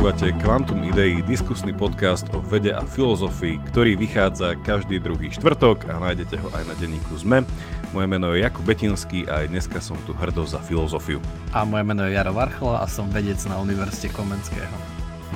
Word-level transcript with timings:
Počúvate 0.00 0.32
Quantum 0.40 0.80
Idei, 0.80 1.20
diskusný 1.20 1.76
podcast 1.76 2.24
o 2.32 2.40
vede 2.40 2.72
a 2.72 2.80
filozofii, 2.88 3.60
ktorý 3.68 4.00
vychádza 4.00 4.56
každý 4.64 4.96
druhý 4.96 5.28
štvrtok 5.28 5.92
a 5.92 6.00
nájdete 6.00 6.40
ho 6.40 6.48
aj 6.56 6.72
na 6.72 6.74
denníku 6.80 7.20
ZME. 7.20 7.44
Moje 7.92 8.06
meno 8.08 8.32
je 8.32 8.40
Jakub 8.40 8.64
Betinský 8.64 9.28
a 9.28 9.44
aj 9.44 9.52
dneska 9.52 9.76
som 9.76 10.00
tu 10.08 10.16
hrdo 10.16 10.48
za 10.48 10.56
filozofiu. 10.64 11.20
A 11.52 11.68
moje 11.68 11.84
meno 11.84 12.08
je 12.08 12.16
Jaro 12.16 12.32
Varchola 12.32 12.80
a 12.80 12.88
som 12.88 13.12
vedec 13.12 13.36
na 13.44 13.60
Univerzite 13.60 14.08
Komenského. 14.16 14.72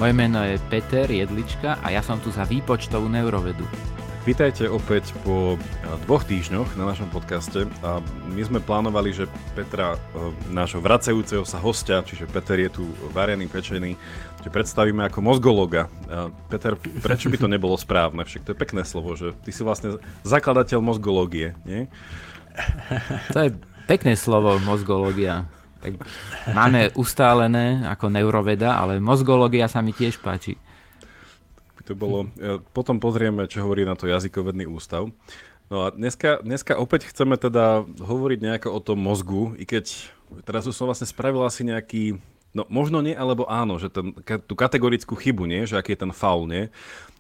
Moje 0.01 0.17
meno 0.17 0.41
je 0.41 0.57
Peter 0.73 1.13
Jedlička 1.13 1.77
a 1.85 1.93
ja 1.93 2.01
som 2.01 2.17
tu 2.25 2.33
za 2.33 2.49
výpočtovú 2.49 3.05
neurovedu. 3.05 3.69
Vítajte 4.25 4.65
opäť 4.73 5.13
po 5.21 5.61
dvoch 6.09 6.25
týždňoch 6.25 6.81
na 6.81 6.89
našom 6.89 7.13
podcaste 7.13 7.69
a 7.85 8.01
my 8.33 8.41
sme 8.41 8.57
plánovali, 8.57 9.13
že 9.13 9.29
Petra, 9.53 10.01
nášho 10.49 10.81
vracajúceho 10.81 11.45
sa 11.45 11.61
hostia, 11.61 12.01
čiže 12.01 12.25
Peter 12.33 12.57
je 12.57 12.73
tu 12.73 12.89
varený, 13.13 13.53
pečený, 13.53 14.01
že 14.45 14.53
predstavíme 14.53 15.09
ako 15.09 15.25
mozgologa. 15.25 15.89
Peter, 16.53 16.77
prečo 17.01 17.33
by 17.33 17.41
to 17.41 17.49
nebolo 17.49 17.81
správne? 17.81 18.29
Však 18.29 18.45
to 18.45 18.53
je 18.53 18.59
pekné 18.61 18.85
slovo, 18.85 19.17
že 19.17 19.33
ty 19.41 19.51
si 19.51 19.65
vlastne 19.65 19.97
zakladateľ 20.23 20.85
mozgológie, 20.85 21.57
nie? 21.65 21.89
To 23.33 23.49
je 23.49 23.51
pekné 23.89 24.15
slovo, 24.21 24.61
mozgológia. 24.61 25.49
Tak 25.81 25.97
máme 26.53 26.93
ustálené 26.93 27.89
ako 27.89 28.13
neuroveda, 28.13 28.77
ale 28.77 29.01
mozgológia 29.01 29.65
sa 29.67 29.81
mi 29.81 29.97
tiež 29.97 30.21
páči 30.21 30.61
to 31.85 31.93
bolo. 31.93 32.33
Potom 32.73 32.97
pozrieme, 32.97 33.45
čo 33.45 33.63
hovorí 33.63 33.85
na 33.85 33.93
to 33.95 34.09
jazykovedný 34.09 34.65
ústav. 34.65 35.13
No 35.69 35.89
a 35.89 35.93
dneska, 35.93 36.41
dneska 36.41 36.77
opäť 36.81 37.09
chceme 37.13 37.37
teda 37.37 37.85
hovoriť 37.85 38.39
nejako 38.41 38.69
o 38.73 38.81
tom 38.81 39.01
mozgu, 39.01 39.57
i 39.61 39.65
keď 39.69 39.93
teraz 40.45 40.65
už 40.69 40.77
som 40.77 40.89
vlastne 40.89 41.09
spravil 41.09 41.45
asi 41.45 41.65
nejaký, 41.65 42.21
no 42.55 42.65
možno 42.71 43.03
nie, 43.03 43.13
alebo 43.13 43.45
áno, 43.51 43.77
že 43.77 43.91
ten, 43.91 44.15
tú 44.47 44.55
kategorickú 44.55 45.19
chybu, 45.19 45.45
nie, 45.45 45.67
že 45.67 45.77
aký 45.77 45.99
je 45.99 46.03
ten 46.07 46.13
faul, 46.15 46.47
nie, 46.47 46.71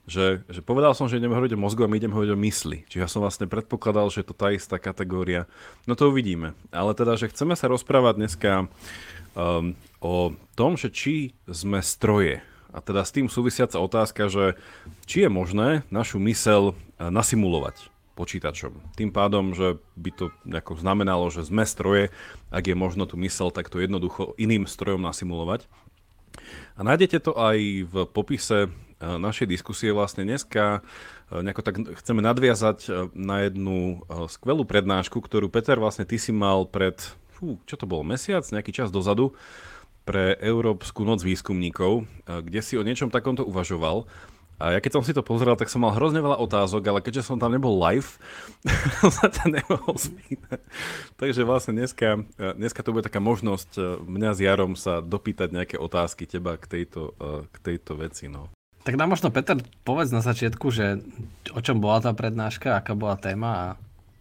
že, 0.06 0.44
že 0.46 0.60
povedal 0.60 0.92
som, 0.92 1.08
že 1.08 1.16
ideme 1.16 1.34
hovoriť 1.34 1.56
o 1.56 1.62
mozgu 1.64 1.84
a 1.84 1.90
my 1.90 1.96
ideme 1.96 2.14
hovoriť 2.14 2.32
o 2.32 2.42
mysli. 2.44 2.84
Čiže 2.88 3.02
ja 3.02 3.08
som 3.08 3.24
vlastne 3.24 3.48
predpokladal, 3.48 4.12
že 4.12 4.20
je 4.20 4.28
to 4.28 4.36
tá 4.36 4.52
istá 4.52 4.76
kategória. 4.76 5.48
No 5.88 5.96
to 5.96 6.12
uvidíme. 6.12 6.52
Ale 6.70 6.92
teda, 6.92 7.16
že 7.16 7.32
chceme 7.32 7.56
sa 7.56 7.72
rozprávať 7.72 8.20
dneska 8.20 8.52
um, 9.32 9.72
o 10.04 10.36
tom, 10.52 10.76
že 10.76 10.92
či 10.92 11.32
sme 11.48 11.80
stroje, 11.80 12.44
a 12.74 12.82
teda 12.82 13.06
s 13.06 13.14
tým 13.14 13.30
súvisiaca 13.30 13.80
otázka, 13.80 14.28
že 14.28 14.60
či 15.08 15.24
je 15.24 15.30
možné 15.30 15.86
našu 15.88 16.20
mysel 16.20 16.74
eh, 16.74 17.08
nasimulovať 17.08 17.93
počítačom. 18.14 18.94
Tým 18.94 19.10
pádom, 19.10 19.52
že 19.52 19.82
by 19.98 20.10
to 20.14 20.24
nejako 20.46 20.78
znamenalo, 20.78 21.28
že 21.28 21.44
sme 21.44 21.66
stroje, 21.66 22.14
ak 22.54 22.64
je 22.70 22.76
možno 22.78 23.04
tú 23.10 23.18
mysel 23.20 23.50
takto 23.50 23.82
jednoducho 23.82 24.38
iným 24.38 24.70
strojom 24.70 25.02
nasimulovať. 25.02 25.66
A 26.74 26.80
nájdete 26.82 27.30
to 27.30 27.32
aj 27.34 27.58
v 27.86 27.94
popise 28.10 28.66
eh, 28.66 28.70
našej 29.02 29.50
diskusie 29.50 29.90
vlastne 29.90 30.22
dneska. 30.22 30.80
Eh, 30.80 31.42
nejako 31.42 31.62
tak 31.66 31.74
chceme 32.00 32.22
nadviazať 32.22 33.10
na 33.14 33.50
jednu 33.50 34.06
skvelú 34.30 34.62
prednášku, 34.62 35.18
ktorú 35.18 35.50
Peter 35.50 35.76
vlastne 35.76 36.06
ty 36.06 36.16
si 36.16 36.30
mal 36.30 36.64
pred, 36.70 36.96
fú, 37.34 37.58
čo 37.66 37.74
to 37.74 37.84
bolo, 37.84 38.06
mesiac, 38.06 38.46
nejaký 38.46 38.70
čas 38.70 38.94
dozadu 38.94 39.34
pre 40.04 40.36
Európsku 40.36 41.00
noc 41.00 41.24
výskumníkov, 41.24 42.04
kde 42.28 42.60
si 42.60 42.76
o 42.76 42.84
niečom 42.84 43.08
takomto 43.08 43.40
uvažoval. 43.40 44.04
A 44.58 44.74
ja 44.74 44.78
keď 44.78 45.00
som 45.00 45.04
si 45.04 45.10
to 45.10 45.26
pozrel, 45.26 45.58
tak 45.58 45.66
som 45.66 45.82
mal 45.82 45.92
hrozne 45.94 46.22
veľa 46.22 46.38
otázok, 46.38 46.82
ale 46.86 47.00
keďže 47.02 47.26
som 47.26 47.42
tam 47.42 47.50
nebol 47.50 47.74
live, 47.74 48.22
sa 49.18 49.26
to 49.26 49.50
nemohol 49.50 49.98
spýtať. 49.98 50.62
Takže 51.18 51.42
vlastne 51.42 51.74
dneska, 51.74 52.22
dneska 52.38 52.80
to 52.86 52.94
bude 52.94 53.02
taká 53.02 53.18
možnosť 53.18 54.00
mňa 54.06 54.30
s 54.30 54.38
Jarom 54.38 54.72
sa 54.78 55.02
dopýtať 55.02 55.48
nejaké 55.50 55.76
otázky 55.76 56.30
teba 56.30 56.54
k 56.54 56.70
tejto, 56.70 57.18
k 57.50 57.56
tejto 57.60 57.98
veci. 57.98 58.30
No. 58.30 58.54
Tak 58.84 59.00
nám 59.00 59.16
možno, 59.16 59.32
Peter, 59.32 59.56
povedz 59.82 60.12
na 60.12 60.20
začiatku, 60.20 60.68
že 60.68 61.00
o 61.56 61.60
čom 61.64 61.80
bola 61.80 62.04
tá 62.04 62.12
prednáška, 62.12 62.76
aká 62.76 62.92
bola 62.92 63.16
téma 63.16 63.50
a 63.50 63.66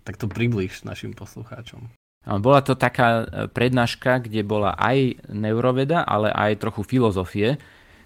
tak 0.08 0.16
to 0.16 0.31
priblíž 0.31 0.88
našim 0.88 1.12
poslucháčom. 1.12 1.91
Bola 2.24 2.63
to 2.63 2.72
taká 2.79 3.28
e, 3.28 3.52
prednáška, 3.52 4.24
kde 4.24 4.47
bola 4.47 4.72
aj 4.79 5.28
neuroveda, 5.28 6.08
ale 6.08 6.31
aj 6.31 6.63
trochu 6.63 6.88
filozofie. 6.88 7.59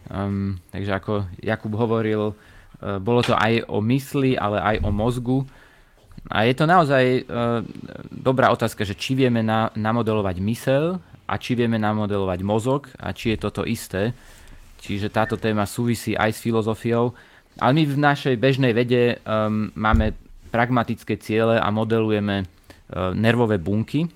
Um, 0.07 0.59
takže 0.71 0.91
ako 0.95 1.13
Jakub 1.43 1.73
hovoril, 1.75 2.31
uh, 2.31 2.97
bolo 2.99 3.21
to 3.23 3.35
aj 3.35 3.67
o 3.67 3.83
mysli, 3.83 4.39
ale 4.39 4.59
aj 4.59 4.75
o 4.83 4.89
mozgu. 4.91 5.39
A 6.27 6.43
je 6.43 6.53
to 6.55 6.65
naozaj 6.67 7.23
uh, 7.27 7.63
dobrá 8.11 8.51
otázka, 8.51 8.83
že 8.83 8.95
či 8.95 9.15
vieme 9.15 9.43
na, 9.43 9.71
namodelovať 9.75 10.37
mysel 10.43 10.99
a 11.27 11.33
či 11.35 11.55
vieme 11.55 11.79
namodelovať 11.79 12.39
mozog 12.43 12.91
a 12.99 13.11
či 13.11 13.35
je 13.35 13.37
toto 13.39 13.67
isté. 13.67 14.15
Čiže 14.79 15.11
táto 15.11 15.35
téma 15.35 15.67
súvisí 15.67 16.15
aj 16.15 16.37
s 16.37 16.43
filozofiou. 16.43 17.11
Ale 17.57 17.73
my 17.73 17.83
v 17.89 17.97
našej 17.97 18.35
bežnej 18.37 18.71
vede 18.71 19.17
um, 19.25 19.73
máme 19.73 20.13
pragmatické 20.53 21.17
ciele 21.17 21.57
a 21.57 21.67
modelujeme 21.73 22.45
E, 22.87 23.13
nervové 23.13 23.57
bunky. 23.57 24.07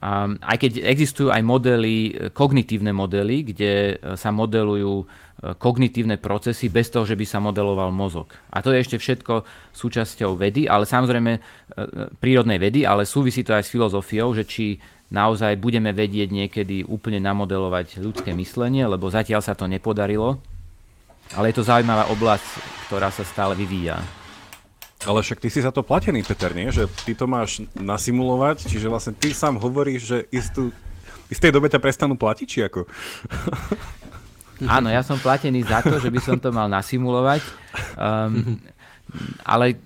A 0.00 0.28
aj 0.28 0.56
keď 0.60 0.72
existujú 0.86 1.32
aj 1.32 1.42
modely, 1.42 1.96
e, 1.96 2.10
kognitívne 2.30 2.92
modely, 2.92 3.52
kde 3.54 3.72
e, 3.72 4.14
sa 4.14 4.30
modelujú 4.30 5.26
kognitívne 5.36 6.16
procesy 6.16 6.72
bez 6.72 6.88
toho, 6.88 7.04
že 7.04 7.12
by 7.12 7.28
sa 7.28 7.44
modeloval 7.44 7.92
mozog. 7.92 8.32
A 8.48 8.64
to 8.64 8.72
je 8.72 8.80
ešte 8.80 8.96
všetko 8.96 9.44
súčasťou 9.76 10.32
vedy, 10.32 10.64
ale 10.64 10.88
samozrejme 10.88 11.36
prírodnej 12.24 12.56
vedy, 12.56 12.88
ale 12.88 13.04
súvisí 13.04 13.44
to 13.44 13.52
aj 13.52 13.68
s 13.68 13.72
filozofiou, 13.76 14.32
že 14.32 14.48
či 14.48 14.80
naozaj 15.12 15.60
budeme 15.60 15.92
vedieť 15.92 16.32
niekedy 16.32 16.88
úplne 16.88 17.20
namodelovať 17.20 18.00
ľudské 18.00 18.32
myslenie, 18.32 18.88
lebo 18.88 19.12
zatiaľ 19.12 19.44
sa 19.44 19.52
to 19.52 19.68
nepodarilo. 19.68 20.40
Ale 21.34 21.50
je 21.50 21.60
to 21.60 21.68
zaujímavá 21.68 22.08
oblasť, 22.10 22.48
ktorá 22.88 23.10
sa 23.10 23.26
stále 23.26 23.58
vyvíja. 23.58 24.25
Ale 25.04 25.20
však 25.20 25.44
ty 25.44 25.52
si 25.52 25.60
za 25.60 25.68
to 25.68 25.84
platený, 25.84 26.24
Peter, 26.24 26.56
nie? 26.56 26.72
Že 26.72 26.88
ty 27.04 27.12
to 27.12 27.28
máš 27.28 27.60
nasimulovať, 27.76 28.64
čiže 28.64 28.88
vlastne 28.88 29.12
ty 29.12 29.36
sám 29.36 29.60
hovoríš, 29.60 30.00
že 30.08 30.18
istú, 30.32 30.72
istej 31.28 31.52
dobe 31.52 31.68
ťa 31.68 31.82
prestanú 31.82 32.16
platiť, 32.16 32.46
či 32.48 32.58
ako? 32.64 32.88
Áno, 34.64 34.88
ja 34.88 35.04
som 35.04 35.20
platený 35.20 35.68
za 35.68 35.84
to, 35.84 36.00
že 36.00 36.08
by 36.08 36.20
som 36.24 36.40
to 36.40 36.48
mal 36.48 36.64
nasimulovať. 36.64 37.44
Um, 38.00 38.56
ale 39.44 39.76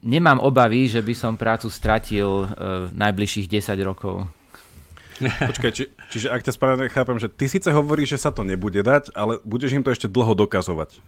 nemám 0.00 0.40
obavy, 0.40 0.88
že 0.88 1.04
by 1.04 1.12
som 1.12 1.36
prácu 1.36 1.68
stratil 1.68 2.48
uh, 2.48 2.88
najbližších 2.88 3.46
10 3.52 3.76
rokov. 3.84 4.24
Počkaj, 5.52 5.72
či, 5.76 5.84
čiže 6.08 6.32
ak 6.32 6.40
ťa 6.40 6.56
správne 6.56 6.88
chápem, 6.88 7.20
že 7.20 7.28
ty 7.28 7.46
síce 7.46 7.68
hovoríš, 7.68 8.16
že 8.18 8.22
sa 8.24 8.30
to 8.34 8.42
nebude 8.42 8.80
dať, 8.80 9.12
ale 9.12 9.38
budeš 9.44 9.76
im 9.76 9.84
to 9.84 9.92
ešte 9.92 10.10
dlho 10.10 10.34
dokazovať. 10.34 10.98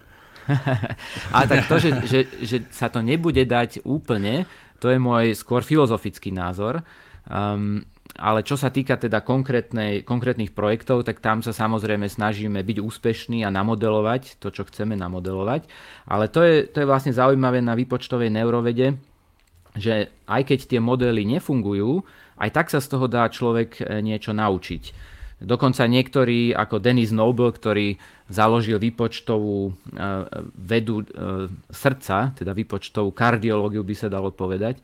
A 1.36 1.38
tak 1.48 1.66
to, 1.66 1.76
že, 1.80 1.90
že, 2.04 2.20
že 2.44 2.56
sa 2.70 2.92
to 2.92 3.00
nebude 3.00 3.40
dať 3.44 3.84
úplne, 3.84 4.44
to 4.78 4.92
je 4.92 4.98
môj 5.00 5.32
skôr 5.32 5.64
filozofický 5.64 6.28
názor. 6.34 6.84
Um, 7.24 7.84
ale 8.14 8.46
čo 8.46 8.54
sa 8.54 8.70
týka 8.70 8.94
teda 8.94 9.26
konkrétnych 9.26 10.52
projektov, 10.54 11.02
tak 11.02 11.18
tam 11.18 11.42
sa 11.42 11.50
samozrejme 11.50 12.06
snažíme 12.06 12.62
byť 12.62 12.78
úspešní 12.78 13.42
a 13.42 13.50
namodelovať 13.50 14.38
to, 14.38 14.54
čo 14.54 14.62
chceme 14.70 14.94
namodelovať. 14.94 15.66
Ale 16.06 16.30
to 16.30 16.46
je, 16.46 16.70
to 16.70 16.84
je 16.84 16.90
vlastne 16.90 17.10
zaujímavé 17.10 17.58
na 17.58 17.74
výpočtovej 17.74 18.30
neurovede, 18.30 18.94
že 19.74 20.14
aj 20.30 20.42
keď 20.46 20.58
tie 20.70 20.78
modely 20.78 21.26
nefungujú, 21.26 22.06
aj 22.38 22.50
tak 22.54 22.66
sa 22.70 22.78
z 22.78 22.86
toho 22.94 23.10
dá 23.10 23.26
človek 23.26 23.82
eh, 23.82 23.98
niečo 23.98 24.30
naučiť. 24.30 25.13
Dokonca 25.42 25.90
niektorí, 25.90 26.54
ako 26.54 26.78
Denis 26.78 27.10
Noble, 27.10 27.50
ktorý 27.50 27.98
založil 28.30 28.78
výpočtovú 28.78 29.70
e, 29.70 29.72
vedu 30.54 31.02
e, 31.02 31.06
srdca, 31.68 32.32
teda 32.38 32.54
výpočtovú 32.54 33.10
kardiológiu 33.10 33.82
by 33.82 33.94
sa 33.98 34.08
dalo 34.08 34.30
povedať, 34.30 34.78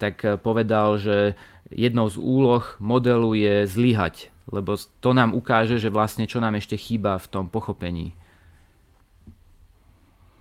tak 0.00 0.24
e, 0.24 0.40
povedal, 0.40 0.96
že 0.96 1.36
jednou 1.68 2.08
z 2.08 2.16
úloh 2.16 2.64
modelu 2.80 3.36
je 3.36 3.68
zlyhať, 3.68 4.32
lebo 4.48 4.74
to 4.74 5.10
nám 5.12 5.36
ukáže, 5.36 5.76
že 5.76 5.92
vlastne 5.92 6.24
čo 6.24 6.40
nám 6.40 6.56
ešte 6.56 6.80
chýba 6.80 7.20
v 7.20 7.30
tom 7.30 7.44
pochopení. 7.52 8.16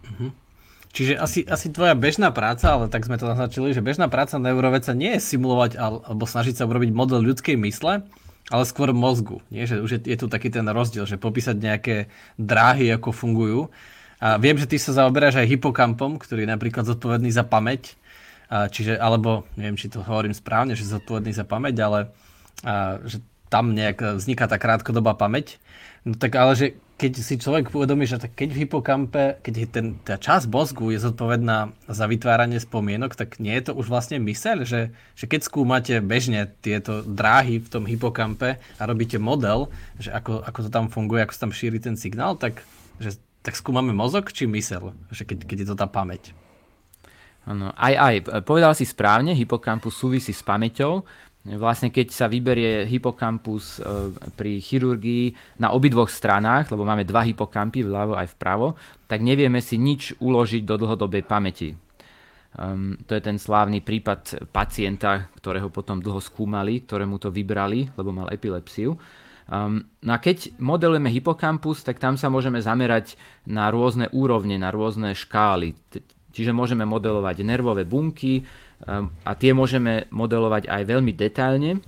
Mhm. 0.07 0.49
Čiže 0.89 1.21
asi, 1.21 1.45
asi 1.45 1.69
tvoja 1.69 1.93
bežná 1.93 2.33
práca, 2.33 2.73
ale 2.73 2.89
tak 2.89 3.05
sme 3.05 3.21
to 3.21 3.29
naznačili, 3.29 3.77
že 3.77 3.85
bežná 3.85 4.09
práca 4.09 4.41
neurovedca 4.41 4.97
nie 4.97 5.21
je 5.21 5.21
simulovať 5.21 5.77
alebo 5.77 6.25
snažiť 6.25 6.57
sa 6.57 6.65
urobiť 6.65 6.89
model 6.89 7.21
ľudskej 7.21 7.61
mysle, 7.61 8.09
ale 8.49 8.65
skôr 8.65 8.89
mozgu. 8.91 9.39
Nie? 9.53 9.69
Že 9.69 9.75
už 9.85 9.91
je, 9.95 9.99
je 10.09 10.17
tu 10.17 10.25
taký 10.25 10.49
ten 10.49 10.65
rozdiel, 10.65 11.05
že 11.05 11.21
popísať 11.21 11.55
nejaké 11.57 11.95
dráhy, 12.35 12.89
ako 12.93 13.13
fungujú. 13.13 13.61
A 14.19 14.35
viem, 14.35 14.57
že 14.57 14.67
ty 14.67 14.75
sa 14.75 14.91
zaoberáš 14.91 15.39
aj 15.39 15.47
hypokampom, 15.47 16.19
ktorý 16.19 16.43
je 16.43 16.53
napríklad 16.53 16.83
zodpovedný 16.83 17.31
za 17.31 17.47
pamäť. 17.47 17.95
A 18.49 18.67
čiže, 18.67 18.97
alebo 18.97 19.45
neviem, 19.55 19.77
či 19.77 19.87
to 19.87 20.01
hovorím 20.01 20.33
správne, 20.33 20.73
že 20.73 20.83
zodpovedný 20.89 21.31
za 21.31 21.45
pamäť, 21.45 21.75
ale 21.85 21.99
a, 22.65 22.97
že 23.05 23.21
tam 23.47 23.77
nejak 23.77 24.17
vzniká 24.17 24.49
tá 24.49 24.57
krátkodobá 24.57 25.13
pamäť. 25.13 25.61
No 26.03 26.17
tak 26.17 26.33
ale 26.35 26.57
že 26.57 26.67
keď 26.99 27.11
si 27.23 27.39
človek 27.39 27.71
uvedomí, 27.71 28.03
že 28.03 28.19
keď 28.19 28.49
v 28.51 28.59
hypokampe, 28.67 29.39
keď 29.39 29.53
ten, 29.71 29.95
tá 30.03 30.19
časť 30.19 30.51
mozgu 30.51 30.91
je 30.91 30.99
zodpovedná 30.99 31.71
za 31.87 32.05
vytváranie 32.11 32.59
spomienok, 32.59 33.15
tak 33.15 33.39
nie 33.39 33.55
je 33.55 33.71
to 33.71 33.79
už 33.79 33.87
vlastne 33.87 34.19
myseľ, 34.19 34.67
že, 34.67 34.91
že 35.15 35.25
keď 35.25 35.47
skúmate 35.47 35.95
bežne 36.03 36.51
tieto 36.59 36.99
dráhy 37.07 37.63
v 37.63 37.71
tom 37.71 37.87
hypokampe 37.87 38.59
a 38.59 38.81
robíte 38.83 39.15
model, 39.15 39.71
že 39.95 40.11
ako, 40.11 40.43
ako 40.43 40.59
to 40.67 40.69
tam 40.69 40.91
funguje, 40.91 41.23
ako 41.23 41.31
sa 41.31 41.47
tam 41.47 41.55
šíri 41.55 41.79
ten 41.79 41.95
signál, 41.95 42.35
tak, 42.35 42.67
že, 42.99 43.15
tak 43.47 43.55
skúmame 43.55 43.95
mozog 43.95 44.35
či 44.35 44.43
mysel, 44.51 44.91
že 45.15 45.23
keď, 45.23 45.47
keď 45.47 45.57
je 45.63 45.67
to 45.71 45.75
tá 45.79 45.87
pamäť. 45.87 46.35
Ano, 47.47 47.71
aj, 47.79 47.93
aj. 47.95 48.15
Povedal 48.43 48.75
si 48.75 48.83
správne, 48.85 49.31
hypokampus 49.33 49.95
súvisí 49.95 50.35
s 50.35 50.43
pamäťou. 50.43 51.07
Vlastne 51.39 51.87
keď 51.87 52.11
sa 52.11 52.27
vyberie 52.27 52.83
hypokampus 52.83 53.79
e, 53.79 54.11
pri 54.35 54.59
chirurgii 54.59 55.57
na 55.63 55.71
obidvoch 55.71 56.11
stranách, 56.11 56.67
lebo 56.67 56.83
máme 56.83 57.07
dva 57.07 57.23
hypokampy 57.23 57.87
vľavo 57.87 58.19
aj 58.19 58.35
vpravo, 58.35 58.75
tak 59.07 59.23
nevieme 59.23 59.63
si 59.63 59.79
nič 59.79 60.19
uložiť 60.19 60.67
do 60.67 60.75
dlhodobej 60.75 61.23
pamäti. 61.23 61.71
Um, 62.59 62.97
to 63.07 63.15
je 63.15 63.23
ten 63.23 63.39
slávny 63.39 63.79
prípad 63.79 64.51
pacienta, 64.51 65.31
ktorého 65.37 65.71
potom 65.71 66.03
dlho 66.03 66.19
skúmali, 66.19 66.83
ktorému 66.83 67.21
to 67.21 67.31
vybrali, 67.31 67.87
lebo 67.95 68.11
mal 68.11 68.27
epilepsiu. 68.33 68.99
Um, 69.49 69.85
no 70.03 70.11
a 70.11 70.19
keď 70.19 70.59
modelujeme 70.59 71.07
hypokampus, 71.07 71.87
tak 71.87 72.03
tam 72.03 72.19
sa 72.19 72.27
môžeme 72.27 72.59
zamerať 72.59 73.15
na 73.47 73.71
rôzne 73.71 74.11
úrovne, 74.11 74.59
na 74.59 74.75
rôzne 74.75 75.15
škály. 75.15 75.77
Čiže 76.35 76.51
môžeme 76.53 76.83
modelovať 76.83 77.41
nervové 77.41 77.85
bunky 77.85 78.45
a 78.87 79.31
tie 79.35 79.51
môžeme 79.51 80.07
modelovať 80.07 80.71
aj 80.71 80.83
veľmi 80.87 81.11
detailne. 81.11 81.83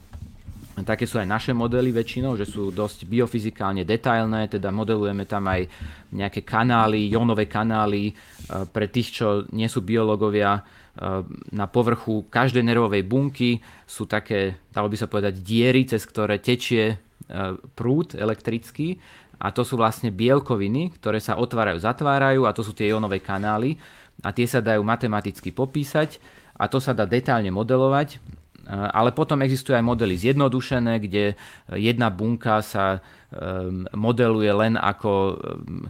Také 0.82 1.06
sú 1.06 1.22
aj 1.22 1.30
naše 1.30 1.52
modely 1.54 1.94
väčšinou, 1.94 2.34
že 2.36 2.48
sú 2.48 2.74
dosť 2.74 3.06
biofyzikálne 3.06 3.86
detailné, 3.86 4.50
teda 4.50 4.74
modelujeme 4.74 5.30
tam 5.30 5.46
aj 5.52 5.70
nejaké 6.10 6.42
kanály, 6.42 7.12
jónové 7.12 7.46
kanály 7.46 8.12
uh, 8.12 8.66
pre 8.66 8.90
tých, 8.90 9.22
čo 9.22 9.28
nie 9.54 9.70
sú 9.70 9.86
biológovia. 9.86 10.64
Uh, 10.92 11.24
na 11.54 11.72
povrchu 11.72 12.28
každej 12.28 12.66
nervovej 12.68 13.04
bunky 13.08 13.64
sú 13.88 14.10
také, 14.10 14.60
dalo 14.74 14.92
by 14.92 14.98
sa 15.00 15.08
povedať, 15.08 15.40
diery, 15.40 15.88
cez 15.88 16.04
ktoré 16.04 16.42
tečie 16.42 16.98
uh, 16.98 17.56
prúd 17.78 18.18
elektrický 18.18 19.00
a 19.40 19.54
to 19.54 19.64
sú 19.64 19.80
vlastne 19.80 20.10
bielkoviny, 20.10 20.98
ktoré 20.98 21.24
sa 21.24 21.40
otvárajú, 21.40 21.80
zatvárajú 21.80 22.44
a 22.44 22.56
to 22.56 22.66
sú 22.66 22.76
tie 22.76 22.92
jónové 22.92 23.22
kanály 23.24 23.80
a 24.24 24.34
tie 24.36 24.46
sa 24.50 24.60
dajú 24.60 24.82
matematicky 24.84 25.54
popísať 25.56 26.41
a 26.62 26.70
to 26.70 26.78
sa 26.78 26.94
dá 26.94 27.10
detálne 27.10 27.50
modelovať, 27.50 28.22
ale 28.70 29.10
potom 29.12 29.42
existujú 29.42 29.74
aj 29.74 29.84
modely 29.84 30.16
zjednodušené, 30.16 31.02
kde 31.02 31.34
jedna 31.74 32.14
bunka 32.14 32.62
sa 32.62 33.02
ehm, 33.34 33.90
modeluje 33.92 34.52
len 34.54 34.78
ako, 34.78 35.14
ehm, 35.42 35.90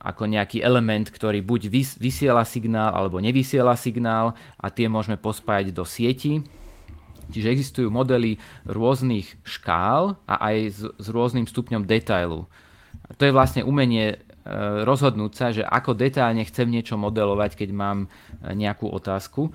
ako 0.00 0.22
nejaký 0.24 0.64
element, 0.64 1.12
ktorý 1.12 1.44
buď 1.44 1.68
vysiela 2.00 2.42
signál 2.48 2.96
alebo 2.96 3.20
nevysiela 3.20 3.76
signál 3.76 4.32
a 4.56 4.72
tie 4.72 4.88
môžeme 4.88 5.20
pospájať 5.20 5.76
do 5.76 5.84
sieti. 5.84 6.40
Čiže 7.28 7.52
existujú 7.52 7.88
modely 7.88 8.36
rôznych 8.68 9.32
škál 9.44 10.16
a 10.28 10.34
aj 10.52 10.56
s, 10.72 10.80
s 10.88 11.06
rôznym 11.08 11.48
stupňom 11.48 11.84
detailu. 11.84 12.48
To 13.16 13.22
je 13.24 13.32
vlastne 13.32 13.64
umenie 13.64 14.20
rozhodnúť 14.84 15.32
sa, 15.32 15.46
že 15.56 15.64
ako 15.64 15.96
detálne 15.96 16.44
chcem 16.44 16.68
niečo 16.68 17.00
modelovať, 17.00 17.56
keď 17.56 17.68
mám 17.72 17.98
nejakú 18.44 18.92
otázku. 18.92 19.48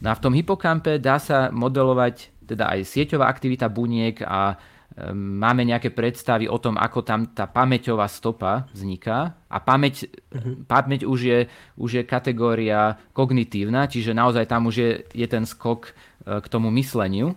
No 0.00 0.10
a 0.10 0.16
v 0.16 0.22
tom 0.24 0.32
hypokampe 0.32 0.96
dá 0.96 1.20
sa 1.20 1.52
modelovať 1.52 2.32
teda 2.48 2.72
aj 2.72 2.88
sieťová 2.88 3.28
aktivita 3.28 3.68
buniek 3.70 4.18
a 4.24 4.56
eh, 4.56 5.12
máme 5.14 5.62
nejaké 5.62 5.92
predstavy 5.92 6.48
o 6.48 6.58
tom, 6.58 6.80
ako 6.80 7.04
tam 7.04 7.30
tá 7.30 7.46
pamäťová 7.46 8.08
stopa 8.08 8.66
vzniká. 8.72 9.36
A 9.46 9.60
pamäť, 9.60 10.08
uh-huh. 10.32 10.64
pamäť 10.64 11.04
už, 11.04 11.20
je, 11.20 11.38
už 11.78 11.90
je 12.00 12.02
kategória 12.08 12.98
kognitívna, 13.12 13.86
čiže 13.86 14.16
naozaj 14.16 14.48
tam 14.48 14.66
už 14.66 14.74
je, 14.74 14.90
je 15.14 15.26
ten 15.28 15.44
skok 15.44 15.92
k 16.20 16.46
tomu 16.52 16.68
mysleniu. 16.76 17.32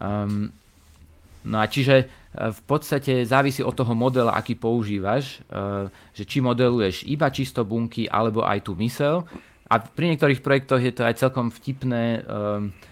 Um, 0.00 0.48
no 1.44 1.56
a 1.60 1.68
čiže 1.68 2.08
v 2.34 2.60
podstate 2.66 3.22
závisí 3.22 3.62
od 3.62 3.78
toho 3.78 3.94
modela, 3.94 4.34
aký 4.34 4.58
používaš, 4.58 5.38
že 6.10 6.24
či 6.26 6.42
modeluješ 6.42 7.06
iba 7.06 7.30
čisto 7.30 7.62
bunky 7.62 8.10
alebo 8.10 8.42
aj 8.42 8.66
tú 8.66 8.74
mysel. 8.82 9.22
A 9.74 9.82
pri 9.82 10.14
niektorých 10.14 10.38
projektoch 10.38 10.78
je 10.78 10.94
to 10.94 11.02
aj 11.02 11.18
celkom 11.18 11.50
vtipné, 11.50 12.22
eh, 12.22 12.84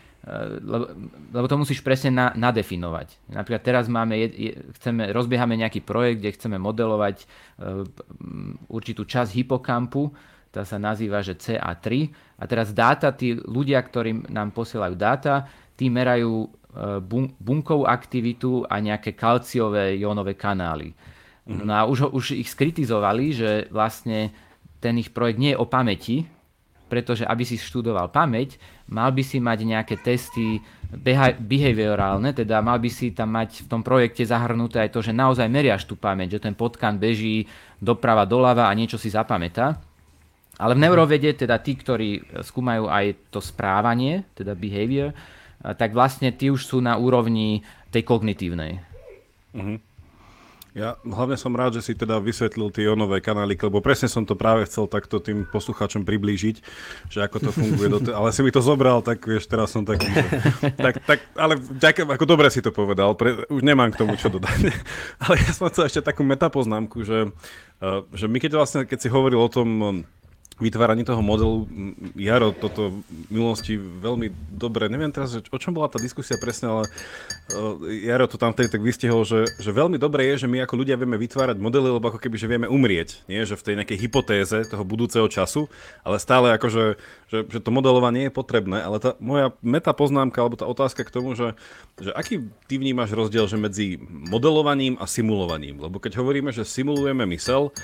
lebo, 0.62 0.86
lebo 1.34 1.46
to 1.46 1.58
musíš 1.58 1.82
presne 1.82 2.10
na, 2.14 2.26
nadefinovať. 2.34 3.30
Napríklad 3.30 3.62
teraz 3.62 3.86
máme, 3.86 4.18
je, 4.18 4.28
je, 4.30 4.52
chceme, 4.78 5.10
rozbiehame 5.14 5.54
nejaký 5.58 5.82
projekt, 5.82 6.22
kde 6.22 6.34
chceme 6.38 6.62
modelovať 6.62 7.26
určitú 8.70 9.02
časť 9.02 9.34
hypokampu, 9.34 10.14
tá 10.54 10.62
sa 10.62 10.78
nazýva, 10.78 11.26
že 11.26 11.34
CA3. 11.34 12.12
A 12.38 12.46
teraz 12.46 12.70
dáta, 12.70 13.10
tí 13.10 13.34
ľudia, 13.34 13.82
ktorí 13.82 14.30
nám 14.30 14.54
posielajú 14.54 14.94
dáta, 14.94 15.48
tí 15.74 15.90
merajú 15.90 16.54
bunkovú 17.40 17.84
aktivitu 17.84 18.64
a 18.64 18.80
nejaké 18.80 19.12
kalciové 19.12 19.96
jónové 20.00 20.36
kanály. 20.36 20.92
Mm-hmm. 21.44 21.64
No 21.68 21.72
a 21.72 21.82
už, 21.84 22.12
už 22.12 22.38
ich 22.38 22.48
skritizovali, 22.48 23.34
že 23.36 23.50
vlastne 23.68 24.32
ten 24.80 24.96
ich 24.96 25.12
projekt 25.12 25.40
nie 25.40 25.52
je 25.52 25.60
o 25.60 25.68
pamäti, 25.68 26.24
pretože 26.92 27.24
aby 27.24 27.40
si 27.40 27.56
študoval 27.56 28.12
pamäť, 28.12 28.60
mal 28.84 29.08
by 29.16 29.24
si 29.24 29.40
mať 29.40 29.64
nejaké 29.64 29.96
testy 30.04 30.60
behaviorálne, 31.40 32.36
teda 32.36 32.60
mal 32.60 32.76
by 32.76 32.92
si 32.92 33.16
tam 33.16 33.32
mať 33.32 33.64
v 33.64 33.66
tom 33.72 33.80
projekte 33.80 34.28
zahrnuté 34.28 34.84
aj 34.84 34.92
to, 34.92 35.00
že 35.00 35.16
naozaj 35.16 35.48
meriaš 35.48 35.88
tú 35.88 35.96
pamäť, 35.96 36.36
že 36.36 36.44
ten 36.44 36.52
potkan 36.52 37.00
beží 37.00 37.48
doprava, 37.80 38.28
doľava 38.28 38.68
a 38.68 38.76
niečo 38.76 39.00
si 39.00 39.08
zapamätá. 39.08 39.80
Ale 40.60 40.76
v 40.76 40.84
neurovede, 40.84 41.32
teda 41.32 41.56
tí, 41.64 41.80
ktorí 41.80 42.28
skúmajú 42.44 42.92
aj 42.92 43.32
to 43.32 43.40
správanie, 43.40 44.28
teda 44.36 44.52
behavior, 44.52 45.16
tak 45.64 45.96
vlastne 45.96 46.28
tí 46.28 46.52
už 46.52 46.60
sú 46.60 46.84
na 46.84 47.00
úrovni 47.00 47.64
tej 47.88 48.04
kognitívnej. 48.04 48.84
Uh-huh. 49.56 49.80
Ja 50.72 50.96
hlavne 51.04 51.36
som 51.36 51.52
rád, 51.52 51.76
že 51.76 51.84
si 51.84 51.92
teda 51.92 52.16
vysvetlil 52.16 52.72
tie 52.72 52.88
ionové 52.88 53.20
kanály, 53.20 53.60
lebo 53.60 53.84
presne 53.84 54.08
som 54.08 54.24
to 54.24 54.32
práve 54.32 54.64
chcel 54.64 54.88
takto 54.88 55.20
tým 55.20 55.44
poslucháčom 55.44 56.00
priblížiť, 56.08 56.56
že 57.12 57.18
ako 57.20 57.36
to 57.44 57.50
funguje. 57.52 57.88
Do 57.92 58.00
t- 58.00 58.16
ale 58.16 58.32
si 58.32 58.40
mi 58.40 58.48
to 58.48 58.64
zobral, 58.64 59.04
tak 59.04 59.20
vieš, 59.20 59.52
teraz 59.52 59.68
som 59.68 59.84
taký... 59.84 60.08
tak, 60.80 61.04
tak, 61.04 61.28
ale 61.36 61.60
ďakujem, 61.60 62.08
ako 62.08 62.24
dobre 62.24 62.48
si 62.48 62.64
to 62.64 62.72
povedal, 62.72 63.12
pre, 63.12 63.44
už 63.52 63.60
nemám 63.60 63.92
k 63.92 64.00
tomu 64.00 64.16
čo 64.16 64.32
dodať. 64.32 64.72
ale 65.28 65.34
ja 65.44 65.52
som 65.52 65.68
chcel 65.68 65.92
ešte 65.92 66.08
takú 66.08 66.24
metapoznámku, 66.24 67.04
že, 67.04 67.28
uh, 67.84 68.08
že 68.16 68.24
my 68.24 68.40
keď 68.40 68.56
vlastne, 68.56 68.80
keď 68.88 68.98
si 69.04 69.08
hovoril 69.12 69.44
o 69.44 69.52
tom 69.52 69.68
vytváraní 70.58 71.04
toho 71.04 71.20
modelu, 71.22 71.64
Jaro 72.16 72.52
toto 72.52 72.92
v 73.08 73.30
minulosti 73.32 73.78
veľmi 73.78 74.32
dobre, 74.52 74.90
neviem 74.92 75.12
teraz, 75.12 75.32
o 75.36 75.58
čom 75.60 75.72
bola 75.72 75.88
tá 75.88 75.96
diskusia 75.96 76.36
presne, 76.36 76.72
ale 76.72 76.82
uh, 77.54 77.78
Jaro 77.88 78.28
to 78.28 78.36
tam 78.36 78.52
vtedy 78.52 78.68
tak 78.72 78.82
vystihol, 78.82 79.24
že, 79.24 79.48
že 79.56 79.70
veľmi 79.72 79.96
dobre 79.96 80.28
je, 80.34 80.44
že 80.44 80.50
my 80.50 80.64
ako 80.64 80.74
ľudia 80.84 80.98
vieme 80.98 81.16
vytvárať 81.16 81.56
modely, 81.56 81.88
lebo 81.88 82.12
ako 82.12 82.20
keby, 82.20 82.36
že 82.36 82.50
vieme 82.50 82.66
umrieť, 82.68 83.24
nie? 83.30 83.42
že 83.46 83.56
v 83.56 83.64
tej 83.64 83.74
nejakej 83.80 83.98
hypotéze 84.08 84.58
toho 84.68 84.84
budúceho 84.84 85.26
času, 85.30 85.70
ale 86.02 86.18
stále 86.18 86.52
akože, 86.58 87.00
že, 87.30 87.38
že 87.46 87.58
to 87.62 87.70
modelovanie 87.70 88.28
je 88.28 88.32
potrebné, 88.32 88.82
ale 88.82 88.98
tá 88.98 89.14
moja 89.22 89.54
meta 89.62 89.94
poznámka, 89.94 90.42
alebo 90.42 90.58
tá 90.58 90.66
otázka 90.66 91.06
k 91.06 91.14
tomu, 91.14 91.38
že, 91.38 91.54
že 92.00 92.10
aký 92.12 92.50
ty 92.66 92.76
vnímaš 92.76 93.14
rozdiel 93.14 93.44
že 93.46 93.58
medzi 93.58 94.00
modelovaním 94.08 94.96
a 95.00 95.04
simulovaním, 95.04 95.82
lebo 95.82 95.98
keď 95.98 96.20
hovoríme, 96.20 96.50
že 96.54 96.64
simulujeme 96.64 97.26
mysel, 97.36 97.74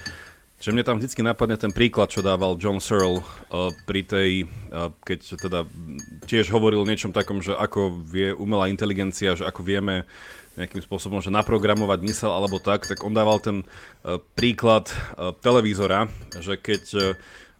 že 0.59 0.75
mne 0.75 0.83
tam 0.83 0.99
vždycky 0.99 1.23
napadne 1.23 1.55
ten 1.55 1.71
príklad, 1.71 2.11
čo 2.11 2.19
dával 2.19 2.59
John 2.59 2.83
Searle 2.83 3.23
uh, 3.23 3.71
pri 3.87 4.03
tej, 4.03 4.31
uh, 4.75 4.91
keď 5.07 5.39
teda 5.39 5.61
tiež 6.27 6.51
hovoril 6.51 6.83
o 6.83 6.89
niečom 6.89 7.15
takom, 7.15 7.39
že 7.39 7.55
ako 7.55 7.95
vie 8.03 8.35
umelá 8.35 8.67
inteligencia, 8.67 9.39
že 9.39 9.47
ako 9.47 9.63
vieme 9.63 10.03
nejakým 10.59 10.83
spôsobom, 10.83 11.23
že 11.23 11.31
naprogramovať 11.31 12.03
mysel 12.03 12.35
alebo 12.35 12.59
tak, 12.59 12.91
tak 12.91 13.07
on 13.07 13.15
dával 13.15 13.39
ten 13.39 13.63
uh, 13.63 14.19
príklad 14.35 14.91
uh, 14.91 15.31
televízora, 15.39 16.11
že 16.43 16.59
keď 16.59 16.83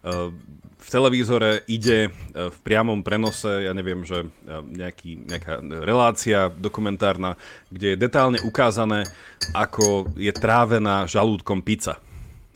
uh, 0.03 0.35
v 0.79 0.87
televízore 0.87 1.67
ide 1.67 2.07
v 2.31 2.57
priamom 2.63 3.03
prenose, 3.03 3.67
ja 3.67 3.75
neviem, 3.75 4.07
že 4.07 4.31
nejaký, 4.47 5.27
nejaká 5.27 5.59
relácia 5.83 6.47
dokumentárna, 6.47 7.35
kde 7.67 7.93
je 7.93 7.97
detálne 7.99 8.39
ukázané, 8.47 9.03
ako 9.51 10.07
je 10.15 10.31
trávená 10.31 11.03
žalúdkom 11.03 11.59
pizza 11.59 11.99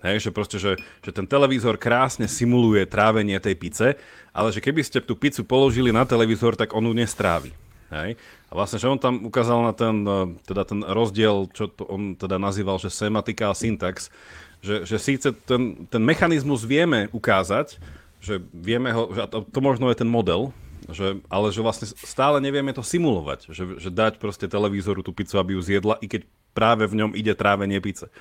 Hej, 0.04 0.28
že 0.28 0.36
proste, 0.36 0.60
že, 0.60 0.76
že 1.00 1.12
ten 1.16 1.24
televízor 1.24 1.80
krásne 1.80 2.28
simuluje 2.28 2.84
trávenie 2.84 3.40
tej 3.40 3.56
pice, 3.56 3.88
ale 4.36 4.52
že 4.52 4.60
keby 4.60 4.84
ste 4.84 5.00
tú 5.00 5.16
pizzu 5.16 5.48
položili 5.48 5.96
na 5.96 6.04
televízor, 6.04 6.60
tak 6.60 6.76
on 6.76 6.84
ju 6.84 6.92
nestrávi. 6.92 7.56
Hej? 7.88 8.20
A 8.50 8.52
vlastne, 8.52 8.84
že 8.84 8.92
on 8.92 9.00
tam 9.00 9.24
ukázal 9.24 9.64
na 9.64 9.72
ten, 9.72 9.96
e, 10.04 10.20
teda 10.44 10.68
ten 10.68 10.84
rozdiel, 10.84 11.48
čo 11.56 11.72
to 11.72 11.88
on 11.88 12.20
teda 12.20 12.36
nazýval, 12.36 12.84
že 12.84 12.92
sematika 12.92 13.54
a 13.54 13.56
syntax, 13.56 14.12
že, 14.60 14.84
že 14.84 15.00
síce 15.00 15.32
ten, 15.32 15.88
ten 15.88 16.04
mechanizmus 16.04 16.68
vieme 16.68 17.08
ukázať, 17.16 17.80
že 18.20 18.44
vieme 18.52 18.92
ho, 18.92 19.08
že 19.16 19.24
to, 19.32 19.48
to 19.48 19.60
možno 19.64 19.88
je 19.88 20.00
ten 20.04 20.10
model, 20.10 20.52
že, 20.92 21.24
ale 21.32 21.48
že 21.56 21.64
vlastne 21.64 21.88
stále 21.88 22.44
nevieme 22.44 22.76
to 22.76 22.84
simulovať, 22.84 23.52
že, 23.56 23.64
že 23.80 23.90
dať 23.92 24.20
proste 24.20 24.52
televízoru 24.52 25.00
tú 25.00 25.16
pizzu, 25.16 25.40
aby 25.40 25.56
ju 25.56 25.62
zjedla, 25.64 25.96
i 26.04 26.12
keď 26.12 26.28
práve 26.52 26.88
v 26.88 27.04
ňom 27.04 27.12
ide 27.16 27.34
trávenie 27.36 27.80
pice. 27.80 28.12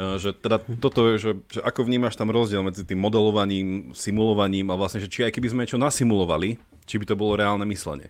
Že 0.00 0.32
teda 0.40 0.56
toto 0.80 1.12
je, 1.12 1.14
že, 1.20 1.30
že 1.52 1.60
ako 1.60 1.84
vnímaš 1.84 2.16
tam 2.16 2.32
rozdiel 2.32 2.64
medzi 2.64 2.88
tým 2.88 2.96
modelovaním, 2.96 3.92
simulovaním 3.92 4.72
a 4.72 4.78
vlastne, 4.80 5.04
že 5.04 5.12
či 5.12 5.28
aj 5.28 5.36
keby 5.36 5.52
sme 5.52 5.62
niečo 5.68 5.76
nasimulovali, 5.76 6.56
či 6.88 6.96
by 6.96 7.04
to 7.04 7.20
bolo 7.20 7.36
reálne 7.36 7.68
myslenie. 7.68 8.08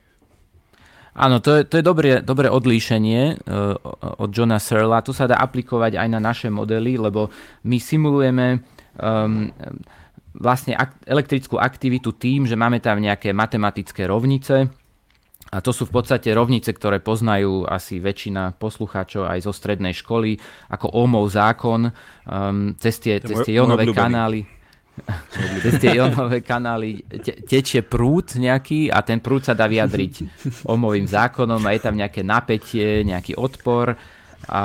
Áno, 1.18 1.42
to 1.42 1.58
je, 1.58 1.66
to 1.66 1.82
je 1.82 1.84
dobré, 1.84 2.22
dobré 2.22 2.46
odlíšenie 2.46 3.42
uh, 3.42 3.74
od 4.22 4.30
Johna 4.30 4.62
Searla. 4.62 5.02
To 5.02 5.10
sa 5.10 5.26
dá 5.26 5.42
aplikovať 5.42 5.98
aj 5.98 6.08
na 6.14 6.22
naše 6.22 6.46
modely, 6.46 6.94
lebo 6.94 7.34
my 7.66 7.82
simulujeme 7.82 8.62
um, 8.94 9.50
vlastne 10.38 10.78
ak- 10.78 11.02
elektrickú 11.02 11.58
aktivitu 11.58 12.14
tým, 12.14 12.46
že 12.46 12.54
máme 12.54 12.78
tam 12.78 13.02
nejaké 13.02 13.34
matematické 13.34 14.06
rovnice, 14.06 14.70
a 15.50 15.58
to 15.58 15.74
sú 15.74 15.90
v 15.90 15.98
podstate 15.98 16.30
rovnice, 16.30 16.70
ktoré 16.70 17.02
poznajú 17.02 17.66
asi 17.66 17.98
väčšina 17.98 18.54
poslucháčov 18.54 19.26
aj 19.26 19.38
zo 19.42 19.52
strednej 19.52 19.90
školy, 19.98 20.38
ako 20.70 20.94
Ohmov 20.94 21.26
zákon, 21.26 21.90
um, 21.90 22.78
cez 22.78 23.02
tie, 23.02 23.18
cez 23.28 23.42
tie 23.42 23.58
jonové 23.58 23.90
kanály. 23.90 24.46
Cez 25.64 25.80
tie 25.80 25.96
ionové 25.96 26.44
kanály 26.44 27.00
te, 27.08 27.32
tečie 27.40 27.80
prúd 27.80 28.36
nejaký 28.36 28.92
a 28.92 29.00
ten 29.00 29.16
prúd 29.22 29.48
sa 29.48 29.56
dá 29.56 29.64
vyjadriť 29.64 30.14
omovým 30.74 31.08
zákonom 31.08 31.62
a 31.64 31.72
je 31.72 31.80
tam 31.80 31.96
nejaké 31.96 32.20
napätie, 32.20 33.00
nejaký 33.02 33.38
odpor. 33.38 33.96
A 34.50 34.62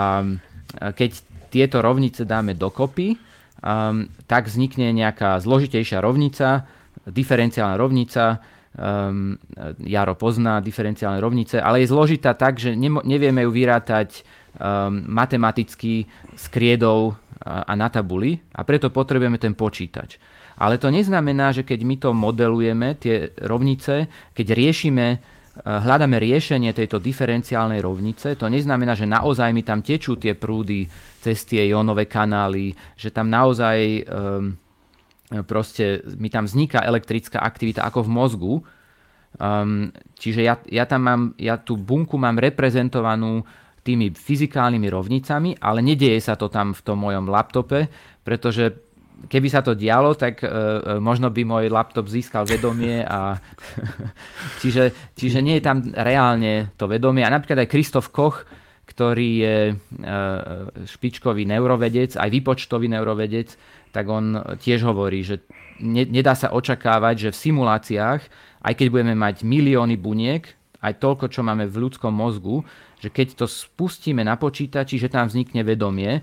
keď 0.75 1.11
tieto 1.47 1.79
rovnice 1.79 2.27
dáme 2.27 2.51
dokopy, 2.51 3.15
um, 3.63 4.11
tak 4.27 4.51
vznikne 4.51 4.91
nejaká 4.91 5.39
zložitejšia 5.39 6.03
rovnica, 6.03 6.67
diferenciálna 7.07 7.79
rovnica, 7.79 8.43
um, 8.75 9.35
Jaro 9.81 10.15
pozná 10.15 10.59
diferenciálne 10.59 11.19
rovnice, 11.19 11.59
ale 11.59 11.83
je 11.83 11.91
zložitá 11.91 12.35
tak, 12.35 12.59
že 12.59 12.75
ne, 12.75 12.91
nevieme 13.03 13.43
ju 13.43 13.51
vyrátať 13.51 14.21
um, 14.21 15.03
matematicky 15.09 16.05
s 16.35 16.45
kriedou 16.51 17.15
a, 17.43 17.67
a 17.67 17.73
na 17.75 17.87
tabuli 17.87 18.35
a 18.55 18.61
preto 18.63 18.91
potrebujeme 18.91 19.39
ten 19.39 19.55
počítač. 19.55 20.19
Ale 20.55 20.79
to 20.79 20.87
neznamená, 20.87 21.51
že 21.51 21.67
keď 21.67 21.79
my 21.83 21.95
to 21.99 22.09
modelujeme, 22.15 22.95
tie 22.95 23.35
rovnice, 23.43 24.07
keď 24.31 24.47
riešime, 24.55 25.07
hľadáme 25.63 26.19
riešenie 26.19 26.75
tejto 26.75 26.99
diferenciálnej 26.99 27.79
rovnice, 27.79 28.35
to 28.35 28.51
neznamená, 28.51 28.95
že 28.95 29.07
naozaj 29.07 29.55
mi 29.55 29.63
tam 29.63 29.79
tečú 29.79 30.19
tie 30.19 30.35
prúdy 30.35 30.87
cez 31.23 31.47
tie 31.47 31.63
ionové 31.71 32.11
kanály, 32.11 32.75
že 32.99 33.11
tam 33.11 33.31
naozaj 33.31 34.03
um, 34.03 34.55
proste 35.45 36.05
mi 36.17 36.29
tam 36.29 36.45
vzniká 36.45 36.85
elektrická 36.85 37.41
aktivita 37.41 37.81
ako 37.85 38.05
v 38.05 38.13
mozgu. 38.13 38.53
Um, 39.35 39.91
čiže 40.15 40.45
ja, 40.45 40.55
ja 40.69 40.87
tam 40.87 41.01
mám, 41.03 41.21
ja 41.35 41.59
tú 41.59 41.75
bunku 41.75 42.15
mám 42.15 42.39
reprezentovanú 42.39 43.43
tými 43.85 44.13
fyzikálnymi 44.15 44.87
rovnicami, 44.89 45.51
ale 45.61 45.83
nedieje 45.83 46.23
sa 46.23 46.39
to 46.39 46.49
tam 46.49 46.73
v 46.73 46.81
tom 46.81 47.03
mojom 47.03 47.29
laptope, 47.29 47.91
pretože 48.25 48.85
keby 49.27 49.47
sa 49.51 49.61
to 49.61 49.77
dialo, 49.77 50.15
tak 50.15 50.41
uh, 50.41 50.97
možno 51.03 51.29
by 51.29 51.41
môj 51.45 51.65
laptop 51.69 52.07
získal 52.07 52.47
vedomie 52.47 53.03
a 53.05 53.37
čiže, 54.61 55.13
čiže 55.13 55.39
nie 55.43 55.59
je 55.59 55.63
tam 55.63 55.83
reálne 55.93 56.73
to 56.79 56.89
vedomie. 56.89 57.21
A 57.21 57.33
napríklad 57.33 57.65
aj 57.65 57.71
Kristof 57.71 58.09
Koch, 58.09 58.47
ktorý 58.85 59.29
je 59.41 59.57
uh, 59.73 59.77
špičkový 60.85 61.43
neurovedec, 61.49 62.15
aj 62.15 62.29
výpočtový 62.29 62.85
neurovedec, 62.89 63.57
tak 63.89 64.05
on 64.05 64.37
tiež 64.61 64.85
hovorí, 64.85 65.25
že 65.25 65.41
ne, 65.81 66.05
nedá 66.05 66.37
sa 66.37 66.53
očakávať, 66.53 67.29
že 67.29 67.33
v 67.33 67.41
simuláciách, 67.49 68.21
aj 68.65 68.73
keď 68.77 68.87
budeme 68.93 69.15
mať 69.17 69.41
milióny 69.41 69.95
buniek, 69.97 70.45
aj 70.85 71.01
toľko, 71.01 71.33
čo 71.33 71.41
máme 71.41 71.65
v 71.65 71.89
ľudskom 71.89 72.13
mozgu, 72.13 72.61
že 73.01 73.09
keď 73.09 73.41
to 73.41 73.45
spustíme 73.49 74.21
na 74.21 74.37
počítači, 74.37 75.01
že 75.01 75.09
tam 75.09 75.25
vznikne 75.25 75.65
vedomie, 75.65 76.21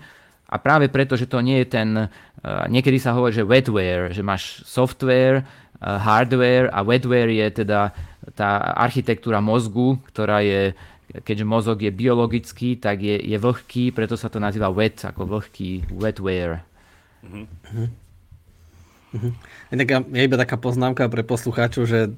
a 0.53 0.61
práve 0.61 0.93
preto, 0.93 1.17
že 1.17 1.25
to 1.25 1.41
nie 1.41 1.65
je 1.65 1.67
ten, 1.73 1.89
uh, 1.97 2.69
niekedy 2.69 3.01
sa 3.01 3.17
hovorí, 3.17 3.33
že 3.33 3.49
wetware, 3.49 4.13
že 4.13 4.21
máš 4.21 4.61
software, 4.69 5.49
uh, 5.81 5.97
hardware 5.97 6.69
a 6.69 6.85
wetware 6.85 7.33
je 7.33 7.65
teda 7.65 7.97
tá 8.37 8.77
architektúra 8.77 9.41
mozgu, 9.41 9.99
ktorá 10.13 10.45
je, 10.45 10.77
keďže 11.21 11.45
mozog 11.45 11.85
je 11.85 11.93
biologický, 11.93 12.81
tak 12.81 13.05
je, 13.05 13.21
je 13.21 13.37
vlhký, 13.37 13.93
preto 13.93 14.17
sa 14.17 14.33
to 14.33 14.41
nazýva 14.41 14.73
wet, 14.73 15.05
ako 15.05 15.29
vlhký 15.29 15.93
wetware. 15.93 16.65
Uh-huh. 17.21 17.45
Uh-huh. 19.13 19.33
Je 20.09 20.25
iba 20.25 20.41
taká 20.41 20.57
poznámka 20.57 21.05
pre 21.13 21.21
poslucháčov, 21.21 21.85
že 21.85 22.17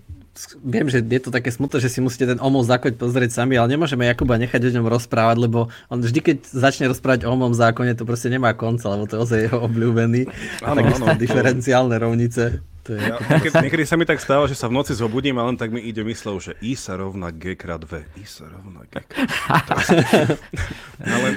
viem, 0.62 0.86
že 0.90 1.02
je 1.02 1.20
to 1.22 1.30
také 1.30 1.50
smutné, 1.50 1.78
že 1.78 1.90
si 1.90 1.98
musíte 2.02 2.26
ten 2.26 2.42
omov 2.42 2.66
zákoň 2.66 2.98
pozrieť 2.98 3.42
sami, 3.42 3.54
ale 3.54 3.74
nemôžeme 3.74 4.06
Jakuba 4.06 4.38
nechať 4.38 4.70
o 4.70 4.74
ňom 4.78 4.86
rozprávať, 4.90 5.36
lebo 5.38 5.70
on 5.90 5.98
vždy, 6.02 6.20
keď 6.22 6.36
začne 6.46 6.90
rozprávať 6.90 7.26
o 7.26 7.34
omom 7.34 7.54
zákone, 7.54 7.94
to 7.94 8.06
proste 8.06 8.30
nemá 8.30 8.54
konca, 8.54 8.90
lebo 8.90 9.06
to 9.06 9.18
je 9.18 9.22
ozaj 9.22 9.40
jeho 9.50 9.58
obľúbený. 9.62 10.26
Áno, 10.66 10.82
áno. 10.82 11.14
diferenciálne 11.14 11.94
rovnice. 11.98 12.73
To 12.84 12.92
je... 12.92 13.00
ja, 13.00 13.16
niekedy, 13.16 13.54
niekedy 13.64 13.84
sa 13.88 13.96
mi 13.96 14.04
tak 14.04 14.20
stáva, 14.20 14.44
že 14.44 14.52
sa 14.52 14.68
v 14.68 14.76
noci 14.76 14.92
zobudím 14.92 15.40
a 15.40 15.48
len 15.48 15.56
tak 15.56 15.72
mi 15.72 15.80
ide 15.80 16.04
myslou, 16.04 16.36
že 16.36 16.52
I 16.60 16.76
sa 16.76 17.00
rovná 17.00 17.32
G 17.32 17.56
krát 17.56 17.80
V. 17.80 18.04
I 18.20 18.24
sa 18.28 18.44
rovná 18.44 18.84
G 18.84 19.00
krát 19.08 19.66
Ale 21.16 21.28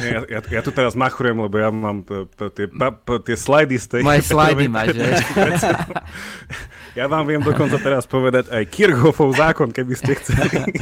ja, 0.00 0.20
ja, 0.24 0.40
ja 0.40 0.60
tu 0.64 0.72
teraz 0.72 0.96
machrujem, 0.96 1.36
lebo 1.36 1.60
ja 1.60 1.68
mám 1.68 2.00
tie, 2.56 2.66
tie 3.20 3.36
slajdy 3.36 3.76
z 3.76 3.86
tej... 3.86 4.00
Moje 4.00 4.24
slajdy 4.24 4.64
máš, 4.72 4.96
že? 4.96 5.12
Ja 6.94 7.10
vám 7.10 7.28
viem 7.28 7.42
dokonca 7.42 7.76
teraz 7.82 8.08
povedať 8.08 8.48
aj 8.54 8.64
Kirchhoffov 8.70 9.34
zákon, 9.36 9.74
keby 9.74 9.98
ste 9.98 10.14
chceli. 10.14 10.72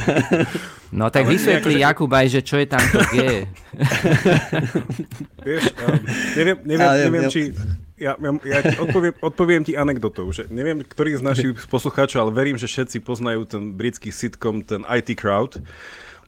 No 0.93 1.09
tak 1.09 1.25
vysvetli 1.25 1.81
nejako, 1.81 2.05
Jakub 2.05 2.11
aj, 2.13 2.27
že 2.29 2.41
čo 2.45 2.61
je 2.61 2.67
tam 2.69 2.85
to 2.93 3.01
G. 3.09 3.49
Vieš, 5.41 5.63
um, 5.83 5.99
neviem, 6.37 6.57
neviem, 6.63 6.89
neviem, 7.09 7.23
či 7.33 7.49
ja, 7.97 8.17
ja, 8.17 8.31
ja 8.41 8.59
odpoviem, 8.81 9.13
odpoviem 9.21 9.63
ti 9.63 9.77
anekdotou, 9.77 10.25
že 10.33 10.49
neviem, 10.49 10.81
ktorý 10.81 11.21
z 11.21 11.23
našich 11.23 11.51
poslucháčov, 11.73 12.29
ale 12.29 12.31
verím, 12.33 12.57
že 12.57 12.69
všetci 12.69 13.05
poznajú 13.05 13.45
ten 13.45 13.73
britský 13.77 14.09
sitcom, 14.09 14.65
ten 14.65 14.81
IT 14.89 15.13
Crowd. 15.17 15.61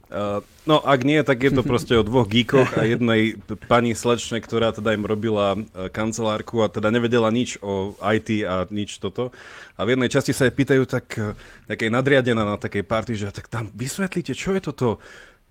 Uh, 0.06 0.46
no 0.70 0.86
ak 0.86 1.02
nie, 1.02 1.18
tak 1.26 1.42
je 1.42 1.50
to 1.50 1.66
proste 1.72 1.98
o 1.98 2.06
dvoch 2.06 2.30
geekoch 2.30 2.78
a 2.78 2.86
jednej 2.86 3.42
pani 3.66 3.98
slečne, 3.98 4.38
ktorá 4.38 4.70
teda 4.70 4.94
im 4.94 5.02
robila 5.02 5.58
uh, 5.58 5.90
kancelárku 5.90 6.62
a 6.62 6.70
teda 6.70 6.94
nevedela 6.94 7.34
nič 7.34 7.58
o 7.66 7.98
IT 7.98 8.46
a 8.46 8.70
nič 8.70 9.02
toto. 9.02 9.34
A 9.76 9.84
v 9.84 9.98
jednej 9.98 10.14
časti 10.14 10.32
sa 10.32 10.46
jej 10.46 10.54
pýtajú 10.54 10.86
tak, 10.86 11.10
uh, 11.18 11.34
takej 11.66 11.90
nadriadená 11.90 12.46
na 12.46 12.62
takej 12.62 12.86
party, 12.86 13.18
že 13.18 13.34
tak 13.34 13.50
tam 13.50 13.74
vysvetlíte, 13.74 14.38
čo 14.38 14.54
je 14.54 14.62
toto 14.62 15.02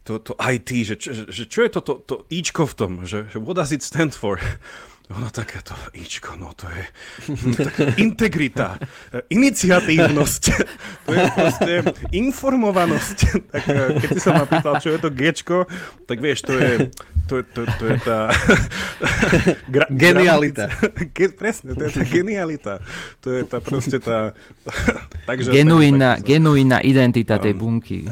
to, 0.05 0.21
to 0.21 0.37
IT, 0.37 0.69
že, 0.85 0.95
že, 1.01 1.23
že 1.33 1.45
čo 1.49 1.65
je 1.65 1.71
toto 1.73 1.97
to, 2.05 2.05
to 2.05 2.29
Ičko 2.29 2.69
v 2.69 2.75
tom, 2.77 2.93
že, 3.09 3.25
že 3.33 3.41
what 3.41 3.57
does 3.57 3.73
it 3.73 3.81
stand 3.81 4.13
for? 4.13 4.37
Ono 5.13 5.29
takéto 5.29 5.77
ičko, 5.93 6.33
no 6.41 6.57
to 6.57 6.65
je 6.73 6.85
integrita, 8.09 8.81
iniciatívnosť, 9.29 10.43
to 11.05 11.11
je 11.13 11.25
proste 11.37 11.73
informovanosť. 12.17 13.19
Tak 13.55 13.65
eh, 13.71 14.01
keď 14.01 14.09
si 14.17 14.21
sa 14.25 14.33
ma 14.35 14.45
pýtal, 14.49 14.75
čo 14.81 14.89
je 14.97 14.99
to 14.99 15.11
Gčko, 15.13 15.59
tak 16.09 16.19
vieš, 16.19 16.49
to 16.49 16.57
je, 16.57 16.91
to, 17.29 17.45
to, 17.45 17.63
to 17.79 17.85
je 17.87 17.99
tá... 18.03 18.33
Gra, 19.75 19.87
genialita. 19.93 20.73
Ge, 21.13 21.31
presne, 21.31 21.77
to 21.77 21.87
je 21.87 21.93
tá 21.93 22.05
genialita. 22.09 22.83
To 23.23 23.29
je 23.31 23.43
tá 23.47 23.61
proste 23.61 24.01
tá... 24.03 24.33
Takže, 25.29 25.55
genuína, 25.55 26.19
tak, 26.19 26.27
genuína 26.27 26.83
identita 26.83 27.39
tej 27.39 27.55
bunky. 27.55 28.09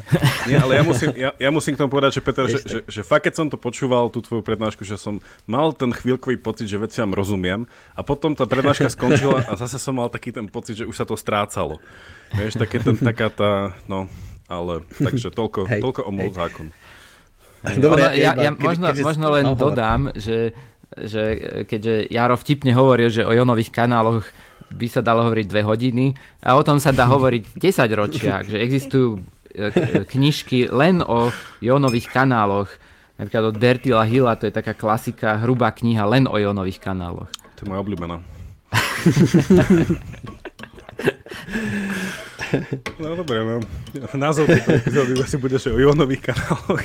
Nie, 0.47 0.63
ale 0.63 0.79
ja 0.79 0.83
musím, 0.85 1.09
ja, 1.17 1.31
ja 1.35 1.51
musím 1.51 1.75
k 1.75 1.79
tomu 1.83 1.91
povedať, 1.91 2.21
že 2.21 2.23
Peter, 2.23 2.45
že, 2.47 2.61
že, 2.63 2.79
že 2.87 3.01
fakt, 3.03 3.27
keď 3.27 3.35
som 3.43 3.47
to 3.51 3.59
počúval, 3.59 4.13
tú 4.13 4.23
tvoju 4.23 4.45
prednášku, 4.47 4.87
že 4.87 4.95
som 4.95 5.19
mal 5.49 5.75
ten 5.75 5.91
chvíľkový 5.91 6.39
pocit, 6.39 6.71
že 6.71 6.82
veciam 6.83 7.15
rozumiem. 7.15 7.65
A 7.95 8.03
potom 8.03 8.35
tá 8.35 8.45
prednáška 8.45 8.91
skončila 8.91 9.47
a 9.47 9.55
zase 9.55 9.79
som 9.79 9.95
mal 9.95 10.11
taký 10.11 10.35
ten 10.35 10.51
pocit, 10.51 10.83
že 10.83 10.89
už 10.89 10.97
sa 10.99 11.07
to 11.07 11.15
strácalo. 11.15 11.79
Vieš, 12.35 12.59
také 12.59 12.83
ten, 12.83 12.99
taká 12.99 13.31
tá, 13.31 13.79
no, 13.87 14.11
ale 14.51 14.83
takže 14.99 15.31
toľko, 15.31 15.71
Hej. 15.71 15.81
toľko 15.81 16.01
o 16.03 16.11
môj 16.11 16.31
zákon. 16.35 16.67
Dobre, 17.63 18.03
ja, 18.19 18.35
ja, 18.35 18.51
ja 18.51 18.51
možno, 18.51 18.91
keďže... 18.91 19.07
možno 19.07 19.27
len 19.31 19.47
no, 19.47 19.55
dodám, 19.55 20.11
že, 20.19 20.51
že 20.99 21.23
keďže 21.71 22.11
Jaro 22.11 22.35
vtipne 22.35 22.75
hovoril, 22.75 23.07
že 23.07 23.23
o 23.23 23.31
jonových 23.31 23.71
kanáloch 23.71 24.27
by 24.73 24.87
sa 24.91 25.05
dalo 25.05 25.23
hovoriť 25.29 25.47
dve 25.47 25.63
hodiny 25.63 26.07
a 26.43 26.59
o 26.59 26.63
tom 26.67 26.83
sa 26.83 26.91
dá 26.91 27.07
hovoriť 27.07 27.55
10 27.55 28.01
ročiach, 28.03 28.45
že 28.51 28.59
existujú 28.59 29.21
e, 29.53 29.71
knižky 30.09 30.73
len 30.73 31.05
o 31.05 31.31
jonových 31.61 32.09
kanáloch 32.11 32.73
Napríklad 33.23 33.55
od 33.55 33.57
Bertila 33.63 34.03
Hilla, 34.03 34.35
to 34.35 34.51
je 34.51 34.55
taká 34.55 34.75
klasika, 34.75 35.39
hrubá 35.39 35.71
kniha 35.71 36.03
len 36.11 36.27
o 36.27 36.35
ionových 36.35 36.83
kanáloch. 36.83 37.31
To 37.31 37.59
je 37.63 37.67
moja 37.71 37.79
obľúbená. 37.87 38.19
No 42.99 43.15
dobre, 43.15 43.47
no. 43.47 43.63
Názov 44.19 44.51
tejto 44.51 44.75
epizódy 44.75 45.15
asi 45.23 45.39
bude, 45.39 45.55
že 45.63 45.71
o 45.71 45.79
ionových 45.79 46.35
kanáloch. 46.35 46.83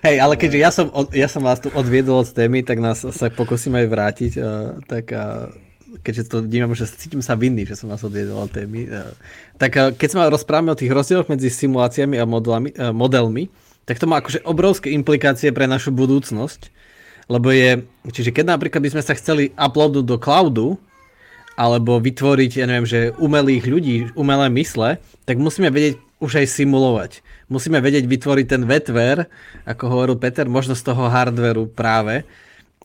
Hej, 0.00 0.16
ale 0.16 0.34
keďže 0.40 0.58
ja 0.64 0.70
som, 0.72 0.88
od, 0.96 1.12
ja 1.12 1.28
som 1.28 1.44
vás 1.44 1.60
tu 1.60 1.68
odviedol 1.76 2.24
od 2.24 2.32
témy, 2.32 2.64
tak 2.64 2.80
nás 2.80 3.04
sa 3.04 3.28
pokúsim 3.28 3.76
aj 3.76 3.86
vrátiť. 3.86 4.32
Uh, 4.40 4.80
tak 4.88 5.12
uh, 5.12 5.52
keďže 6.00 6.32
to 6.32 6.36
vnímam, 6.40 6.72
že 6.72 6.88
cítim 6.88 7.20
sa 7.20 7.36
vinný, 7.36 7.68
že 7.68 7.76
som 7.76 7.92
vás 7.92 8.00
odviedol 8.00 8.48
od 8.48 8.50
témy. 8.50 8.88
Uh, 8.88 9.12
tak 9.60 9.76
uh, 9.76 9.92
keď 9.92 10.08
sa 10.08 10.32
rozprávame 10.32 10.72
o 10.72 10.80
tých 10.80 10.88
rozdieloch 10.88 11.28
medzi 11.28 11.52
simuláciami 11.52 12.16
a 12.16 12.24
modelami, 12.24 12.72
uh, 12.80 12.96
modelmi 12.96 13.52
tak 13.90 13.98
to 13.98 14.06
má 14.06 14.22
akože 14.22 14.46
obrovské 14.46 14.94
implikácie 14.94 15.50
pre 15.50 15.66
našu 15.66 15.90
budúcnosť, 15.90 16.70
lebo 17.26 17.50
je, 17.50 17.82
čiže 18.06 18.30
keď 18.30 18.54
napríklad 18.54 18.86
by 18.86 18.94
sme 18.94 19.02
sa 19.02 19.18
chceli 19.18 19.50
uploadnúť 19.58 20.06
do 20.06 20.14
cloudu, 20.14 20.78
alebo 21.58 21.98
vytvoriť, 21.98 22.62
ja 22.62 22.70
neviem, 22.70 22.86
že 22.86 23.10
umelých 23.18 23.66
ľudí, 23.66 23.96
umelé 24.14 24.46
mysle, 24.62 25.02
tak 25.26 25.42
musíme 25.42 25.74
vedieť 25.74 25.98
už 26.22 26.38
aj 26.38 26.46
simulovať. 26.54 27.10
Musíme 27.50 27.82
vedieť 27.82 28.06
vytvoriť 28.06 28.46
ten 28.46 28.62
vetver, 28.62 29.26
ako 29.66 29.90
hovoril 29.90 30.16
Peter, 30.22 30.46
možno 30.46 30.78
z 30.78 30.86
toho 30.86 31.10
hardveru 31.10 31.66
práve. 31.66 32.22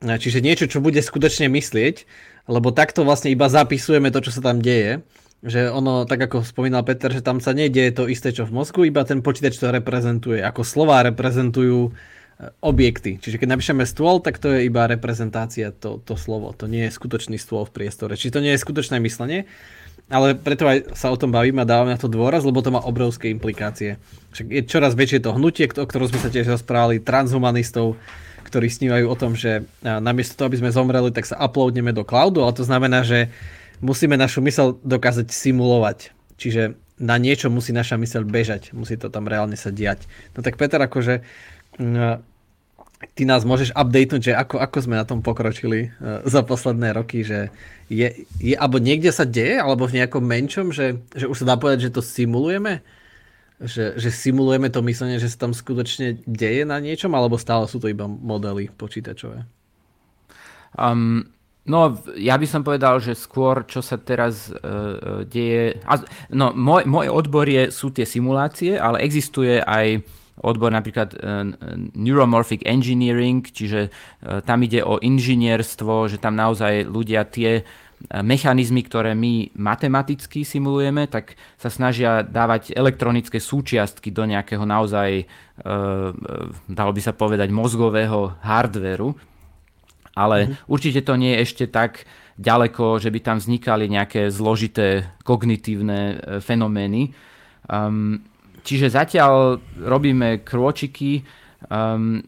Čiže 0.01 0.41
niečo, 0.41 0.65
čo 0.65 0.81
bude 0.81 1.05
skutočne 1.05 1.53
myslieť, 1.53 2.01
lebo 2.49 2.73
takto 2.73 3.05
vlastne 3.05 3.29
iba 3.29 3.45
zapisujeme 3.45 4.09
to, 4.09 4.25
čo 4.25 4.33
sa 4.33 4.41
tam 4.41 4.57
deje 4.57 5.05
že 5.45 5.69
ono, 5.69 6.09
tak 6.09 6.25
ako 6.25 6.41
spomínal 6.41 6.81
Peter, 6.81 7.13
že 7.13 7.21
tam 7.21 7.37
sa 7.37 7.53
nedieje 7.53 8.01
to 8.01 8.09
isté, 8.09 8.33
čo 8.33 8.49
v 8.49 8.57
mozgu, 8.57 8.89
iba 8.89 9.05
ten 9.05 9.21
počítač 9.21 9.61
to 9.61 9.69
reprezentuje, 9.69 10.41
ako 10.41 10.65
slová 10.65 11.05
reprezentujú 11.05 11.89
e, 11.89 11.91
objekty. 12.65 13.21
Čiže 13.21 13.37
keď 13.37 13.53
napíšeme 13.53 13.85
stôl, 13.85 14.17
tak 14.25 14.41
to 14.41 14.49
je 14.49 14.65
iba 14.65 14.89
reprezentácia, 14.89 15.69
to, 15.69 16.01
to 16.01 16.17
slovo. 16.17 16.49
To 16.57 16.65
nie 16.65 16.89
je 16.89 16.97
skutočný 16.97 17.37
stôl 17.37 17.61
v 17.69 17.77
priestore. 17.77 18.17
Čiže 18.17 18.41
to 18.41 18.43
nie 18.43 18.57
je 18.57 18.63
skutočné 18.65 18.97
myslenie, 19.05 19.45
ale 20.09 20.33
preto 20.33 20.65
aj 20.65 20.97
sa 20.97 21.13
o 21.13 21.17
tom 21.17 21.29
bavíme 21.29 21.61
a 21.61 21.69
dávame 21.69 21.93
na 21.93 22.01
to 22.01 22.09
dôraz, 22.09 22.41
lebo 22.41 22.65
to 22.65 22.73
má 22.73 22.81
obrovské 22.81 23.29
implikácie. 23.29 24.01
Však 24.33 24.49
je 24.49 24.61
čoraz 24.65 24.97
väčšie 24.97 25.21
to 25.21 25.37
hnutie, 25.37 25.69
o 25.69 25.85
ktorom 25.85 26.09
sme 26.09 26.25
sa 26.25 26.33
tiež 26.33 26.49
rozprávali, 26.57 27.05
transhumanistov, 27.05 28.01
ktorí 28.49 28.69
snívajú 28.69 29.05
o 29.09 29.17
tom, 29.17 29.33
že 29.33 29.65
namiesto 29.81 30.37
toho, 30.37 30.49
aby 30.49 30.61
sme 30.61 30.73
zomreli, 30.73 31.09
tak 31.09 31.25
sa 31.25 31.37
uploadneme 31.41 31.89
do 31.93 32.05
cloudu, 32.05 32.45
ale 32.45 32.53
to 32.53 32.61
znamená, 32.61 33.01
že 33.01 33.33
musíme 33.79 34.15
našu 34.19 34.43
mysel 34.45 34.79
dokázať 34.83 35.31
simulovať. 35.31 36.11
Čiže 36.35 36.75
na 36.99 37.19
niečo 37.19 37.51
musí 37.51 37.75
naša 37.75 37.99
mysel 37.99 38.23
bežať, 38.23 38.71
musí 38.71 38.95
to 38.95 39.11
tam 39.11 39.27
reálne 39.27 39.59
sa 39.59 39.71
diať. 39.71 40.07
No 40.35 40.43
tak 40.43 40.55
Peter, 40.55 40.79
akože 40.79 41.23
mm, 41.79 42.23
ty 43.15 43.23
nás 43.27 43.43
môžeš 43.43 43.75
updatenúť, 43.75 44.31
že 44.31 44.33
ako, 44.33 44.63
ako 44.63 44.77
sme 44.79 44.95
na 44.95 45.05
tom 45.05 45.19
pokročili 45.19 45.91
uh, 45.91 46.23
za 46.23 46.41
posledné 46.41 46.95
roky, 46.95 47.27
že 47.27 47.51
je, 47.91 48.25
je, 48.39 48.55
alebo 48.55 48.79
niekde 48.79 49.11
sa 49.11 49.27
deje, 49.27 49.59
alebo 49.59 49.85
v 49.85 50.01
nejakom 50.01 50.23
menšom, 50.23 50.71
že, 50.71 50.97
že 51.13 51.27
už 51.27 51.43
sa 51.43 51.53
dá 51.53 51.55
povedať, 51.59 51.91
že 51.91 51.95
to 51.95 52.01
simulujeme? 52.01 52.81
Že, 53.55 53.99
že 53.99 54.09
simulujeme 54.11 54.67
to 54.67 54.83
myslenie, 54.83 55.19
že 55.19 55.31
sa 55.31 55.47
tam 55.47 55.55
skutočne 55.55 56.23
deje 56.27 56.67
na 56.67 56.79
niečom, 56.79 57.11
alebo 57.15 57.39
stále 57.39 57.67
sú 57.71 57.79
to 57.79 57.91
iba 57.91 58.07
modely 58.07 58.67
počítačové? 58.71 59.47
Um, 60.75 61.27
No, 61.65 61.97
ja 62.13 62.37
by 62.37 62.45
som 62.45 62.61
povedal, 62.61 63.01
že 63.01 63.17
skôr, 63.17 63.65
čo 63.65 63.81
sa 63.81 63.97
teraz 63.97 64.53
uh, 64.53 65.25
deje... 65.25 65.81
A, 65.89 65.97
no, 66.29 66.53
môj, 66.53 66.85
môj 66.85 67.09
odbor 67.09 67.49
je, 67.49 67.73
sú 67.73 67.89
tie 67.89 68.05
simulácie, 68.05 68.77
ale 68.77 69.01
existuje 69.01 69.57
aj 69.65 70.05
odbor 70.45 70.69
napríklad 70.69 71.17
uh, 71.17 71.41
neuromorphic 71.97 72.61
engineering, 72.69 73.41
čiže 73.41 73.89
uh, 73.89 74.45
tam 74.45 74.61
ide 74.61 74.85
o 74.85 75.01
inžinierstvo, 75.01 76.05
že 76.05 76.21
tam 76.21 76.37
naozaj 76.37 76.85
ľudia 76.85 77.25
tie 77.25 77.65
mechanizmy, 78.05 78.85
ktoré 78.85 79.17
my 79.17 79.55
matematicky 79.57 80.45
simulujeme, 80.45 81.09
tak 81.09 81.33
sa 81.57 81.73
snažia 81.73 82.21
dávať 82.21 82.75
elektronické 82.75 83.41
súčiastky 83.41 84.11
do 84.11 84.27
nejakého 84.27 84.61
naozaj, 84.67 85.25
dalo 86.67 86.91
by 86.91 87.01
sa 87.01 87.15
povedať, 87.15 87.49
mozgového 87.55 88.35
hardveru 88.43 89.15
ale 90.15 90.37
mm-hmm. 90.47 90.71
určite 90.71 91.01
to 91.03 91.13
nie 91.19 91.35
je 91.35 91.43
ešte 91.43 91.65
tak 91.67 92.07
ďaleko, 92.35 92.99
že 92.99 93.11
by 93.11 93.19
tam 93.23 93.37
vznikali 93.39 93.87
nejaké 93.87 94.27
zložité 94.27 95.15
kognitívne 95.23 95.99
e, 95.99 96.15
fenomény. 96.43 97.15
Um, 97.71 98.19
čiže 98.63 98.91
zatiaľ 98.91 99.63
robíme 99.79 100.43
krôčiky, 100.43 101.23
um, 101.71 102.19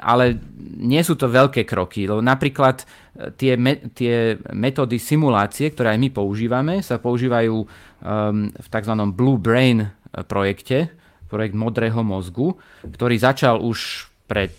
ale 0.00 0.36
nie 0.76 1.00
sú 1.00 1.16
to 1.16 1.32
veľké 1.32 1.64
kroky. 1.64 2.04
Lebo 2.04 2.20
napríklad 2.20 2.84
e, 2.84 3.32
tie, 3.32 3.56
me, 3.56 3.80
tie 3.96 4.36
metódy 4.52 5.00
simulácie, 5.00 5.72
ktoré 5.72 5.96
aj 5.96 6.00
my 6.04 6.08
používame, 6.12 6.84
sa 6.84 7.00
používajú 7.00 7.56
um, 7.56 7.66
v 8.52 8.66
tzv. 8.68 8.92
Blue 9.16 9.40
Brain 9.40 9.88
projekte, 10.28 10.92
projekt 11.28 11.56
modrého 11.56 12.00
mozgu, 12.04 12.56
ktorý 12.84 13.16
začal 13.16 13.60
už 13.60 14.08
pred 14.28 14.52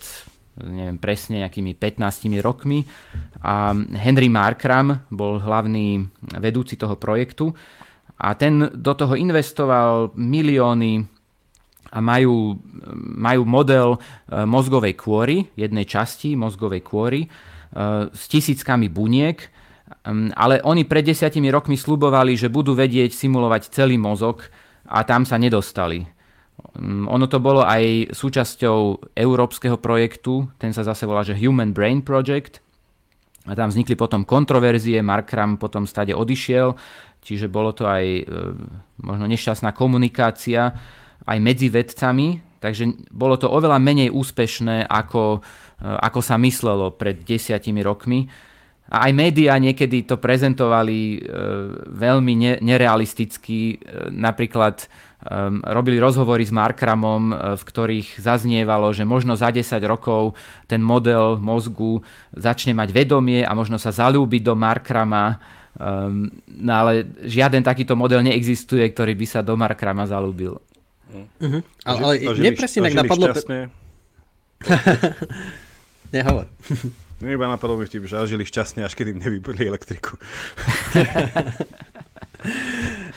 neviem 0.62 0.98
presne, 0.98 1.46
nejakými 1.46 1.78
15 1.78 2.42
rokmi. 2.42 2.82
A 3.42 3.74
Henry 3.74 4.26
Markram 4.26 5.06
bol 5.10 5.38
hlavný 5.38 6.02
vedúci 6.38 6.74
toho 6.74 6.98
projektu 6.98 7.54
a 8.18 8.34
ten 8.34 8.66
do 8.74 8.92
toho 8.98 9.14
investoval 9.14 10.10
milióny 10.18 11.06
a 11.88 11.98
majú, 12.04 12.58
majú 13.16 13.42
model 13.48 13.96
e, 13.96 13.98
mozgovej 14.44 14.92
kôry, 14.98 15.48
jednej 15.56 15.88
časti 15.88 16.36
mozgovej 16.36 16.84
kôry 16.84 17.24
e, 17.24 17.28
s 18.12 18.22
tisíckami 18.28 18.92
buniek, 18.92 19.40
ale 20.36 20.60
oni 20.64 20.84
pred 20.84 21.00
desiatimi 21.00 21.48
rokmi 21.48 21.76
slubovali, 21.76 22.36
že 22.36 22.52
budú 22.52 22.76
vedieť 22.76 23.12
simulovať 23.12 23.72
celý 23.72 23.96
mozog 23.96 24.44
a 24.84 25.00
tam 25.04 25.24
sa 25.24 25.40
nedostali. 25.40 26.17
Mm, 26.78 27.10
ono 27.10 27.26
to 27.26 27.38
bolo 27.42 27.66
aj 27.66 28.14
súčasťou 28.14 29.10
európskeho 29.14 29.78
projektu, 29.78 30.46
ten 30.58 30.70
sa 30.70 30.86
zase 30.86 31.06
volá, 31.06 31.26
že 31.26 31.38
Human 31.38 31.74
Brain 31.74 32.02
Project. 32.02 32.62
A 33.48 33.56
tam 33.56 33.72
vznikli 33.72 33.96
potom 33.96 34.28
kontroverzie, 34.28 35.00
Mark 35.00 35.32
Ram 35.32 35.56
potom 35.56 35.88
stade 35.88 36.12
odišiel, 36.12 36.76
čiže 37.24 37.48
bolo 37.48 37.72
to 37.72 37.88
aj 37.88 38.04
e, 38.04 38.22
možno 39.00 39.24
nešťastná 39.24 39.72
komunikácia 39.72 40.76
aj 41.24 41.38
medzi 41.40 41.72
vedcami, 41.72 42.60
takže 42.60 43.08
bolo 43.08 43.40
to 43.40 43.48
oveľa 43.48 43.80
menej 43.80 44.12
úspešné, 44.12 44.84
ako, 44.84 45.40
e, 45.80 45.88
ako 45.88 46.20
sa 46.20 46.36
myslelo 46.36 46.92
pred 46.92 47.24
desiatimi 47.24 47.80
rokmi. 47.80 48.28
A 48.92 49.08
aj 49.08 49.12
médiá 49.16 49.56
niekedy 49.56 50.04
to 50.04 50.20
prezentovali 50.20 51.16
e, 51.16 51.18
veľmi 51.88 52.60
nerealisticky, 52.60 53.80
napríklad 54.12 54.84
um, 54.84 55.07
robili 55.66 55.98
rozhovory 55.98 56.46
s 56.46 56.54
Markramom, 56.54 57.22
uh, 57.34 57.36
v 57.58 57.62
ktorých 57.62 58.22
zaznievalo, 58.22 58.94
že 58.94 59.02
možno 59.02 59.34
za 59.34 59.50
10 59.50 59.66
rokov 59.82 60.38
ten 60.70 60.78
model 60.78 61.42
mozgu 61.42 62.06
začne 62.30 62.70
mať 62.74 62.94
vedomie 62.94 63.42
a 63.42 63.50
možno 63.50 63.82
sa 63.82 63.90
zalúbiť 63.90 64.42
do 64.46 64.54
Markrama, 64.54 65.42
um, 65.74 66.30
no 66.46 66.72
ale 66.72 67.02
žiaden 67.26 67.66
takýto 67.66 67.98
model 67.98 68.22
neexistuje, 68.22 68.86
ktorý 68.94 69.18
by 69.18 69.26
sa 69.26 69.40
do 69.42 69.58
Markrama 69.58 70.06
zalúbil. 70.06 70.62
Uh-huh. 71.08 71.62
Ale, 71.82 72.20
ale 72.20 72.36
mne 72.38 72.52
presne 72.54 72.84
tak 72.86 72.94
napadlo... 72.94 73.32
Nehovor. 76.14 76.46
Mne 77.18 77.34
iba 77.34 77.50
napadlo 77.50 77.74
mi 77.74 77.82
vtip, 77.82 78.06
že 78.06 78.14
žili 78.30 78.46
šťastne, 78.46 78.86
až 78.86 78.94
kedy 78.94 79.10
im 79.10 79.18
nevybrali 79.18 79.66
elektriku. 79.66 80.14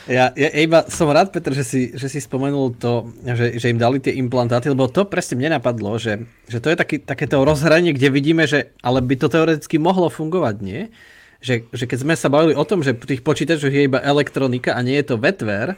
Ja, 0.09 0.33
ja 0.33 0.49
iba 0.57 0.81
som 0.89 1.13
rád, 1.13 1.29
Petr, 1.29 1.53
že 1.53 1.61
si, 1.61 1.81
že 1.93 2.09
si 2.09 2.17
spomenul 2.17 2.73
to, 2.73 3.13
že, 3.21 3.61
že 3.61 3.69
im 3.69 3.77
dali 3.77 4.01
tie 4.01 4.17
implantáty, 4.17 4.73
lebo 4.73 4.89
to 4.89 5.05
presne 5.05 5.37
mne 5.37 5.61
napadlo, 5.61 6.01
že, 6.01 6.25
že 6.49 6.57
to 6.57 6.73
je 6.73 6.77
takéto 7.05 7.45
rozhranie, 7.45 7.93
kde 7.93 8.09
vidíme, 8.09 8.49
že 8.49 8.73
ale 8.81 9.05
by 9.05 9.15
to 9.21 9.29
teoreticky 9.29 9.77
mohlo 9.77 10.09
fungovať, 10.09 10.55
nie? 10.65 10.89
Že, 11.41 11.69
že 11.73 11.85
keď 11.85 11.97
sme 12.01 12.15
sa 12.17 12.33
bavili 12.33 12.57
o 12.57 12.65
tom, 12.65 12.81
že 12.81 12.97
v 12.97 13.13
tých 13.13 13.21
počítačoch 13.21 13.73
je 13.73 13.85
iba 13.85 14.01
elektronika 14.01 14.73
a 14.73 14.81
nie 14.81 14.97
je 15.01 15.13
to 15.13 15.21
vetver, 15.21 15.77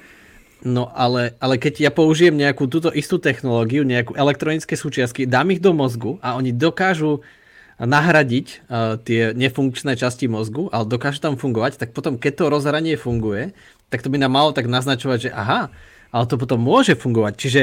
no 0.64 0.88
ale, 0.96 1.36
ale 1.44 1.60
keď 1.60 1.88
ja 1.88 1.92
použijem 1.92 2.36
nejakú 2.36 2.72
túto 2.72 2.96
istú 2.96 3.20
technológiu, 3.20 3.84
nejakú 3.84 4.16
elektronické 4.16 4.80
súčiastky, 4.80 5.28
dám 5.28 5.52
ich 5.52 5.60
do 5.60 5.76
mozgu 5.76 6.20
a 6.24 6.40
oni 6.40 6.56
dokážu 6.56 7.24
nahradiť 7.82 8.48
uh, 8.70 9.02
tie 9.02 9.34
nefunkčné 9.34 9.98
časti 9.98 10.30
mozgu, 10.30 10.70
ale 10.70 10.86
dokáže 10.86 11.24
tam 11.24 11.40
fungovať, 11.40 11.82
tak 11.82 11.90
potom 11.92 12.22
keď 12.22 12.34
to 12.38 12.52
rozhranie 12.54 12.96
funguje, 13.00 13.58
tak 13.90 14.06
to 14.06 14.10
by 14.10 14.18
nám 14.22 14.34
malo 14.34 14.54
tak 14.54 14.70
naznačovať, 14.70 15.30
že 15.30 15.32
aha, 15.34 15.74
ale 16.14 16.26
to 16.30 16.38
potom 16.38 16.62
môže 16.62 16.94
fungovať. 16.94 17.34
Čiže 17.38 17.62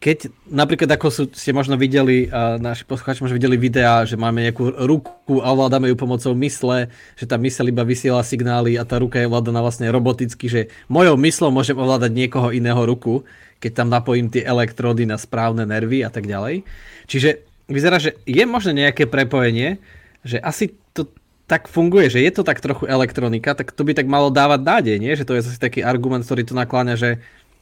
keď 0.00 0.32
napríklad 0.48 0.88
ako 0.96 1.08
sú, 1.12 1.22
ste 1.36 1.52
možno 1.52 1.76
videli, 1.76 2.24
uh, 2.24 2.56
naši 2.56 2.88
poslucháči 2.88 3.20
možno 3.20 3.36
videli 3.36 3.60
videá, 3.60 4.08
že 4.08 4.16
máme 4.16 4.40
nejakú 4.48 4.72
ruku 4.88 5.44
a 5.44 5.52
ovládame 5.52 5.92
ju 5.92 5.96
pomocou 6.00 6.32
mysle, 6.40 6.88
že 7.20 7.28
tá 7.28 7.36
mysel 7.36 7.68
iba 7.68 7.84
vysiela 7.84 8.24
signály 8.24 8.80
a 8.80 8.88
tá 8.88 8.96
ruka 8.96 9.20
je 9.20 9.28
ovládaná 9.28 9.60
vlastne 9.60 9.92
roboticky, 9.92 10.48
že 10.48 10.60
mojou 10.88 11.20
myslou 11.20 11.52
môžem 11.52 11.76
ovládať 11.76 12.16
niekoho 12.16 12.48
iného 12.48 12.80
ruku, 12.80 13.28
keď 13.60 13.84
tam 13.84 13.92
napojím 13.92 14.32
tie 14.32 14.40
elektrody 14.40 15.04
na 15.04 15.20
správne 15.20 15.68
nervy 15.68 16.00
a 16.00 16.08
tak 16.08 16.24
ďalej. 16.24 16.64
Čiže 17.04 17.49
vyzerá, 17.70 18.02
že 18.02 18.18
je 18.26 18.44
možno 18.44 18.74
nejaké 18.74 19.06
prepojenie, 19.06 19.78
že 20.26 20.42
asi 20.42 20.74
to 20.92 21.08
tak 21.46 21.66
funguje, 21.66 22.10
že 22.10 22.20
je 22.22 22.30
to 22.30 22.42
tak 22.46 22.62
trochu 22.62 22.86
elektronika, 22.86 23.54
tak 23.54 23.74
to 23.74 23.82
by 23.82 23.94
tak 23.94 24.06
malo 24.06 24.30
dávať 24.30 24.60
nádej, 24.62 24.96
nie? 25.02 25.14
Že 25.14 25.26
to 25.26 25.34
je 25.38 25.46
zase 25.46 25.58
taký 25.58 25.80
argument, 25.82 26.22
ktorý 26.22 26.46
to 26.46 26.54
nakláňa, 26.54 26.94
že 26.98 27.10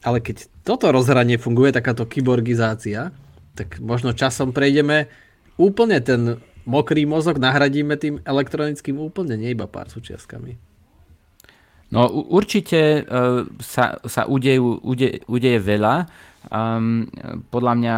ale 0.02 0.22
keď 0.22 0.46
toto 0.62 0.90
rozhranie 0.94 1.40
funguje, 1.40 1.74
takáto 1.74 2.06
kyborgizácia, 2.06 3.10
tak 3.58 3.82
možno 3.82 4.14
časom 4.14 4.54
prejdeme 4.54 5.10
úplne 5.58 5.98
ten 5.98 6.38
mokrý 6.68 7.08
mozog, 7.08 7.42
nahradíme 7.42 7.98
tým 7.98 8.22
elektronickým 8.22 9.00
úplne, 9.00 9.34
nie 9.34 9.56
iba 9.56 9.66
pár 9.66 9.90
súčiastkami. 9.90 10.60
No 11.88 12.04
určite 12.12 13.08
uh, 13.08 13.48
sa, 13.64 13.96
sa 14.04 14.28
udejú, 14.28 14.84
ude, 14.84 15.24
udeje 15.24 15.58
veľa. 15.64 16.04
Um, 16.52 17.08
podľa 17.48 17.72
mňa 17.80 17.96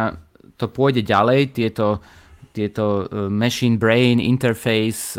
to 0.61 0.69
pôjde 0.69 1.01
ďalej, 1.01 1.57
tieto, 1.57 1.97
tieto 2.53 3.09
machine 3.33 3.81
brain 3.81 4.21
interface 4.21 5.17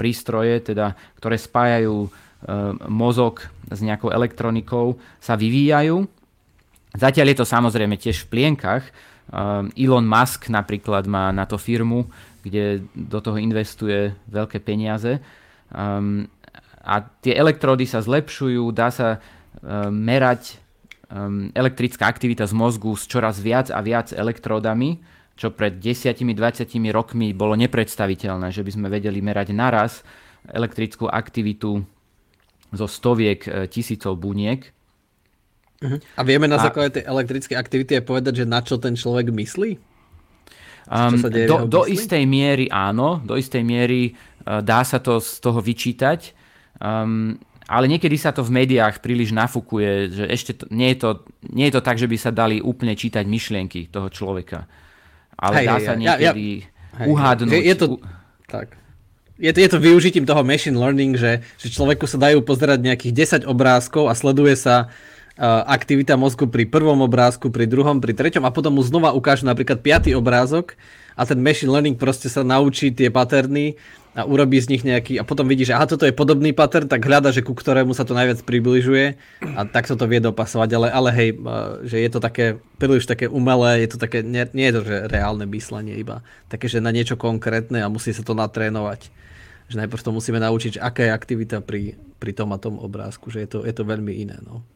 prístroje, 0.00 0.72
teda, 0.72 0.96
ktoré 1.20 1.36
spájajú 1.36 2.08
mozog 2.88 3.44
s 3.68 3.84
nejakou 3.84 4.08
elektronikou, 4.08 4.96
sa 5.20 5.36
vyvíjajú. 5.36 6.08
Zatiaľ 6.96 7.26
je 7.30 7.36
to 7.36 7.46
samozrejme 7.46 8.00
tiež 8.00 8.24
v 8.24 8.30
plienkach. 8.32 8.88
Elon 9.76 10.08
Musk 10.08 10.48
napríklad 10.48 11.04
má 11.04 11.28
na 11.30 11.44
to 11.44 11.60
firmu, 11.60 12.08
kde 12.40 12.80
do 12.96 13.20
toho 13.20 13.36
investuje 13.36 14.16
veľké 14.32 14.64
peniaze. 14.64 15.20
A 16.80 16.94
tie 17.20 17.36
elektródy 17.36 17.84
sa 17.84 18.00
zlepšujú, 18.00 18.64
dá 18.72 18.88
sa 18.88 19.20
merať 19.92 20.56
elektrická 21.54 22.06
aktivita 22.06 22.46
z 22.46 22.54
mozgu 22.54 22.94
s 22.94 23.10
čoraz 23.10 23.42
viac 23.42 23.68
a 23.74 23.82
viac 23.82 24.14
elektródami, 24.14 25.02
čo 25.34 25.50
pred 25.50 25.82
10-20 25.82 26.36
rokmi 26.94 27.34
bolo 27.34 27.58
nepredstaviteľné, 27.58 28.54
že 28.54 28.62
by 28.62 28.70
sme 28.70 28.86
vedeli 28.92 29.18
merať 29.18 29.50
naraz 29.50 30.06
elektrickú 30.46 31.10
aktivitu 31.10 31.82
zo 32.70 32.86
stoviek 32.86 33.40
e, 33.44 33.50
tisícov 33.66 34.14
buniek. 34.20 34.70
Uh-huh. 35.80 35.98
A 36.14 36.22
vieme 36.22 36.46
na 36.46 36.60
základe 36.60 37.00
tej 37.00 37.08
elektrickej 37.08 37.56
aktivity 37.56 37.98
aj 37.98 38.04
povedať, 38.04 38.44
že 38.44 38.46
na 38.46 38.60
čo 38.60 38.76
ten 38.76 38.94
človek 38.94 39.32
myslí? 39.32 39.70
Um, 40.90 41.16
do, 41.22 41.56
do 41.70 41.82
istej 41.86 42.24
miery 42.26 42.66
áno, 42.68 43.22
do 43.22 43.38
istej 43.38 43.62
miery 43.62 44.12
uh, 44.12 44.60
dá 44.60 44.82
sa 44.84 44.98
to 45.00 45.22
z 45.22 45.38
toho 45.40 45.62
vyčítať. 45.62 46.34
Um, 46.82 47.38
ale 47.70 47.86
niekedy 47.86 48.18
sa 48.18 48.34
to 48.34 48.42
v 48.42 48.50
médiách 48.50 48.98
príliš 48.98 49.30
nafúkuje, 49.30 50.10
že 50.10 50.24
ešte 50.26 50.58
to, 50.58 50.64
nie, 50.74 50.90
je 50.90 51.06
to, 51.06 51.10
nie 51.54 51.70
je 51.70 51.78
to 51.78 51.82
tak, 51.86 52.02
že 52.02 52.10
by 52.10 52.16
sa 52.18 52.34
dali 52.34 52.58
úplne 52.58 52.98
čítať 52.98 53.22
myšlienky 53.22 53.86
toho 53.94 54.10
človeka. 54.10 54.66
Ale 55.38 55.62
hej, 55.62 55.66
dá 55.70 55.76
hej, 55.78 55.86
sa 55.86 55.94
niekedy 55.94 56.46
ja, 56.66 56.66
ja, 56.98 57.06
uhádnuť. 57.06 57.54
Je, 57.54 57.60
je 57.62 57.74
to, 57.78 57.86
tak. 58.50 58.74
Je 59.38 59.50
to, 59.54 59.58
je 59.62 59.70
to 59.70 59.78
využitím 59.78 60.26
toho 60.26 60.42
machine 60.42 60.74
learning, 60.74 61.14
že, 61.14 61.46
že 61.62 61.70
človeku 61.70 62.10
sa 62.10 62.18
dajú 62.18 62.42
pozerať 62.42 62.82
nejakých 62.82 63.46
10 63.46 63.48
obrázkov 63.48 64.10
a 64.10 64.18
sleduje 64.18 64.58
sa 64.58 64.90
uh, 64.90 65.62
aktivita 65.70 66.18
mozgu 66.18 66.50
pri 66.50 66.66
prvom 66.66 67.06
obrázku, 67.06 67.54
pri 67.54 67.70
druhom, 67.70 68.02
pri 68.02 68.18
treťom 68.18 68.42
a 68.44 68.50
potom 68.50 68.76
mu 68.76 68.82
znova 68.82 69.14
ukážu 69.14 69.46
napríklad 69.46 69.78
piatý 69.78 70.18
obrázok 70.18 70.74
a 71.20 71.28
ten 71.28 71.36
machine 71.44 71.68
learning 71.68 72.00
proste 72.00 72.32
sa 72.32 72.40
naučí 72.40 72.88
tie 72.96 73.12
paterny 73.12 73.76
a 74.16 74.24
urobí 74.24 74.56
z 74.56 74.72
nich 74.72 74.82
nejaký, 74.82 75.20
a 75.20 75.28
potom 75.28 75.44
vidí, 75.44 75.68
že 75.68 75.76
aha, 75.76 75.84
toto 75.84 76.08
je 76.08 76.16
podobný 76.16 76.50
pattern, 76.56 76.88
tak 76.88 77.04
hľada, 77.04 77.30
že 77.30 77.44
ku 77.44 77.52
ktorému 77.52 77.92
sa 77.92 78.08
to 78.08 78.16
najviac 78.16 78.40
približuje 78.42 79.20
a 79.54 79.60
tak 79.68 79.84
sa 79.86 79.94
to 79.94 80.08
vie 80.08 80.18
dopasovať, 80.18 80.70
ale, 80.72 80.88
ale 80.88 81.10
hej, 81.12 81.30
že 81.84 82.00
je 82.00 82.10
to 82.10 82.18
také 82.24 82.58
príliš 82.80 83.04
také 83.04 83.28
umelé, 83.28 83.84
je 83.84 83.94
to 83.94 83.98
také, 84.00 84.24
nie, 84.24 84.48
nie 84.56 84.72
je 84.72 84.80
to 84.80 84.82
že 84.88 84.96
reálne 85.12 85.44
myslenie 85.44 86.00
iba, 86.00 86.24
také, 86.48 86.66
že 86.66 86.80
na 86.80 86.90
niečo 86.90 87.20
konkrétne 87.20 87.84
a 87.84 87.92
musí 87.92 88.16
sa 88.16 88.24
to 88.24 88.32
natrénovať. 88.32 89.12
Že 89.70 89.86
najprv 89.86 90.02
to 90.02 90.10
musíme 90.10 90.42
naučiť, 90.42 90.80
že 90.80 90.80
aká 90.82 91.06
je 91.06 91.14
aktivita 91.14 91.62
pri, 91.62 91.94
pri 92.18 92.32
tom 92.34 92.50
a 92.50 92.58
tom 92.58 92.82
obrázku, 92.82 93.30
že 93.30 93.46
je 93.46 93.48
to, 93.54 93.58
je 93.62 93.70
to 93.70 93.86
veľmi 93.86 94.10
iné. 94.10 94.42
No. 94.42 94.66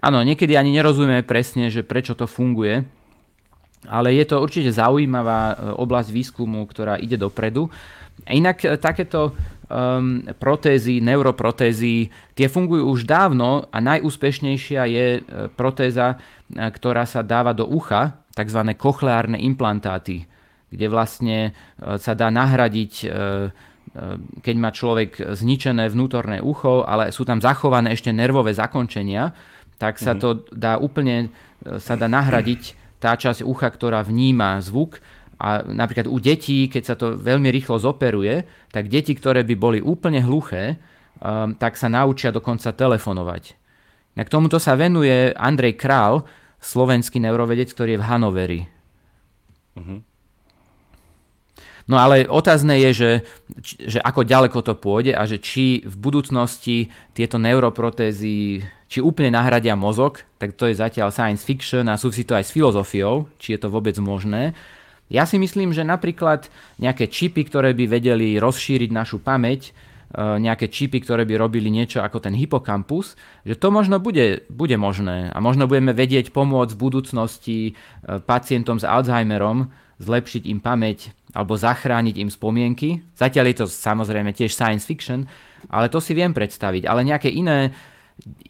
Áno, 0.00 0.24
niekedy 0.24 0.56
ani 0.56 0.72
nerozumieme 0.72 1.20
presne, 1.20 1.68
že 1.68 1.84
prečo 1.84 2.16
to 2.16 2.24
funguje, 2.24 2.88
ale 3.88 4.16
je 4.16 4.24
to 4.24 4.40
určite 4.40 4.72
zaujímavá 4.72 5.42
e, 5.52 5.54
oblasť 5.76 6.08
výskumu, 6.10 6.64
ktorá 6.64 6.96
ide 6.96 7.20
dopredu. 7.20 7.68
Inak 8.28 8.64
e, 8.64 8.76
takéto 8.80 9.34
um, 9.68 10.24
protézy, 10.40 11.02
neuroprotézy, 11.04 12.08
tie 12.32 12.46
fungujú 12.48 12.88
už 12.88 13.04
dávno 13.04 13.68
a 13.68 13.78
najúspešnejšia 13.80 14.82
je 14.88 15.06
e, 15.16 15.20
protéza, 15.52 16.16
ktorá 16.54 17.04
sa 17.08 17.24
dáva 17.24 17.52
do 17.52 17.68
ucha, 17.68 18.20
tzv. 18.36 18.60
kochleárne 18.76 19.40
implantáty, 19.40 20.28
kde 20.68 20.86
vlastne 20.90 21.38
sa 21.78 22.12
dá 22.12 22.28
nahradiť 22.28 23.08
keď 24.42 24.56
má 24.58 24.74
človek 24.74 25.38
zničené 25.38 25.86
vnútorné 25.86 26.42
ucho, 26.42 26.82
ale 26.82 27.14
sú 27.14 27.22
tam 27.22 27.38
zachované 27.38 27.94
ešte 27.94 28.10
nervové 28.10 28.50
zakončenia, 28.50 29.30
tak 29.78 30.02
sa 30.02 30.14
mhm. 30.14 30.20
to 30.20 30.28
dá 30.50 30.76
úplne 30.82 31.30
sa 31.78 31.94
dá 31.96 32.10
nahradiť 32.10 32.83
tá 33.04 33.12
časť 33.20 33.44
ucha, 33.44 33.68
ktorá 33.68 34.00
vníma 34.00 34.64
zvuk 34.64 35.04
a 35.36 35.60
napríklad 35.60 36.08
u 36.08 36.16
detí, 36.16 36.72
keď 36.72 36.82
sa 36.88 36.96
to 36.96 37.20
veľmi 37.20 37.52
rýchlo 37.52 37.76
zoperuje, 37.76 38.48
tak 38.72 38.88
deti, 38.88 39.12
ktoré 39.12 39.44
by 39.44 39.54
boli 39.60 39.78
úplne 39.84 40.24
hluché, 40.24 40.80
um, 41.20 41.52
tak 41.52 41.76
sa 41.76 41.92
naučia 41.92 42.32
dokonca 42.32 42.72
telefonovať. 42.72 43.60
A 44.16 44.24
k 44.24 44.32
tomuto 44.32 44.56
sa 44.56 44.72
venuje 44.72 45.36
Andrej 45.36 45.76
Král, 45.76 46.24
slovenský 46.64 47.20
neurovedec, 47.20 47.68
ktorý 47.76 47.98
je 47.98 48.00
v 48.00 48.08
Hanoveri. 48.08 48.60
Uh-huh. 49.76 50.00
No 51.84 52.00
ale 52.00 52.24
otázne 52.24 52.80
je, 52.88 52.90
že, 52.96 53.12
že 53.84 53.98
ako 54.00 54.24
ďaleko 54.24 54.64
to 54.64 54.72
pôjde 54.72 55.12
a 55.12 55.28
že 55.28 55.36
či 55.36 55.84
v 55.84 55.94
budúcnosti 56.00 56.88
tieto 57.12 57.36
neuroprotézy 57.36 58.64
či 58.94 59.02
úplne 59.02 59.34
nahradia 59.34 59.74
mozog, 59.74 60.22
tak 60.38 60.54
to 60.54 60.70
je 60.70 60.78
zatiaľ 60.78 61.10
science 61.10 61.42
fiction 61.42 61.90
a 61.90 61.98
súvisí 61.98 62.22
to 62.22 62.38
aj 62.38 62.46
s 62.46 62.54
filozofiou, 62.54 63.26
či 63.42 63.58
je 63.58 63.66
to 63.66 63.66
vôbec 63.66 63.98
možné. 63.98 64.54
Ja 65.10 65.26
si 65.26 65.34
myslím, 65.34 65.74
že 65.74 65.82
napríklad 65.82 66.46
nejaké 66.78 67.10
čipy, 67.10 67.42
ktoré 67.42 67.74
by 67.74 67.90
vedeli 67.90 68.38
rozšíriť 68.38 68.94
našu 68.94 69.18
pamäť, 69.18 69.74
e, 70.14 70.38
nejaké 70.38 70.70
čipy, 70.70 71.02
ktoré 71.02 71.26
by 71.26 71.34
robili 71.34 71.74
niečo 71.74 72.06
ako 72.06 72.22
ten 72.22 72.38
hypokampus, 72.38 73.18
že 73.42 73.58
to 73.58 73.74
možno 73.74 73.98
bude, 73.98 74.46
bude 74.46 74.78
možné 74.78 75.26
a 75.34 75.42
možno 75.42 75.66
budeme 75.66 75.90
vedieť 75.90 76.30
pomôcť 76.30 76.78
v 76.78 76.82
budúcnosti 76.86 77.58
e, 77.66 77.72
pacientom 78.22 78.78
s 78.78 78.86
Alzheimerom, 78.86 79.74
zlepšiť 79.98 80.46
im 80.54 80.62
pamäť 80.62 81.10
alebo 81.34 81.58
zachrániť 81.58 82.14
im 82.22 82.30
spomienky. 82.30 83.02
Zatiaľ 83.18 83.44
je 83.50 83.56
to 83.58 83.66
samozrejme 83.66 84.30
tiež 84.30 84.54
science 84.54 84.86
fiction, 84.86 85.26
ale 85.66 85.90
to 85.90 85.98
si 85.98 86.14
viem 86.14 86.30
predstaviť. 86.30 86.86
Ale 86.86 87.02
nejaké 87.02 87.26
iné, 87.26 87.74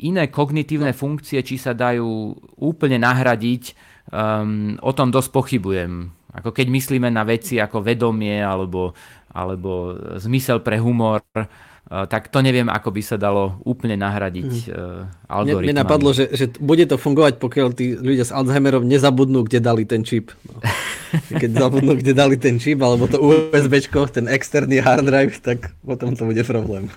iné 0.05 0.29
kognitívne 0.29 0.93
funkcie, 0.93 1.41
či 1.41 1.57
sa 1.57 1.73
dajú 1.73 2.37
úplne 2.61 3.01
nahradiť, 3.01 3.75
um, 4.13 4.77
o 4.81 4.93
tom 4.93 5.09
dosť 5.09 5.31
pochybujem. 5.33 6.13
Ako 6.35 6.51
keď 6.51 6.67
myslíme 6.67 7.09
na 7.09 7.23
veci 7.23 7.63
ako 7.63 7.79
vedomie 7.81 8.43
alebo, 8.43 8.93
alebo 9.31 9.95
zmysel 10.19 10.67
pre 10.67 10.83
humor, 10.83 11.23
eh, 11.31 11.47
tak 12.11 12.27
to 12.35 12.43
neviem, 12.43 12.67
ako 12.67 12.91
by 12.91 13.03
sa 13.07 13.15
dalo 13.15 13.63
úplne 13.63 13.95
nahradiť 13.95 14.67
mm. 14.67 15.31
algoritmami. 15.31 15.71
Mne 15.71 15.79
napadlo, 15.87 16.11
že, 16.11 16.27
že 16.35 16.51
bude 16.59 16.91
to 16.91 16.99
fungovať, 16.99 17.39
pokiaľ 17.39 17.69
tí 17.79 17.95
ľudia 17.95 18.27
s 18.27 18.35
Alzheimerom 18.35 18.83
nezabudnú, 18.83 19.47
kde 19.47 19.63
dali 19.63 19.87
ten 19.87 20.03
čip. 20.03 20.35
No. 20.51 20.59
Keď 21.43 21.51
zabudnú, 21.55 21.95
kde 22.03 22.13
dali 22.19 22.35
ten 22.35 22.59
čip, 22.59 22.83
alebo 22.83 23.07
to 23.07 23.23
USB, 23.23 23.79
ten 24.11 24.27
externý 24.27 24.83
hard 24.83 25.07
drive, 25.07 25.39
tak 25.39 25.71
potom 25.87 26.19
to 26.19 26.27
bude 26.27 26.43
problém. 26.43 26.91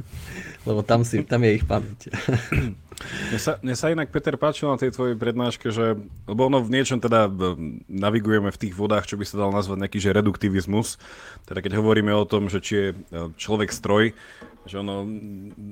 Lebo 0.67 0.83
tam, 0.83 1.07
si, 1.07 1.23
tam 1.23 1.47
je 1.47 1.51
ich 1.55 1.63
pamäť. 1.63 2.11
Mne 2.97 3.37
sa, 3.37 3.51
mne 3.61 3.75
sa 3.77 3.93
inak, 3.93 4.09
Peter, 4.09 4.33
páčilo 4.41 4.73
na 4.73 4.81
tej 4.81 4.89
tvojej 4.89 5.13
prednáške, 5.13 5.69
že, 5.69 6.01
lebo 6.25 6.49
ono 6.49 6.65
v 6.65 6.73
niečom 6.73 6.97
teda 6.97 7.29
navigujeme 7.85 8.49
v 8.49 8.61
tých 8.61 8.73
vodách, 8.73 9.05
čo 9.05 9.21
by 9.21 9.25
sa 9.25 9.37
dal 9.37 9.53
nazvať 9.53 9.85
nejaký 9.85 9.99
že 10.01 10.15
reduktivizmus. 10.17 10.97
Teda 11.45 11.61
keď 11.61 11.77
hovoríme 11.77 12.09
o 12.17 12.25
tom, 12.25 12.49
že 12.49 12.57
či 12.57 12.73
je 12.73 12.87
e, 12.91 12.95
človek 13.37 13.69
stroj, 13.69 14.17
že 14.67 14.83
ono, 14.83 15.07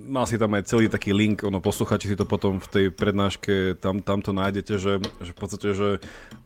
mal 0.07 0.23
si 0.25 0.39
tam 0.39 0.55
aj 0.55 0.71
celý 0.71 0.87
taký 0.87 1.11
link, 1.11 1.43
ono 1.43 1.59
posluchači 1.59 2.07
si 2.07 2.15
to 2.15 2.23
potom 2.23 2.63
v 2.63 2.67
tej 2.71 2.85
prednáške, 2.95 3.75
tam, 3.83 3.99
tam 3.99 4.23
to 4.23 4.31
nájdete, 4.31 4.73
že, 4.79 5.03
že 5.19 5.31
v 5.35 5.37
podstate, 5.37 5.69
že 5.75 5.89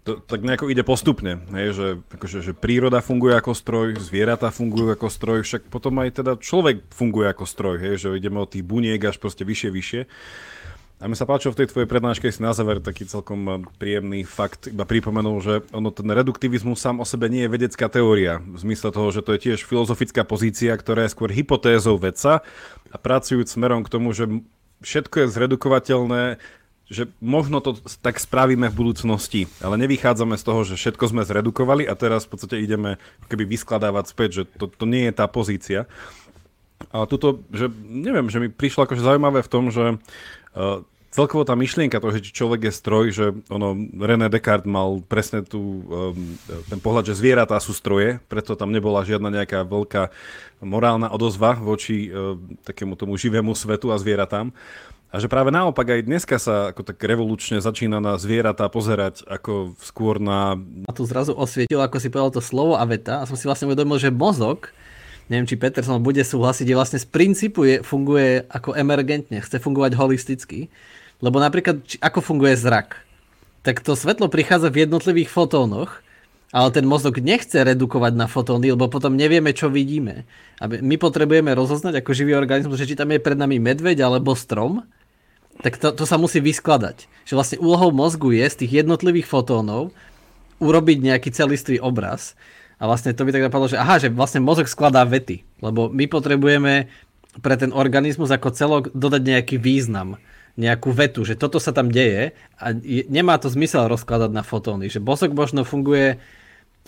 to 0.03 0.17
tak 0.17 0.41
nejako 0.41 0.73
ide 0.73 0.81
postupne, 0.81 1.45
hej, 1.53 1.67
že, 1.77 1.87
akože, 2.09 2.41
že 2.41 2.57
príroda 2.57 3.05
funguje 3.05 3.37
ako 3.37 3.53
stroj, 3.53 3.87
zvieratá 4.01 4.49
fungujú 4.49 4.89
ako 4.97 5.07
stroj, 5.07 5.39
však 5.45 5.69
potom 5.69 6.01
aj 6.01 6.23
teda 6.25 6.31
človek 6.41 6.89
funguje 6.89 7.29
ako 7.29 7.45
stroj, 7.45 7.77
hej, 7.77 7.95
že 8.01 8.17
ideme 8.17 8.41
od 8.41 8.49
tých 8.49 8.65
buniek 8.65 8.99
až 9.05 9.21
proste 9.21 9.45
vyššie, 9.45 9.69
vyššie. 9.69 10.01
A 10.99 11.07
mi 11.07 11.15
sa 11.15 11.23
páčilo 11.23 11.55
v 11.55 11.63
tej 11.63 11.71
tvojej 11.71 11.88
prednáške 11.88 12.27
si 12.27 12.43
na 12.43 12.51
záver 12.51 12.83
taký 12.83 13.07
celkom 13.07 13.41
eh, 13.47 13.55
príjemný 13.79 14.27
fakt, 14.27 14.67
iba 14.67 14.83
pripomenul, 14.83 15.38
že 15.39 15.53
ono 15.71 15.95
ten 15.95 16.12
reduktivizmus 16.12 16.75
sám 16.75 16.99
o 16.99 17.07
sebe 17.07 17.31
nie 17.31 17.47
je 17.47 17.53
vedecká 17.55 17.88
teória, 17.88 18.43
v 18.43 18.59
zmysle 18.59 18.91
toho, 18.91 19.07
že 19.15 19.23
to 19.23 19.31
je 19.39 19.43
tiež 19.47 19.63
filozofická 19.63 20.27
pozícia, 20.27 20.75
ktorá 20.75 21.07
je 21.07 21.15
skôr 21.15 21.31
hypotézou 21.31 21.95
vedca 21.95 22.43
a 22.91 22.97
pracujúc 22.99 23.47
smerom 23.47 23.88
k 23.88 23.91
tomu, 23.95 24.12
že 24.12 24.27
všetko 24.83 25.23
je 25.23 25.27
zredukovateľné, 25.31 26.23
že 26.91 27.07
možno 27.23 27.63
to 27.63 27.79
tak 28.03 28.19
spravíme 28.19 28.67
v 28.67 28.75
budúcnosti, 28.75 29.47
ale 29.63 29.79
nevychádzame 29.79 30.35
z 30.35 30.43
toho, 30.43 30.67
že 30.67 30.75
všetko 30.75 31.15
sme 31.15 31.23
zredukovali 31.23 31.88
a 31.88 31.95
teraz 31.95 32.27
v 32.27 32.35
podstate 32.35 32.59
ideme 32.59 32.99
keby 33.31 33.47
vyskladávať 33.47 34.05
späť, 34.12 34.29
že 34.35 34.43
to, 34.57 34.67
to 34.67 34.83
nie 34.83 35.07
je 35.07 35.13
tá 35.15 35.31
pozícia. 35.31 35.88
A 36.89 37.05
tuto, 37.05 37.43
že 37.51 37.67
neviem, 37.85 38.31
že 38.31 38.39
mi 38.39 38.47
prišlo 38.47 38.88
akože 38.88 39.03
zaujímavé 39.03 39.43
v 39.43 39.51
tom, 39.51 39.67
že 39.67 39.99
uh, 39.99 40.38
celkovo 41.09 41.41
tá 41.45 41.57
myšlienka 41.57 41.97
toho, 41.97 42.13
že 42.13 42.29
človek 42.29 42.69
je 42.69 42.73
stroj, 42.73 43.05
že 43.09 43.25
ono, 43.49 43.73
René 43.97 44.29
Descartes 44.29 44.69
mal 44.69 45.01
presne 45.05 45.41
tú, 45.41 45.83
um, 45.89 46.37
ten 46.69 46.79
pohľad, 46.79 47.09
že 47.09 47.17
zvieratá 47.17 47.57
sú 47.57 47.73
stroje, 47.73 48.21
preto 48.29 48.53
tam 48.53 48.69
nebola 48.69 49.05
žiadna 49.05 49.33
nejaká 49.41 49.65
veľká 49.65 50.13
morálna 50.61 51.09
odozva 51.09 51.57
voči 51.57 52.09
uh, 52.09 52.37
takému 52.65 52.93
tomu 52.93 53.17
živému 53.17 53.51
svetu 53.57 53.89
a 53.89 53.97
zvieratám. 53.97 54.53
A 55.09 55.17
že 55.17 55.25
práve 55.25 55.49
naopak 55.49 55.89
aj 55.89 56.05
dneska 56.05 56.37
sa 56.37 56.69
ako 56.69 56.85
tak 56.85 57.01
revolučne 57.01 57.57
začína 57.57 57.97
na 57.97 58.21
zvieratá 58.21 58.69
pozerať 58.69 59.25
ako 59.25 59.73
skôr 59.81 60.21
na... 60.21 60.53
A 60.85 60.93
tu 60.93 61.01
zrazu 61.09 61.33
osvietil, 61.33 61.81
ako 61.81 61.97
si 61.97 62.13
povedal 62.13 62.37
to 62.37 62.45
slovo 62.45 62.77
a 62.77 62.85
veta 62.85 63.25
a 63.25 63.25
som 63.25 63.33
si 63.33 63.49
vlastne 63.49 63.65
uvedomil, 63.65 63.97
že 63.97 64.13
mozog, 64.13 64.69
neviem 65.29 65.45
či 65.45 65.55
Peterson 65.55 66.01
bude 66.01 66.25
súhlasiť, 66.25 66.65
je 66.65 66.75
vlastne 66.75 66.99
z 66.99 67.07
princípu 67.07 67.61
je, 67.63 67.75
funguje 67.85 68.43
ako 68.49 68.73
emergentne, 68.73 69.39
chce 69.39 69.61
fungovať 69.61 69.93
holisticky. 69.95 70.67
Lebo 71.21 71.37
napríklad, 71.37 71.85
či, 71.85 72.01
ako 72.01 72.19
funguje 72.19 72.57
zrak? 72.57 73.05
Tak 73.61 73.83
to 73.83 73.93
svetlo 73.93 74.31
prichádza 74.31 74.71
v 74.71 74.87
jednotlivých 74.87 75.29
fotónoch, 75.29 76.01
ale 76.49 76.73
ten 76.73 76.87
mozog 76.87 77.21
nechce 77.21 77.61
redukovať 77.61 78.13
na 78.17 78.25
fotóny, 78.25 78.73
lebo 78.73 78.89
potom 78.89 79.13
nevieme, 79.13 79.53
čo 79.53 79.69
vidíme. 79.69 80.25
A 80.57 80.65
my 80.65 80.95
potrebujeme 80.97 81.53
rozoznať 81.53 82.01
ako 82.01 82.15
živý 82.17 82.33
organizmus, 82.33 82.81
že 82.81 82.89
či 82.89 82.97
tam 82.97 83.13
je 83.13 83.21
pred 83.21 83.37
nami 83.37 83.61
medveď 83.61 84.01
alebo 84.01 84.33
strom, 84.33 84.81
tak 85.59 85.75
to, 85.77 85.91
to 85.91 86.07
sa 86.07 86.15
musí 86.15 86.39
vyskladať. 86.39 87.05
Že 87.27 87.33
vlastne 87.35 87.57
úlohou 87.61 87.91
mozgu 87.91 88.33
je 88.33 88.45
z 88.47 88.59
tých 88.65 88.71
jednotlivých 88.81 89.27
fotónov 89.27 89.93
urobiť 90.63 90.97
nejaký 91.03 91.29
celistvý 91.35 91.77
obraz. 91.83 92.33
A 92.79 92.87
vlastne 92.87 93.11
to 93.11 93.27
by 93.27 93.35
tak 93.35 93.45
napadlo, 93.51 93.67
že 93.67 93.75
aha, 93.75 93.99
že 93.99 94.07
vlastne 94.07 94.39
mozog 94.39 94.71
skladá 94.71 95.03
vety. 95.03 95.43
Lebo 95.59 95.91
my 95.91 96.07
potrebujeme 96.07 96.87
pre 97.43 97.55
ten 97.59 97.75
organizmus 97.75 98.31
ako 98.31 98.55
celok 98.55 98.83
dodať 98.95 99.21
nejaký 99.21 99.55
význam 99.59 100.17
nejakú 100.59 100.91
vetu, 100.91 101.23
že 101.23 101.39
toto 101.39 101.55
sa 101.55 101.71
tam 101.71 101.87
deje 101.87 102.35
a 102.59 102.75
je, 102.75 103.07
nemá 103.07 103.39
to 103.39 103.47
zmysel 103.47 103.87
rozkladať 103.87 104.31
na 104.35 104.43
fotóny. 104.43 104.91
Že 104.91 104.99
mozog 104.99 105.31
možno 105.31 105.63
funguje 105.63 106.19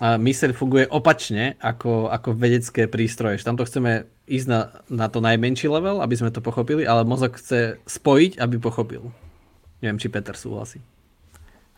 a 0.02 0.18
myseľ 0.18 0.52
funguje 0.58 0.86
opačne 0.90 1.56
ako, 1.62 2.12
ako 2.12 2.36
vedecké 2.36 2.90
prístroje. 2.92 3.40
Že 3.40 3.48
tamto 3.48 3.64
chceme 3.64 4.10
ísť 4.26 4.48
na, 4.50 4.60
na 4.90 5.08
to 5.08 5.24
najmenší 5.24 5.72
level, 5.72 6.04
aby 6.04 6.18
sme 6.20 6.34
to 6.34 6.44
pochopili, 6.44 6.84
ale 6.84 7.08
mozog 7.08 7.38
chce 7.38 7.80
spojiť, 7.86 8.42
aby 8.42 8.56
pochopil. 8.58 9.14
Neviem, 9.80 10.02
či 10.02 10.10
Peter 10.12 10.34
súhlasí. 10.34 10.82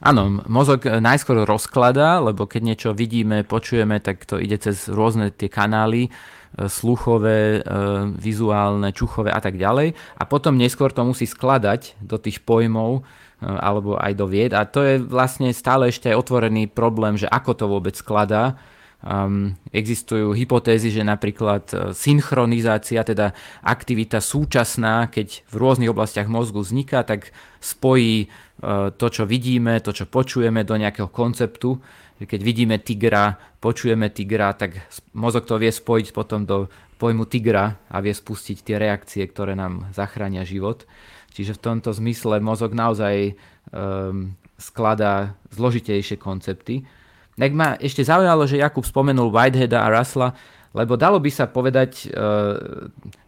Áno, 0.04 0.44
mozog 0.52 0.84
najskôr 0.84 1.48
rozkladá, 1.48 2.20
lebo 2.20 2.44
keď 2.44 2.62
niečo 2.62 2.90
vidíme, 2.92 3.48
počujeme, 3.48 4.04
tak 4.04 4.28
to 4.28 4.36
ide 4.36 4.60
cez 4.60 4.92
rôzne 4.92 5.32
tie 5.32 5.48
kanály, 5.48 6.12
e, 6.12 6.68
sluchové, 6.68 7.64
e, 7.64 7.82
vizuálne, 8.20 8.92
čuchové 8.92 9.32
a 9.32 9.40
tak 9.40 9.56
ďalej. 9.56 9.96
A 10.20 10.24
potom 10.28 10.60
neskôr 10.60 10.92
to 10.92 11.08
musí 11.08 11.24
skladať 11.24 11.96
do 12.04 12.20
tých 12.20 12.44
pojmov, 12.44 13.00
e, 13.00 13.02
alebo 13.48 13.96
aj 13.96 14.12
do 14.20 14.28
vied. 14.28 14.52
A 14.52 14.68
to 14.68 14.84
je 14.84 15.00
vlastne 15.00 15.56
stále 15.56 15.88
ešte 15.88 16.12
aj 16.12 16.20
otvorený 16.20 16.68
problém, 16.68 17.16
že 17.16 17.32
ako 17.32 17.52
to 17.56 17.66
vôbec 17.72 17.96
skladá 17.96 18.60
Um, 19.04 19.60
existujú 19.76 20.32
hypotézy, 20.32 20.88
že 20.88 21.04
napríklad 21.04 21.68
e, 21.76 21.76
synchronizácia, 21.92 23.04
teda 23.04 23.36
aktivita 23.60 24.24
súčasná, 24.24 25.12
keď 25.12 25.44
v 25.44 25.56
rôznych 25.60 25.92
oblastiach 25.92 26.32
mozgu 26.32 26.64
vzniká, 26.64 27.04
tak 27.04 27.36
spojí 27.60 28.32
uh, 28.64 28.96
to, 28.96 29.08
čo 29.12 29.24
vidíme, 29.28 29.84
to, 29.84 29.92
čo 29.92 30.08
počujeme 30.08 30.64
do 30.64 30.80
nejakého 30.80 31.12
konceptu. 31.12 31.84
Keď 32.16 32.40
vidíme 32.40 32.80
tigra, 32.80 33.36
počujeme 33.60 34.08
tigra, 34.08 34.56
tak 34.56 34.80
mozog 35.12 35.52
to 35.52 35.60
vie 35.60 35.72
spojiť 35.72 36.16
potom 36.16 36.48
do 36.48 36.72
pojmu 36.96 37.28
tigra 37.28 37.76
a 37.92 38.00
vie 38.00 38.16
spustiť 38.16 38.64
tie 38.64 38.80
reakcie, 38.80 39.28
ktoré 39.28 39.52
nám 39.52 39.92
zachránia 39.92 40.48
život. 40.48 40.88
Čiže 41.36 41.60
v 41.60 41.64
tomto 41.64 41.92
zmysle 41.92 42.40
mozog 42.40 42.72
naozaj 42.72 43.36
um, 43.76 44.32
skladá 44.56 45.36
zložitejšie 45.52 46.16
koncepty. 46.16 46.88
Tak 47.34 47.52
ma 47.54 47.76
ešte 47.82 48.06
zaujalo, 48.06 48.46
že 48.46 48.62
Jakub 48.62 48.86
spomenul 48.86 49.34
Whiteheada 49.34 49.82
a 49.82 49.90
Russella, 49.90 50.38
lebo 50.74 50.98
dalo 50.98 51.22
by 51.22 51.30
sa 51.30 51.46
povedať, 51.46 52.10
e, 52.10 52.18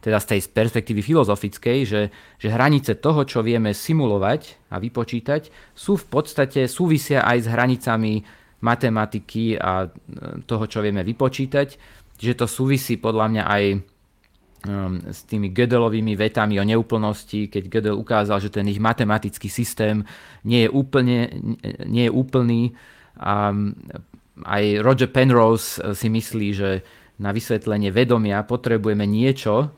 teda 0.01 0.17
z 0.17 0.25
tej 0.25 0.39
perspektívy 0.49 1.05
filozofickej, 1.05 1.77
že, 1.85 2.01
že 2.41 2.47
hranice 2.49 2.97
toho, 2.97 3.21
čo 3.21 3.45
vieme 3.45 3.69
simulovať 3.69 4.73
a 4.73 4.81
vypočítať, 4.81 5.73
sú 5.77 5.93
v 5.93 6.05
podstate 6.09 6.65
súvisia 6.65 7.21
aj 7.21 7.37
s 7.45 7.47
hranicami 7.49 8.13
matematiky 8.65 9.61
a 9.61 9.85
e, 9.85 9.87
toho, 10.49 10.65
čo 10.65 10.81
vieme 10.81 11.05
vypočítať. 11.05 11.67
Čiže 12.17 12.33
to 12.33 12.45
súvisí 12.49 12.97
podľa 12.97 13.25
mňa 13.29 13.43
aj 13.45 13.63
e, 13.69 13.77
s 15.13 15.19
tými 15.29 15.53
Gödelovými 15.53 16.17
vetami 16.17 16.57
o 16.57 16.65
neúplnosti, 16.65 17.45
keď 17.45 17.63
Gödel 17.69 17.97
ukázal, 17.97 18.41
že 18.41 18.49
ten 18.49 18.65
ich 18.65 18.81
matematický 18.81 19.53
systém 19.53 20.01
nie 20.41 20.65
je, 20.65 20.69
úplne, 20.73 21.29
nie 21.85 22.09
je 22.09 22.11
úplný, 22.13 22.73
a 23.19 23.55
aj 24.43 24.63
Roger 24.83 25.07
Penrose 25.07 25.79
eh, 25.79 25.95
si 25.95 26.11
myslí, 26.11 26.47
že 26.51 26.69
na 27.15 27.31
vysvetlenie 27.31 27.95
vedomia 27.95 28.43
potrebujeme 28.43 29.07
niečo, 29.07 29.71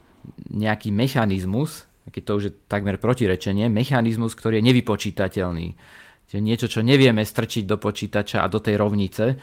nejaký 0.49 0.89
mechanizmus, 0.89 1.85
keď 2.09 2.23
to 2.25 2.33
už 2.33 2.43
je 2.49 2.53
takmer 2.65 2.97
protirečenie, 2.97 3.69
mechanizmus, 3.69 4.33
ktorý 4.33 4.59
je 4.59 4.67
nevypočítateľný. 4.73 5.67
Čiže 6.27 6.41
niečo, 6.43 6.67
čo 6.67 6.81
nevieme 6.83 7.23
strčiť 7.23 7.63
do 7.63 7.79
počítača 7.79 8.43
a 8.43 8.51
do 8.51 8.59
tej 8.59 8.75
rovnice. 8.75 9.39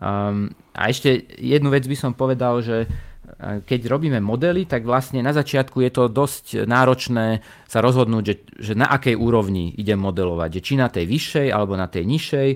Um, 0.00 0.50
a 0.74 0.90
ešte 0.90 1.30
jednu 1.38 1.70
vec 1.70 1.86
by 1.86 1.94
som 1.94 2.12
povedal, 2.16 2.64
že 2.64 2.88
eh, 2.88 3.60
keď 3.60 3.80
robíme 3.92 4.18
modely, 4.24 4.64
tak 4.64 4.88
vlastne 4.88 5.20
na 5.20 5.36
začiatku 5.36 5.84
je 5.84 5.90
to 5.92 6.08
dosť 6.08 6.64
náročné 6.64 7.44
sa 7.68 7.84
rozhodnúť, 7.84 8.24
že, 8.24 8.34
že 8.56 8.72
na 8.72 8.88
akej 8.88 9.14
úrovni 9.14 9.76
idem 9.76 10.00
modelovať. 10.00 10.64
Či 10.64 10.80
na 10.80 10.88
tej 10.88 11.04
vyššej 11.04 11.48
alebo 11.52 11.76
na 11.76 11.86
tej 11.86 12.08
nižšej 12.08 12.48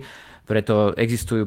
preto 0.50 0.90
existujú 0.98 1.46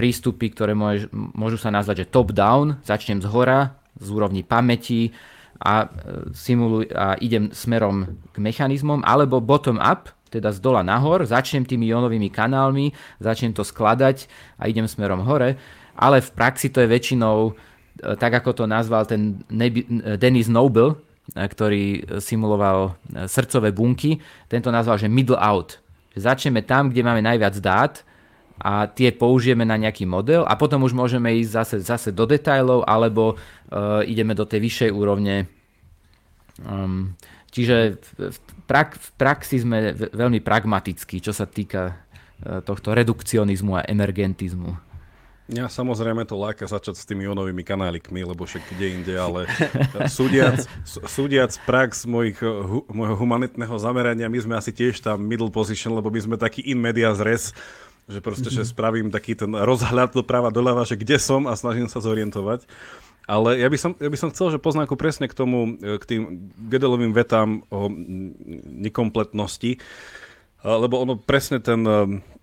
prístupy, 0.00 0.48
ktoré 0.48 0.72
môž, 0.72 1.12
môžu 1.12 1.60
sa 1.60 1.68
nazvať, 1.68 2.08
že 2.08 2.10
top-down, 2.16 2.80
začnem 2.88 3.20
z 3.20 3.28
hora, 3.28 3.76
z 4.00 4.08
úrovni 4.08 4.40
pamäti 4.40 5.12
a, 5.60 5.84
e, 5.84 6.32
simuluj, 6.32 6.88
a 6.96 7.20
idem 7.20 7.52
smerom 7.52 8.16
k 8.32 8.36
mechanizmom, 8.40 9.04
alebo 9.04 9.44
bottom-up, 9.44 10.08
teda 10.32 10.56
z 10.56 10.58
dola 10.64 10.80
nahor, 10.80 11.20
začnem 11.28 11.68
tými 11.68 11.92
ionovými 11.92 12.32
kanálmi, 12.32 12.96
začnem 13.20 13.52
to 13.52 13.60
skladať 13.60 14.24
a 14.56 14.72
idem 14.72 14.88
smerom 14.88 15.20
hore, 15.28 15.60
ale 15.92 16.24
v 16.24 16.30
praxi 16.32 16.72
to 16.72 16.80
je 16.80 16.88
väčšinou, 16.88 17.52
e, 17.52 18.16
tak 18.16 18.40
ako 18.40 18.56
to 18.56 18.64
nazval 18.64 19.04
ten 19.04 19.44
Dennis 20.16 20.48
Noble, 20.48 20.96
e, 20.96 21.44
ktorý 21.44 22.16
simuloval 22.24 22.96
srdcové 23.28 23.68
bunky, 23.76 24.16
tento 24.48 24.72
nazval, 24.72 24.96
že 24.96 25.12
middle 25.12 25.36
out. 25.36 25.76
Začneme 26.16 26.64
tam, 26.64 26.88
kde 26.88 27.04
máme 27.04 27.20
najviac 27.20 27.60
dát 27.60 28.00
a 28.60 28.84
tie 28.86 29.08
použijeme 29.10 29.64
na 29.64 29.80
nejaký 29.80 30.04
model 30.04 30.44
a 30.44 30.52
potom 30.54 30.84
už 30.84 30.92
môžeme 30.92 31.32
ísť 31.40 31.52
zase, 31.52 31.76
zase 31.80 32.08
do 32.12 32.28
detajlov 32.28 32.84
alebo 32.84 33.34
uh, 33.34 34.04
ideme 34.04 34.36
do 34.36 34.44
tej 34.44 34.60
vyššej 34.60 34.90
úrovne. 34.92 35.48
Um, 36.60 37.16
čiže 37.48 37.96
v, 38.20 38.38
prak, 38.68 39.00
v 39.00 39.08
praxi 39.16 39.64
sme 39.64 39.96
veľmi 39.96 40.44
pragmatickí, 40.44 41.24
čo 41.24 41.32
sa 41.32 41.48
týka 41.48 41.96
uh, 41.96 42.60
tohto 42.60 42.92
redukcionizmu 42.92 43.80
a 43.80 43.86
emergentizmu. 43.88 44.90
Ja 45.50 45.66
samozrejme 45.66 46.22
to 46.30 46.38
láka 46.38 46.62
začať 46.62 46.94
s 46.94 47.02
tými 47.02 47.26
ionovými 47.26 47.66
kanálikmi, 47.66 48.22
lebo 48.22 48.46
však 48.46 48.70
kde 48.70 48.86
inde, 49.02 49.14
ale 49.18 49.50
súdiac, 50.06 50.62
súdiac 50.86 51.50
prax 51.66 52.06
mojich, 52.06 52.38
hu, 52.38 52.86
mojho 52.86 53.18
humanitného 53.18 53.74
zamerania, 53.74 54.30
my 54.30 54.38
sme 54.38 54.54
asi 54.54 54.70
tiež 54.70 55.02
tam 55.02 55.18
middle 55.26 55.50
position, 55.50 55.98
lebo 55.98 56.06
my 56.06 56.22
sme 56.22 56.36
taký 56.38 56.62
in 56.70 56.78
media 56.78 57.10
zres, 57.18 57.50
že 58.10 58.20
proste, 58.20 58.50
že 58.50 58.66
spravím 58.66 59.14
taký 59.14 59.38
ten 59.38 59.54
rozhľad 59.54 60.12
doprava 60.12 60.50
doľava, 60.50 60.82
že 60.82 60.98
kde 60.98 61.16
som 61.16 61.46
a 61.46 61.54
snažím 61.54 61.86
sa 61.86 62.02
zorientovať. 62.02 62.66
Ale 63.30 63.62
ja 63.62 63.70
by 63.70 63.78
som, 63.78 63.94
ja 63.94 64.10
by 64.10 64.18
som 64.18 64.34
chcel, 64.34 64.50
že 64.50 64.58
poznáku 64.58 64.98
presne 64.98 65.30
k 65.30 65.38
tomu, 65.38 65.78
k 65.78 66.02
tým 66.02 66.50
Gedelovým 66.66 67.14
vetám 67.14 67.62
o 67.70 67.86
nekompletnosti, 68.66 69.78
lebo 70.66 70.94
ono 70.98 71.14
presne 71.14 71.62
ten, 71.62 71.86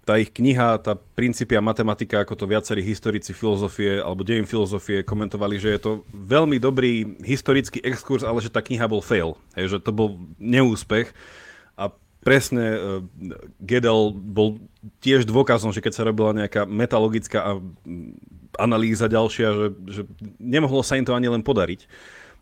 tá 0.07 0.15
ich 0.15 0.31
kniha, 0.31 0.79
tá 0.79 0.95
princípia 0.95 1.59
matematika, 1.59 2.23
ako 2.23 2.39
to 2.39 2.45
viacerí 2.47 2.79
historici 2.79 3.35
filozofie 3.35 3.99
alebo 3.99 4.23
dejin 4.23 4.47
filozofie 4.47 5.03
komentovali, 5.03 5.59
že 5.59 5.75
je 5.75 5.81
to 5.83 5.91
veľmi 6.15 6.55
dobrý 6.55 7.19
historický 7.19 7.83
exkurs, 7.83 8.23
ale 8.23 8.39
že 8.39 8.47
tá 8.47 8.63
kniha 8.63 8.87
bol 8.87 9.03
fail, 9.03 9.35
hej, 9.59 9.75
že 9.75 9.77
to 9.83 9.91
bol 9.91 10.15
neúspech 10.39 11.11
presne 12.21 12.65
uh, 12.75 12.79
Gödel 13.61 14.13
bol 14.13 14.61
tiež 15.01 15.25
dôkazom, 15.27 15.71
že 15.71 15.83
keď 15.83 15.93
sa 15.93 16.07
robila 16.07 16.33
nejaká 16.33 16.65
metalogická 16.65 17.59
analýza 18.57 19.05
ďalšia, 19.07 19.47
že, 19.53 19.67
že 19.87 20.01
nemohlo 20.41 20.81
sa 20.81 20.97
im 20.97 21.05
to 21.05 21.13
ani 21.13 21.29
len 21.29 21.45
podariť. 21.45 21.85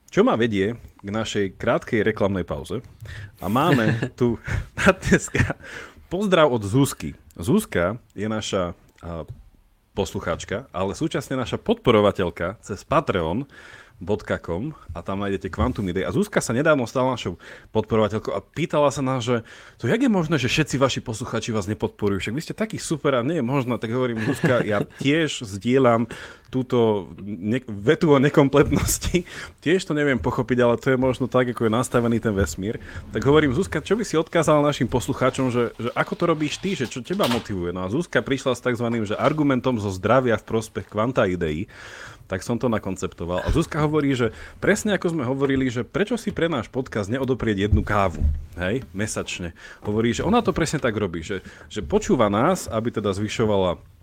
Čo 0.10 0.24
ma 0.24 0.40
vedie 0.40 0.80
k 1.04 1.10
našej 1.10 1.60
krátkej 1.60 2.06
reklamnej 2.06 2.48
pauze. 2.48 2.80
A 3.44 3.52
máme 3.52 4.00
tu 4.20 4.40
na 4.78 4.96
dneska 4.96 5.60
pozdrav 6.08 6.48
od 6.48 6.64
Zuzky. 6.64 7.18
Zuzka 7.36 8.00
je 8.16 8.28
naša 8.32 8.78
uh, 9.04 9.28
poslucháčka, 9.96 10.68
ale 10.76 10.96
súčasne 10.96 11.40
naša 11.40 11.60
podporovateľka 11.60 12.60
cez 12.64 12.84
Patreon 12.84 13.48
Com 14.44 14.76
a 14.92 15.00
tam 15.00 15.24
nájdete 15.24 15.48
Quantum 15.48 15.88
Idei. 15.88 16.04
A 16.04 16.12
Zuzka 16.12 16.44
sa 16.44 16.52
nedávno 16.52 16.84
stala 16.84 17.16
našou 17.16 17.40
podporovateľkou 17.72 18.36
a 18.36 18.44
pýtala 18.44 18.92
sa 18.92 19.00
nás, 19.00 19.24
že 19.24 19.48
to 19.80 19.88
jak 19.88 20.04
je 20.04 20.12
možné, 20.12 20.36
že 20.36 20.52
všetci 20.52 20.76
vaši 20.76 21.00
posluchači 21.00 21.56
vás 21.56 21.64
nepodporujú, 21.72 22.20
však 22.20 22.36
vy 22.36 22.44
ste 22.44 22.52
takí 22.52 22.76
super 22.76 23.16
a 23.16 23.24
nie 23.24 23.40
je 23.40 23.46
možné, 23.46 23.80
tak 23.80 23.96
hovorím, 23.96 24.20
Zuzka, 24.28 24.68
ja 24.68 24.84
tiež 25.00 25.48
zdieľam 25.48 26.12
túto 26.52 27.12
ne- 27.24 27.64
vetu 27.68 28.12
o 28.12 28.20
nekompletnosti, 28.20 29.28
tiež 29.60 29.82
to 29.84 29.92
neviem 29.92 30.20
pochopiť, 30.20 30.58
ale 30.64 30.76
to 30.80 30.94
je 30.94 31.00
možno 31.00 31.28
tak, 31.28 31.52
ako 31.52 31.68
je 31.68 31.72
nastavený 31.74 32.24
ten 32.24 32.32
vesmír. 32.32 32.80
Tak 33.12 33.24
hovorím, 33.24 33.56
Zuzka, 33.56 33.84
čo 33.84 33.96
by 34.00 34.04
si 34.08 34.16
odkázala 34.16 34.64
našim 34.64 34.88
poslucháčom, 34.88 35.52
že, 35.52 35.76
že 35.76 35.90
ako 35.96 36.14
to 36.16 36.24
robíš 36.32 36.60
ty, 36.60 36.76
že 36.76 36.88
čo 36.88 37.04
teba 37.04 37.28
motivuje? 37.28 37.76
No 37.76 37.84
a 37.84 37.92
Zuzka 37.92 38.24
prišla 38.24 38.56
s 38.56 38.64
tzv. 38.64 38.88
Že 38.88 39.20
argumentom 39.20 39.76
zo 39.84 39.92
zdravia 39.92 40.40
v 40.40 40.48
prospech 40.48 40.88
kvanta 40.88 41.28
ideí 41.28 41.68
tak 42.26 42.42
som 42.42 42.58
to 42.58 42.70
nakonceptoval. 42.70 43.46
A 43.46 43.54
Zuzka 43.54 43.82
hovorí, 43.86 44.14
že 44.18 44.34
presne 44.58 44.98
ako 44.98 45.14
sme 45.14 45.24
hovorili, 45.26 45.70
že 45.70 45.86
prečo 45.86 46.18
si 46.18 46.34
pre 46.34 46.50
náš 46.50 46.70
podcast 46.70 47.10
neodoprieť 47.10 47.70
jednu 47.70 47.86
kávu, 47.86 48.22
hej, 48.58 48.82
mesačne. 48.92 49.54
Hovorí, 49.86 50.14
že 50.14 50.26
ona 50.26 50.42
to 50.42 50.52
presne 50.52 50.82
tak 50.82 50.98
robí, 50.98 51.22
že, 51.22 51.46
že 51.70 51.86
počúva 51.86 52.28
nás, 52.30 52.66
aby 52.70 52.90
teda 52.90 53.14
zvyšovala 53.14 53.95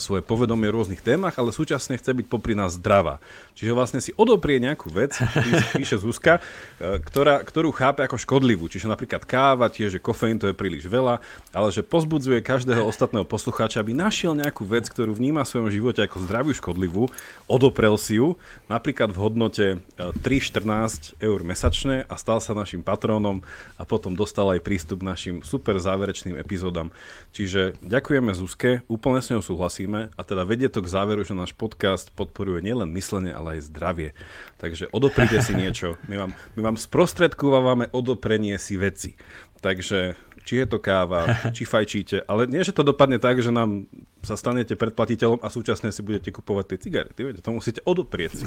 svoje 0.00 0.24
povedomie 0.24 0.72
v 0.72 0.80
rôznych 0.80 1.04
témach, 1.04 1.36
ale 1.36 1.52
súčasne 1.52 2.00
chce 2.00 2.16
byť 2.16 2.26
popri 2.26 2.56
nás 2.56 2.80
zdravá. 2.80 3.20
Čiže 3.54 3.76
vlastne 3.76 4.00
si 4.00 4.16
odoprie 4.16 4.56
nejakú 4.56 4.88
vec, 4.88 5.14
píše 5.78 6.00
Zuzka, 6.00 6.40
e, 6.80 6.98
ktorá, 7.04 7.44
ktorú 7.44 7.70
chápe 7.70 8.00
ako 8.00 8.16
škodlivú. 8.16 8.66
Čiže 8.66 8.88
napríklad 8.88 9.28
káva, 9.28 9.68
tiež, 9.68 9.98
že 9.98 10.00
kofeín 10.02 10.40
to 10.40 10.48
je 10.48 10.56
príliš 10.56 10.88
veľa, 10.88 11.20
ale 11.52 11.68
že 11.68 11.84
pozbudzuje 11.84 12.40
každého 12.40 12.80
ostatného 12.82 13.28
poslucháča, 13.28 13.84
aby 13.84 13.92
našiel 13.92 14.32
nejakú 14.32 14.64
vec, 14.64 14.88
ktorú 14.88 15.12
vníma 15.12 15.44
v 15.44 15.50
svojom 15.52 15.68
živote 15.68 16.00
ako 16.02 16.24
zdravú 16.24 16.50
škodlivú, 16.56 17.12
odoprel 17.44 18.00
si 18.00 18.16
ju, 18.18 18.40
napríklad 18.72 19.12
v 19.12 19.18
hodnote 19.20 19.66
3,14 20.00 21.20
e, 21.20 21.28
eur 21.28 21.44
mesačne 21.44 22.08
a 22.08 22.14
stal 22.16 22.40
sa 22.40 22.56
našim 22.56 22.80
patrónom 22.80 23.44
a 23.76 23.84
potom 23.84 24.16
dostal 24.16 24.48
aj 24.50 24.64
prístup 24.64 25.04
k 25.04 25.08
našim 25.12 25.36
super 25.44 25.76
záverečným 25.76 26.40
epizódam. 26.40 26.88
Čiže 27.36 27.76
ďakujeme 27.84 28.32
Zuzke, 28.32 28.82
úplne 28.88 29.20
s 29.20 29.28
ňou 29.28 29.44
súhlasím 29.44 29.73
súhlasíme 29.74 30.14
a 30.14 30.22
teda 30.22 30.46
vedie 30.46 30.70
to 30.70 30.78
k 30.78 30.86
záveru, 30.86 31.26
že 31.26 31.34
náš 31.34 31.50
podcast 31.50 32.14
podporuje 32.14 32.62
nielen 32.62 32.94
myslenie, 32.94 33.34
ale 33.34 33.58
aj 33.58 33.66
zdravie. 33.74 34.14
Takže 34.62 34.86
odoprite 34.94 35.42
si 35.42 35.50
niečo. 35.62 35.98
My 36.06 36.14
vám, 36.14 36.30
my 36.54 36.60
vám 36.62 36.76
sprostredkúvame 36.78 37.90
odoprenie 37.90 38.54
si 38.62 38.78
veci. 38.78 39.18
Takže 39.58 40.14
či 40.44 40.60
je 40.60 40.66
to 40.68 40.78
káva, 40.78 41.26
či 41.56 41.66
fajčíte, 41.66 42.22
ale 42.30 42.46
nie, 42.46 42.62
že 42.62 42.76
to 42.76 42.86
dopadne 42.86 43.18
tak, 43.18 43.42
že 43.42 43.50
nám 43.50 43.90
sa 44.24 44.40
stanete 44.40 44.72
predplatiteľom 44.72 45.44
a 45.44 45.52
súčasne 45.52 45.92
si 45.92 46.00
budete 46.00 46.32
kupovať 46.32 46.64
tie 46.70 46.78
cigarety. 46.88 47.20
Viete, 47.28 47.44
to 47.44 47.52
musíte 47.52 47.84
odoprieť. 47.84 48.40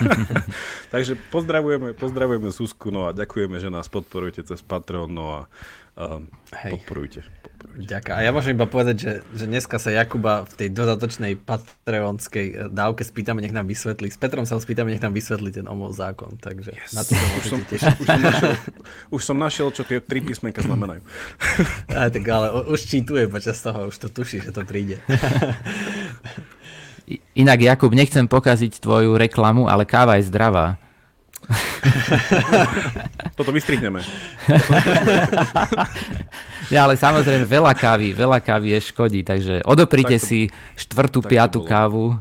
Takže 0.94 1.20
pozdravujeme, 1.28 1.92
pozdravujeme 1.92 2.48
Susku, 2.48 2.88
no 2.88 3.08
a 3.08 3.16
ďakujeme, 3.16 3.60
že 3.60 3.68
nás 3.68 3.92
podporujete 3.92 4.46
cez 4.48 4.64
Patreon, 4.64 5.12
no 5.12 5.26
a 5.36 5.40
uh, 5.96 6.20
podporujte. 6.50 7.22
Ďakujem. 7.74 8.14
A 8.14 8.20
ja 8.22 8.30
môžem 8.30 8.54
iba 8.54 8.68
povedať, 8.70 8.96
že, 9.00 9.12
že 9.34 9.44
dneska 9.50 9.80
sa 9.82 9.90
Jakuba 9.90 10.46
v 10.46 10.52
tej 10.54 10.68
dodatočnej 10.70 11.34
patreonskej 11.42 12.46
eh, 12.52 12.56
dávke 12.70 13.02
spýtame, 13.02 13.42
nech 13.42 13.56
nám 13.56 13.66
vysvetlí. 13.66 14.12
S 14.12 14.20
Petrom 14.20 14.46
sa 14.46 14.54
ho 14.54 14.60
spýtame, 14.62 14.94
nech 14.94 15.02
nám 15.02 15.16
vysvetlí 15.16 15.50
ten 15.50 15.66
omov 15.66 15.96
zákon. 15.96 16.38
Takže 16.38 16.70
yes. 16.70 16.92
na 16.94 17.02
to 17.02 17.16
sa 17.16 17.26
už 17.34 17.44
som, 17.48 17.60
Už 17.64 18.06
som, 18.06 18.20
našiel, 18.20 18.54
už 19.10 19.22
som 19.24 19.36
našiel, 19.40 19.68
čo 19.74 19.82
tie 19.82 19.98
tri 19.98 20.20
písmenka 20.22 20.62
znamenajú. 20.62 21.02
Aj, 21.98 22.12
tak 22.12 22.24
ale 22.30 22.68
už 22.70 22.80
čítuje 22.84 23.26
počas 23.26 23.58
toho, 23.58 23.90
už 23.90 23.96
to 23.96 24.08
tuší, 24.12 24.44
že 24.44 24.54
to 24.54 24.62
príde. 24.62 25.00
Inak 27.34 27.60
Jakub, 27.60 27.92
nechcem 27.92 28.24
pokaziť 28.30 28.80
tvoju 28.80 29.18
reklamu, 29.18 29.66
ale 29.66 29.84
káva 29.84 30.16
je 30.20 30.30
zdravá. 30.30 30.78
Toto 33.38 33.52
vystrihneme. 33.52 34.00
ja, 36.74 36.88
ale 36.88 36.96
samozrejme 36.96 37.44
veľa 37.44 37.72
kávy, 37.76 38.14
veľa 38.14 38.40
kávy 38.40 38.78
je 38.78 38.80
škodí, 38.92 39.20
takže 39.26 39.60
odoprite 39.66 40.16
to, 40.16 40.24
si 40.24 40.40
štvrtú, 40.78 41.20
piatú 41.24 41.66
kávu. 41.66 42.16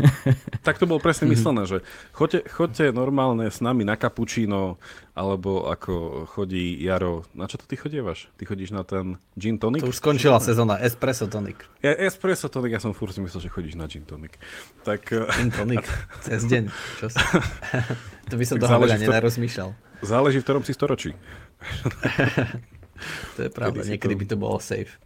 tak 0.66 0.78
to 0.78 0.88
bolo 0.88 1.02
presne 1.02 1.28
myslené, 1.28 1.66
že 1.66 1.78
choďte, 2.14 2.48
choďte 2.48 2.84
normálne 2.94 3.50
s 3.50 3.60
nami 3.60 3.84
na 3.84 3.98
kapučíno, 3.98 4.78
alebo 5.12 5.68
ako 5.68 6.24
chodí 6.24 6.80
Jaro, 6.80 7.28
na 7.36 7.44
čo 7.44 7.60
to 7.60 7.68
ty 7.68 7.76
chodievaš? 7.76 8.32
Ty 8.40 8.48
chodíš 8.48 8.72
na 8.72 8.80
ten 8.80 9.20
gin 9.36 9.60
tonic? 9.60 9.84
To 9.84 9.92
už 9.92 10.00
skončila 10.00 10.40
sezóna, 10.40 10.80
espresso 10.80 11.28
tonic. 11.28 11.60
Ja, 11.84 11.92
espresso 11.92 12.48
tonic, 12.48 12.72
ja 12.72 12.80
som 12.80 12.96
furt 12.96 13.12
si 13.12 13.20
myslel, 13.20 13.44
že 13.44 13.52
chodíš 13.52 13.76
na 13.76 13.84
gin 13.92 14.08
tonic. 14.08 14.40
Tak, 14.88 15.12
gin 15.12 15.52
tonic, 15.52 15.84
cez 16.24 16.48
deň, 16.48 16.72
čo 16.96 17.12
si? 17.12 17.20
To 18.28 18.34
by 18.38 18.44
som 18.46 18.56
toho 18.58 18.78
veľa 18.78 18.98
nenarozmýšľal. 19.00 19.70
Záleží 20.02 20.42
v 20.42 20.44
ktorom 20.46 20.62
si 20.66 20.74
storočí. 20.74 21.10
to 23.38 23.40
je 23.46 23.50
pravda, 23.50 23.86
niekedy 23.86 24.14
by 24.18 24.26
to 24.26 24.36
bolo 24.38 24.58
safe. 24.58 24.98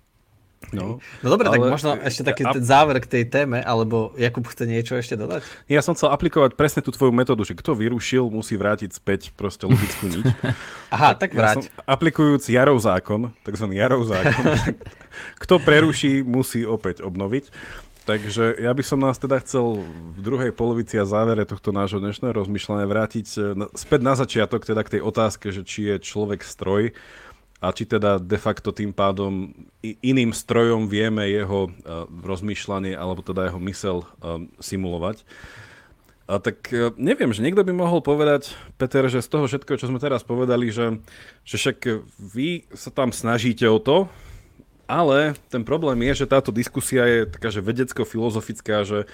No, 0.74 0.98
no 1.22 1.28
dobre, 1.30 1.46
tak 1.46 1.62
možno 1.62 1.94
ešte 2.00 2.26
taký 2.26 2.42
ten 2.42 2.64
záver 2.64 2.98
k 2.98 3.06
tej 3.06 3.24
téme, 3.28 3.62
alebo 3.62 4.10
Jakub 4.18 4.42
chce 4.50 4.66
niečo 4.66 4.98
ešte 4.98 5.14
dodať? 5.14 5.46
Ja 5.70 5.78
som 5.78 5.94
chcel 5.94 6.10
aplikovať 6.10 6.58
presne 6.58 6.82
tú 6.82 6.90
tvoju 6.90 7.14
metódu, 7.14 7.46
že 7.46 7.54
kto 7.54 7.76
vyrušil, 7.78 8.26
musí 8.32 8.58
vrátiť 8.58 8.90
späť 8.90 9.30
proste 9.36 9.70
logickú 9.70 10.10
niť. 10.10 10.24
Aha, 10.96 11.14
tak 11.14 11.38
vráť. 11.38 11.70
Ja 11.70 11.86
aplikujúc 11.86 12.50
Jarov 12.50 12.82
zákon, 12.82 13.30
takzvaný 13.46 13.78
Jarov 13.78 14.10
zákon, 14.10 14.42
kto 15.44 15.54
preruší, 15.62 16.26
musí 16.26 16.66
opäť 16.66 17.04
obnoviť. 17.04 17.52
Takže 18.06 18.62
ja 18.62 18.70
by 18.70 18.82
som 18.86 19.02
nás 19.02 19.18
teda 19.18 19.42
chcel 19.42 19.82
v 20.14 20.18
druhej 20.22 20.54
polovici 20.54 20.94
a 20.94 21.02
závere 21.02 21.42
tohto 21.42 21.74
nášho 21.74 21.98
dnešného 21.98 22.38
rozmýšľania 22.38 22.86
vrátiť 22.86 23.26
eh, 23.34 23.42
späť 23.74 24.00
na 24.06 24.14
začiatok, 24.14 24.62
teda 24.62 24.86
k 24.86 24.96
tej 24.96 25.02
otázke, 25.02 25.50
že 25.50 25.66
či 25.66 25.90
je 25.90 25.96
človek 25.98 26.46
stroj, 26.46 26.94
a 27.56 27.72
či 27.72 27.88
teda 27.88 28.20
de 28.20 28.36
facto 28.36 28.68
tým 28.68 28.92
pádom 28.92 29.48
iným 29.80 30.36
strojom 30.36 30.92
vieme 30.92 31.24
jeho 31.24 31.72
uh, 31.72 32.04
rozmýšľanie 32.04 32.92
alebo 32.92 33.24
teda 33.24 33.48
jeho 33.48 33.60
mysel 33.64 33.96
uh, 34.04 34.44
simulovať. 34.60 35.24
A 36.28 36.36
tak 36.36 36.68
neviem, 37.00 37.30
že 37.30 37.40
niekto 37.40 37.62
by 37.62 37.70
mohol 37.70 38.02
povedať, 38.02 38.52
Peter, 38.76 39.06
že 39.06 39.22
z 39.22 39.30
toho 39.30 39.46
všetkého, 39.46 39.78
čo 39.78 39.86
sme 39.88 40.02
teraz 40.02 40.20
povedali, 40.20 40.74
že, 40.74 40.98
že 41.46 41.54
však 41.54 41.78
vy 42.18 42.66
sa 42.74 42.90
tam 42.90 43.14
snažíte 43.14 43.62
o 43.70 43.78
to, 43.78 44.10
ale 44.86 45.34
ten 45.50 45.66
problém 45.66 45.98
je, 46.10 46.24
že 46.24 46.30
táto 46.30 46.54
diskusia 46.54 47.04
je 47.06 47.20
taká, 47.26 47.50
že 47.50 47.62
vedecko-filozofická, 47.62 48.86
že 48.86 49.10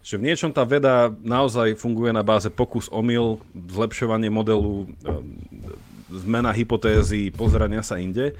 že 0.00 0.16
v 0.16 0.32
niečom 0.32 0.48
tá 0.48 0.64
veda 0.64 1.12
naozaj 1.20 1.76
funguje 1.76 2.08
na 2.08 2.24
báze 2.24 2.48
pokus 2.48 2.88
omyl, 2.88 3.36
zlepšovanie 3.52 4.32
modelu, 4.32 4.88
zmena 6.08 6.56
hypotézy, 6.56 7.28
pozerania 7.28 7.84
sa 7.84 8.00
inde. 8.00 8.32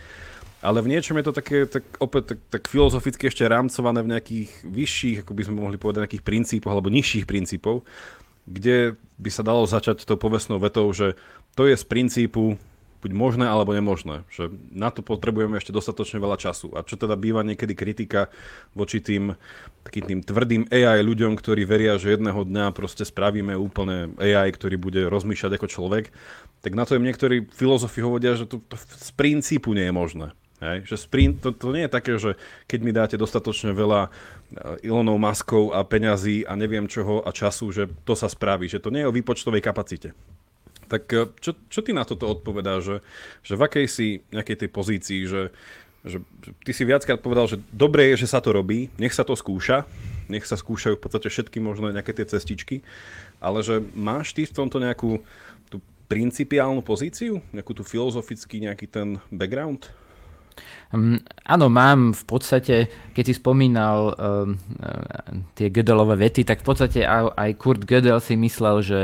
Ale 0.60 0.84
v 0.84 0.92
niečom 0.92 1.16
je 1.16 1.24
to 1.24 1.36
také, 1.36 1.64
tak, 1.64 1.84
opäť 2.00 2.36
tak, 2.36 2.40
tak 2.52 2.62
filozoficky 2.68 3.28
ešte 3.28 3.48
rámcované 3.48 4.04
v 4.04 4.12
nejakých 4.12 4.50
vyšších, 4.64 5.16
ako 5.24 5.32
by 5.32 5.42
sme 5.44 5.56
mohli 5.56 5.76
povedať, 5.80 6.04
nejakých 6.04 6.26
princípoch 6.26 6.72
alebo 6.72 6.92
nižších 6.92 7.24
princípov, 7.24 7.84
kde 8.44 8.96
by 9.16 9.30
sa 9.32 9.44
dalo 9.44 9.64
začať 9.64 10.04
tou 10.04 10.20
povestnou 10.20 10.60
vetou, 10.60 10.88
že 10.92 11.16
to 11.56 11.64
je 11.64 11.76
z 11.76 11.84
princípu 11.84 12.60
buď 13.00 13.10
možné 13.16 13.48
alebo 13.48 13.72
nemožné. 13.72 14.28
Že 14.28 14.52
na 14.70 14.92
to 14.92 15.00
potrebujeme 15.00 15.56
ešte 15.56 15.72
dostatočne 15.72 16.20
veľa 16.20 16.36
času. 16.36 16.76
A 16.76 16.84
čo 16.84 17.00
teda 17.00 17.16
býva 17.16 17.40
niekedy 17.40 17.72
kritika 17.72 18.28
voči 18.76 19.00
tým 19.00 19.34
takým 19.80 20.04
tým 20.04 20.20
tvrdým 20.20 20.62
AI 20.68 21.00
ľuďom, 21.00 21.40
ktorí 21.40 21.64
veria, 21.64 21.96
že 21.96 22.12
jedného 22.12 22.44
dňa 22.44 22.76
proste 22.76 23.08
spravíme 23.08 23.56
úplne 23.56 24.12
AI, 24.20 24.52
ktorý 24.52 24.76
bude 24.76 25.08
rozmýšľať 25.08 25.56
ako 25.56 25.66
človek, 25.72 26.04
tak 26.60 26.76
na 26.76 26.84
to 26.84 27.00
im 27.00 27.04
niektorí 27.08 27.48
filozofi 27.48 28.04
hovoria, 28.04 28.36
že 28.36 28.44
to, 28.44 28.60
to 28.60 28.76
z 28.76 29.10
princípu 29.16 29.72
nie 29.72 29.88
je 29.88 29.94
možné. 29.96 30.28
Hej? 30.60 30.84
Že 30.84 30.96
sprint, 31.00 31.34
to, 31.40 31.56
to 31.56 31.72
nie 31.72 31.88
je 31.88 31.92
také, 31.92 32.12
že 32.20 32.36
keď 32.68 32.80
mi 32.84 32.92
dáte 32.92 33.16
dostatočne 33.16 33.72
veľa 33.72 34.12
Ilonov 34.84 35.16
maskov 35.16 35.72
a 35.72 35.80
peňazí 35.80 36.44
a 36.44 36.52
neviem 36.54 36.84
čoho 36.84 37.24
a 37.24 37.32
času, 37.32 37.72
že 37.72 37.88
to 38.04 38.12
sa 38.12 38.28
spraví. 38.28 38.68
Že 38.68 38.82
to 38.84 38.92
nie 38.92 39.02
je 39.02 39.08
o 39.08 39.16
výpočtovej 39.16 39.64
kapacite. 39.64 40.12
Tak 40.90 41.02
eh, 41.14 41.30
čo, 41.38 41.54
čo 41.70 41.80
ty 41.80 41.94
na 41.94 42.02
toto 42.02 42.26
odpovedá, 42.26 42.82
že, 42.82 43.00
že 43.46 43.54
v 43.54 43.64
akej 43.64 43.86
si 43.86 44.06
nejakej 44.34 44.66
tej 44.66 44.70
pozícii, 44.74 45.20
že, 45.30 45.54
že, 46.02 46.18
ty 46.66 46.74
si 46.74 46.82
viackrát 46.82 47.22
povedal, 47.22 47.46
že 47.46 47.62
dobre 47.70 48.10
je, 48.12 48.26
že 48.26 48.34
sa 48.34 48.42
to 48.42 48.50
robí, 48.50 48.90
nech 48.98 49.14
sa 49.14 49.22
to 49.22 49.38
skúša, 49.38 49.86
nech 50.26 50.42
sa 50.44 50.58
skúšajú 50.58 50.98
v 50.98 51.02
podstate 51.02 51.30
všetky 51.30 51.62
možné 51.62 51.94
nejaké 51.94 52.10
tie 52.10 52.26
cestičky, 52.26 52.82
ale 53.38 53.62
že 53.62 53.78
máš 53.94 54.34
ty 54.34 54.44
v 54.44 54.52
tomto 54.52 54.82
nejakú 54.82 55.22
principiálnu 56.10 56.82
pozíciu? 56.82 57.38
Nejakú 57.54 57.78
tú 57.78 57.86
filozofický 57.86 58.66
nejaký 58.66 58.90
ten 58.90 59.22
background? 59.30 59.86
Um, 60.90 61.22
áno, 61.46 61.70
mám 61.70 62.10
v 62.10 62.24
podstate, 62.26 62.90
keď 63.14 63.24
si 63.30 63.34
spomínal 63.38 64.10
um, 64.18 64.58
tie 65.54 65.70
Gödelové 65.70 66.18
vety, 66.18 66.42
tak 66.42 66.66
v 66.66 66.66
podstate 66.66 67.06
aj, 67.06 67.38
aj 67.38 67.50
Kurt 67.54 67.86
Gödel 67.86 68.18
si 68.18 68.34
myslel, 68.34 68.82
že, 68.82 69.00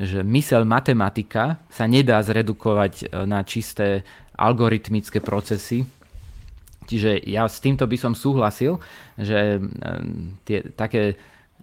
že 0.00 0.24
mysel 0.24 0.64
matematika 0.64 1.60
sa 1.68 1.84
nedá 1.84 2.20
zredukovať 2.22 2.92
e, 3.02 3.04
na 3.28 3.44
čisté 3.44 4.06
algoritmické 4.36 5.20
procesy. 5.20 5.84
Čiže 6.88 7.22
ja 7.28 7.46
s 7.46 7.62
týmto 7.62 7.86
by 7.86 7.96
som 7.96 8.12
súhlasil, 8.12 8.82
že 9.14 9.62
um, 9.62 10.34
tie 10.42 10.66
také 10.74 11.14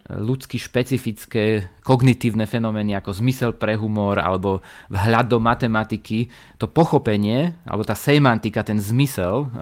ľudsky 0.10 0.58
špecifické 0.58 1.70
kognitívne 1.86 2.50
fenomény 2.50 2.98
ako 2.98 3.14
zmysel 3.22 3.54
pre 3.54 3.78
humor 3.78 4.18
alebo 4.18 4.66
vhľad 4.90 5.30
do 5.30 5.38
matematiky, 5.38 6.34
to 6.58 6.66
pochopenie 6.66 7.54
alebo 7.70 7.86
tá 7.86 7.94
semantika, 7.94 8.66
ten 8.66 8.82
zmysel 8.82 9.54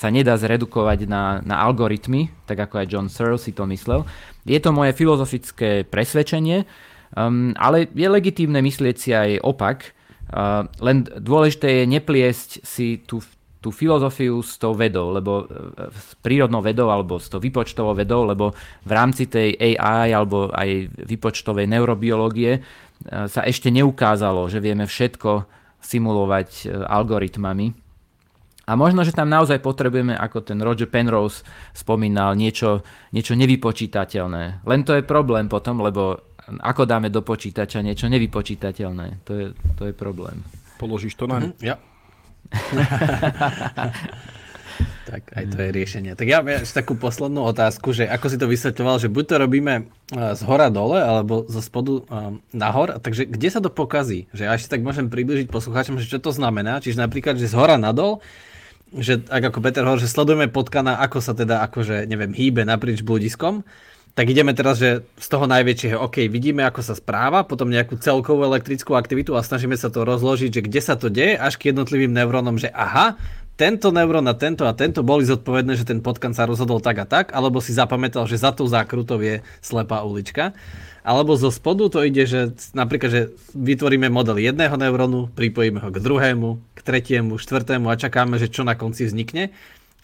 sa 0.00 0.08
nedá 0.08 0.32
zredukovať 0.40 1.04
na, 1.04 1.44
na 1.44 1.60
algoritmy, 1.60 2.32
tak 2.48 2.64
ako 2.64 2.80
aj 2.80 2.86
John 2.88 3.08
Searle 3.12 3.36
si 3.36 3.52
to 3.52 3.68
myslel. 3.68 4.08
Je 4.48 4.56
to 4.56 4.72
moje 4.72 4.96
filozofické 4.96 5.84
presvedčenie, 5.84 6.64
um, 7.16 7.52
ale 7.56 7.88
je 7.92 8.08
legitímne 8.08 8.60
myslieť 8.60 8.96
si 8.96 9.10
aj 9.12 9.40
opak, 9.44 9.92
uh, 10.32 10.68
len 10.80 11.04
dôležité 11.06 11.82
je 11.82 11.84
nepliesť 11.88 12.50
si 12.64 13.00
tú 13.04 13.22
tú 13.62 13.70
filozofiu 13.70 14.42
s 14.42 14.58
tou 14.58 14.74
vedou, 14.74 15.14
lebo 15.14 15.46
e, 15.46 15.86
s 15.94 16.18
prírodnou 16.18 16.58
vedou 16.58 16.90
alebo 16.90 17.22
s 17.22 17.30
tou 17.30 17.38
vypočtovou 17.38 17.94
vedou, 17.94 18.26
lebo 18.26 18.50
v 18.82 18.90
rámci 18.90 19.30
tej 19.30 19.54
AI 19.54 20.10
alebo 20.10 20.50
aj 20.50 20.90
vypočtovej 21.06 21.70
neurobiológie 21.70 22.58
e, 22.58 22.60
sa 23.30 23.46
ešte 23.46 23.70
neukázalo, 23.70 24.50
že 24.50 24.58
vieme 24.58 24.90
všetko 24.90 25.46
simulovať 25.78 26.50
e, 26.66 26.74
algoritmami. 26.74 27.70
A 28.62 28.78
možno, 28.78 29.02
že 29.02 29.10
tam 29.10 29.26
naozaj 29.26 29.58
potrebujeme, 29.58 30.14
ako 30.14 30.46
ten 30.46 30.62
Roger 30.62 30.86
Penrose 30.86 31.42
spomínal, 31.74 32.38
niečo, 32.38 32.86
niečo 33.10 33.34
nevypočítateľné. 33.34 34.62
Len 34.62 34.80
to 34.86 34.94
je 34.94 35.02
problém 35.02 35.50
potom, 35.50 35.82
lebo 35.82 36.22
ako 36.46 36.86
dáme 36.86 37.10
do 37.10 37.22
počítača 37.22 37.82
niečo 37.82 38.06
nevypočítateľné, 38.10 39.26
to 39.26 39.32
je, 39.34 39.46
to 39.78 39.82
je 39.90 39.94
problém. 39.94 40.42
Položíš 40.78 41.14
to 41.14 41.26
na... 41.30 41.42
Mm-hmm, 41.42 41.54
ja. 41.62 41.76
tak 45.12 45.22
aj 45.34 45.44
to 45.52 45.56
je 45.60 45.70
riešenie. 45.70 46.12
Tak 46.16 46.26
ja 46.26 46.40
mám 46.40 46.62
ešte 46.62 46.80
takú 46.82 46.94
poslednú 46.98 47.44
otázku, 47.44 47.92
že 47.92 48.08
ako 48.08 48.26
si 48.32 48.36
to 48.40 48.46
vysvetľoval, 48.48 48.96
že 48.98 49.12
buď 49.12 49.24
to 49.28 49.36
robíme 49.38 49.74
e, 49.78 49.82
z 50.34 50.42
hora 50.48 50.72
dole, 50.72 50.98
alebo 50.98 51.44
zo 51.46 51.60
spodu 51.60 52.02
um, 52.02 52.40
nahor, 52.54 52.98
takže 52.98 53.28
kde 53.28 53.48
sa 53.52 53.60
to 53.60 53.68
pokazí? 53.68 54.26
Že 54.32 54.42
ja 54.48 54.52
ešte 54.56 54.78
tak 54.78 54.82
môžem 54.86 55.12
približiť 55.12 55.52
poslucháčom, 55.52 56.00
že 56.00 56.08
čo 56.08 56.18
to 56.18 56.32
znamená. 56.32 56.80
Čiže 56.80 57.02
napríklad, 57.02 57.36
že 57.36 57.50
z 57.50 57.54
hora 57.58 57.76
nadol, 57.76 58.24
že 58.96 59.24
ak 59.28 59.52
ako 59.52 59.58
Peter 59.64 59.84
hovorí, 59.84 60.04
že 60.04 60.12
sledujeme 60.12 60.52
potkana, 60.52 61.00
ako 61.00 61.18
sa 61.24 61.32
teda 61.32 61.64
akože, 61.64 62.04
neviem, 62.04 62.36
hýbe 62.36 62.64
naprieč 62.68 63.00
bludiskom, 63.00 63.64
tak 64.12 64.28
ideme 64.28 64.52
teraz, 64.52 64.76
že 64.76 65.08
z 65.16 65.26
toho 65.32 65.48
najväčšieho, 65.48 65.96
OK, 65.96 66.28
vidíme, 66.28 66.68
ako 66.68 66.84
sa 66.84 66.92
správa, 66.92 67.48
potom 67.48 67.72
nejakú 67.72 67.96
celkovú 67.96 68.44
elektrickú 68.44 68.92
aktivitu 68.92 69.32
a 69.32 69.40
snažíme 69.40 69.72
sa 69.72 69.88
to 69.88 70.04
rozložiť, 70.04 70.52
že 70.52 70.64
kde 70.68 70.80
sa 70.84 71.00
to 71.00 71.08
deje, 71.08 71.40
až 71.40 71.56
k 71.56 71.72
jednotlivým 71.72 72.12
neurónom, 72.12 72.60
že 72.60 72.68
aha, 72.68 73.16
tento 73.56 73.88
neurón 73.88 74.28
a 74.28 74.36
tento 74.36 74.68
a 74.68 74.76
tento 74.76 75.00
boli 75.00 75.24
zodpovedné, 75.24 75.80
že 75.80 75.88
ten 75.88 76.04
potkan 76.04 76.36
sa 76.36 76.44
rozhodol 76.44 76.80
tak 76.84 77.00
a 77.00 77.06
tak, 77.08 77.32
alebo 77.32 77.60
si 77.64 77.72
zapamätal, 77.72 78.28
že 78.28 78.40
za 78.40 78.52
tou 78.52 78.68
zákrutou 78.68 79.20
je 79.20 79.40
slepá 79.64 80.04
ulička. 80.04 80.52
Alebo 81.02 81.34
zo 81.34 81.50
spodu 81.50 81.90
to 81.90 81.98
ide, 82.06 82.24
že 82.30 82.54
napríklad, 82.78 83.10
že 83.10 83.22
vytvoríme 83.58 84.06
model 84.06 84.38
jedného 84.38 84.76
neurónu, 84.78 85.34
pripojíme 85.34 85.82
ho 85.82 85.90
k 85.90 85.98
druhému, 85.98 86.62
tretiemu, 86.82 87.38
štvrtému 87.38 87.88
a 87.88 87.98
čakáme, 87.98 88.36
že 88.36 88.50
čo 88.50 88.66
na 88.66 88.74
konci 88.74 89.06
vznikne 89.06 89.54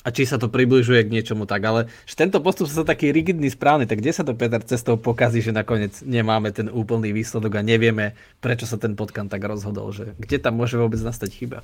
a 0.06 0.14
či 0.14 0.24
sa 0.24 0.38
to 0.38 0.48
približuje 0.48 1.04
k 1.04 1.12
niečomu 1.12 1.44
tak, 1.44 1.60
ale 1.66 1.80
že 2.06 2.14
tento 2.16 2.38
postup 2.38 2.70
sa 2.70 2.86
taký 2.86 3.10
rigidný, 3.10 3.50
správny, 3.50 3.84
tak 3.84 4.00
kde 4.00 4.14
sa 4.14 4.22
to 4.24 4.32
Peter 4.32 4.62
cestou 4.62 4.96
pokazí, 4.96 5.42
že 5.42 5.52
nakoniec 5.52 6.00
nemáme 6.06 6.54
ten 6.54 6.70
úplný 6.70 7.10
výsledok 7.12 7.58
a 7.58 7.66
nevieme, 7.66 8.14
prečo 8.38 8.64
sa 8.64 8.78
ten 8.78 8.94
potkan 8.94 9.26
tak 9.26 9.42
rozhodol, 9.44 9.90
že 9.90 10.16
kde 10.16 10.38
tam 10.38 10.56
môže 10.56 10.78
vôbec 10.78 11.02
nastať 11.02 11.30
chyba? 11.34 11.58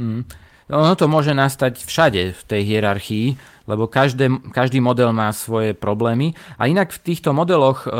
Hmm. 0.00 0.24
Ono 0.72 0.96
to 0.96 1.12
môže 1.12 1.36
nastať 1.36 1.84
všade 1.84 2.32
v 2.32 2.42
tej 2.48 2.62
hierarchii, 2.64 3.36
lebo 3.64 3.88
každé, 3.88 4.52
každý 4.52 4.80
model 4.80 5.16
má 5.16 5.32
svoje 5.32 5.72
problémy. 5.72 6.36
A 6.60 6.68
inak 6.68 6.92
v 6.92 7.00
týchto 7.00 7.32
modeloch, 7.32 7.84
e, 7.84 7.90
e, 7.90 7.96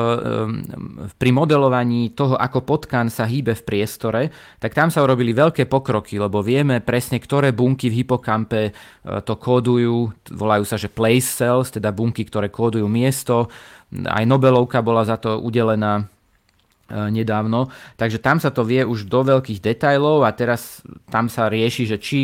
pri 1.16 1.30
modelovaní 1.32 2.12
toho, 2.12 2.36
ako 2.36 2.64
potkan 2.64 3.08
sa 3.08 3.24
hýbe 3.24 3.56
v 3.56 3.66
priestore, 3.66 4.22
tak 4.60 4.76
tam 4.76 4.92
sa 4.92 5.00
urobili 5.00 5.32
veľké 5.32 5.64
pokroky, 5.64 6.20
lebo 6.20 6.44
vieme 6.44 6.84
presne, 6.84 7.16
ktoré 7.16 7.56
bunky 7.56 7.88
v 7.88 8.04
hypokampe 8.04 8.62
e, 8.68 8.72
to 9.24 9.34
kódujú. 9.40 10.12
Volajú 10.36 10.64
sa, 10.68 10.76
že 10.76 10.92
place 10.92 11.24
cells, 11.24 11.72
teda 11.72 11.90
bunky, 11.90 12.28
ktoré 12.28 12.52
kódujú 12.52 12.84
miesto. 12.84 13.48
Aj 14.04 14.24
Nobelovka 14.28 14.84
bola 14.84 15.04
za 15.08 15.16
to 15.16 15.40
udelená 15.40 16.13
nedávno. 16.90 17.72
Takže 17.96 18.20
tam 18.20 18.36
sa 18.36 18.52
to 18.52 18.60
vie 18.60 18.84
už 18.84 19.08
do 19.08 19.24
veľkých 19.24 19.60
detajlov 19.60 20.24
a 20.24 20.30
teraz 20.36 20.84
tam 21.08 21.32
sa 21.32 21.48
rieši, 21.48 21.88
že 21.88 21.96
či 21.96 22.20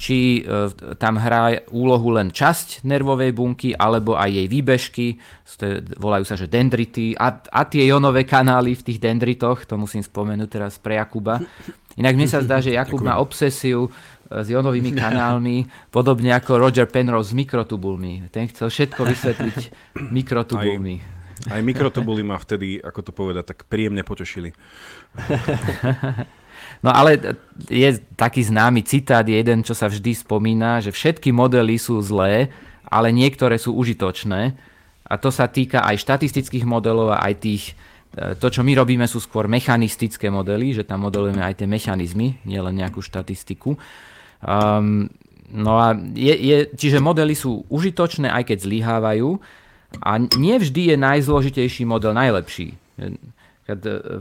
či 0.00 0.40
e, 0.40 0.72
tam 0.96 1.20
hrá 1.20 1.60
úlohu 1.76 2.16
len 2.16 2.32
časť 2.32 2.88
nervovej 2.88 3.36
bunky, 3.36 3.76
alebo 3.76 4.16
aj 4.16 4.32
jej 4.32 4.46
výbežky, 4.48 5.06
volajú 6.00 6.24
sa, 6.24 6.40
že 6.40 6.48
dendrity 6.48 7.12
a, 7.20 7.36
a 7.36 7.68
tie 7.68 7.84
jonové 7.84 8.24
kanály 8.24 8.72
v 8.72 8.86
tých 8.86 8.96
dendritoch, 8.96 9.68
to 9.68 9.76
musím 9.76 10.00
spomenúť 10.00 10.48
teraz 10.48 10.80
pre 10.80 10.96
Jakuba. 10.96 11.44
Inak 12.00 12.16
mne 12.16 12.28
sa 12.32 12.40
zdá, 12.40 12.64
že 12.64 12.72
Jakub 12.80 13.04
má 13.04 13.20
obsesiu 13.20 13.92
e, 13.92 14.40
s 14.40 14.48
jonovými 14.48 14.96
kanálmi, 15.04 15.68
podobne 15.92 16.32
ako 16.32 16.56
Roger 16.56 16.88
Penrose 16.88 17.34
s 17.34 17.36
mikrotubulmi. 17.36 18.32
Ten 18.32 18.48
chcel 18.48 18.72
všetko 18.72 19.04
vysvetliť 19.04 19.58
mikrotubulmi. 20.16 20.96
Aj, 20.96 21.19
aj 21.48 21.60
mikrotubuly 21.64 22.20
ma 22.20 22.36
vtedy, 22.36 22.82
ako 22.84 23.00
to 23.00 23.12
povedať, 23.16 23.56
tak 23.56 23.64
príjemne 23.70 24.04
potešili. 24.04 24.52
No 26.80 26.96
ale 26.96 27.36
je 27.68 28.00
taký 28.16 28.40
známy 28.40 28.80
citát, 28.84 29.24
jeden, 29.24 29.60
čo 29.60 29.76
sa 29.76 29.88
vždy 29.88 30.16
spomína, 30.16 30.80
že 30.80 30.88
všetky 30.88 31.28
modely 31.28 31.76
sú 31.76 32.00
zlé, 32.00 32.48
ale 32.88 33.12
niektoré 33.12 33.60
sú 33.60 33.76
užitočné. 33.76 34.56
A 35.04 35.14
to 35.20 35.28
sa 35.28 35.50
týka 35.50 35.84
aj 35.84 36.00
štatistických 36.00 36.64
modelov 36.64 37.12
a 37.12 37.20
aj 37.26 37.34
tých, 37.42 37.64
e, 38.16 38.32
to, 38.38 38.48
čo 38.48 38.64
my 38.64 38.72
robíme, 38.72 39.04
sú 39.04 39.20
skôr 39.20 39.44
mechanistické 39.44 40.32
modely, 40.32 40.72
že 40.72 40.86
tam 40.88 41.04
modelujeme 41.04 41.44
aj 41.44 41.60
tie 41.60 41.68
mechanizmy, 41.68 42.40
nielen 42.48 42.80
nejakú 42.80 43.04
štatistiku. 43.04 43.76
Um, 44.40 45.10
no 45.52 45.76
a 45.76 45.92
je, 46.16 46.32
je, 46.32 46.58
čiže 46.72 47.02
modely 47.02 47.36
sú 47.36 47.68
užitočné, 47.68 48.30
aj 48.30 48.54
keď 48.54 48.58
zlyhávajú. 48.64 49.28
A 49.98 50.22
nie 50.38 50.54
vždy 50.54 50.94
je 50.94 50.96
najzložitejší 50.96 51.82
model 51.82 52.14
najlepší. 52.14 52.78
E, 52.98 53.18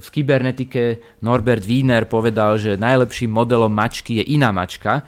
v 0.01 0.07
kybernetike 0.09 1.01
Norbert 1.22 1.65
Wiener 1.65 2.05
povedal, 2.05 2.57
že 2.57 2.78
najlepším 2.78 3.30
modelom 3.30 3.74
mačky 3.74 4.22
je 4.22 4.34
iná 4.38 4.49
mačka 4.49 5.05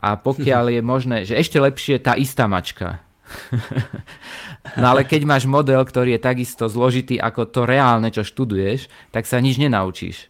a 0.00 0.16
pokiaľ 0.16 0.80
je 0.80 0.82
možné, 0.84 1.16
že 1.28 1.36
ešte 1.36 1.60
lepšie 1.60 2.00
tá 2.00 2.16
istá 2.16 2.48
mačka. 2.48 3.00
no 4.80 4.86
ale 4.96 5.06
keď 5.06 5.22
máš 5.24 5.44
model, 5.46 5.80
ktorý 5.80 6.18
je 6.18 6.26
takisto 6.26 6.66
zložitý 6.66 7.20
ako 7.20 7.48
to 7.48 7.62
reálne, 7.64 8.08
čo 8.12 8.26
študuješ, 8.26 8.88
tak 9.14 9.24
sa 9.24 9.38
nič 9.38 9.56
nenaučíš. 9.60 10.28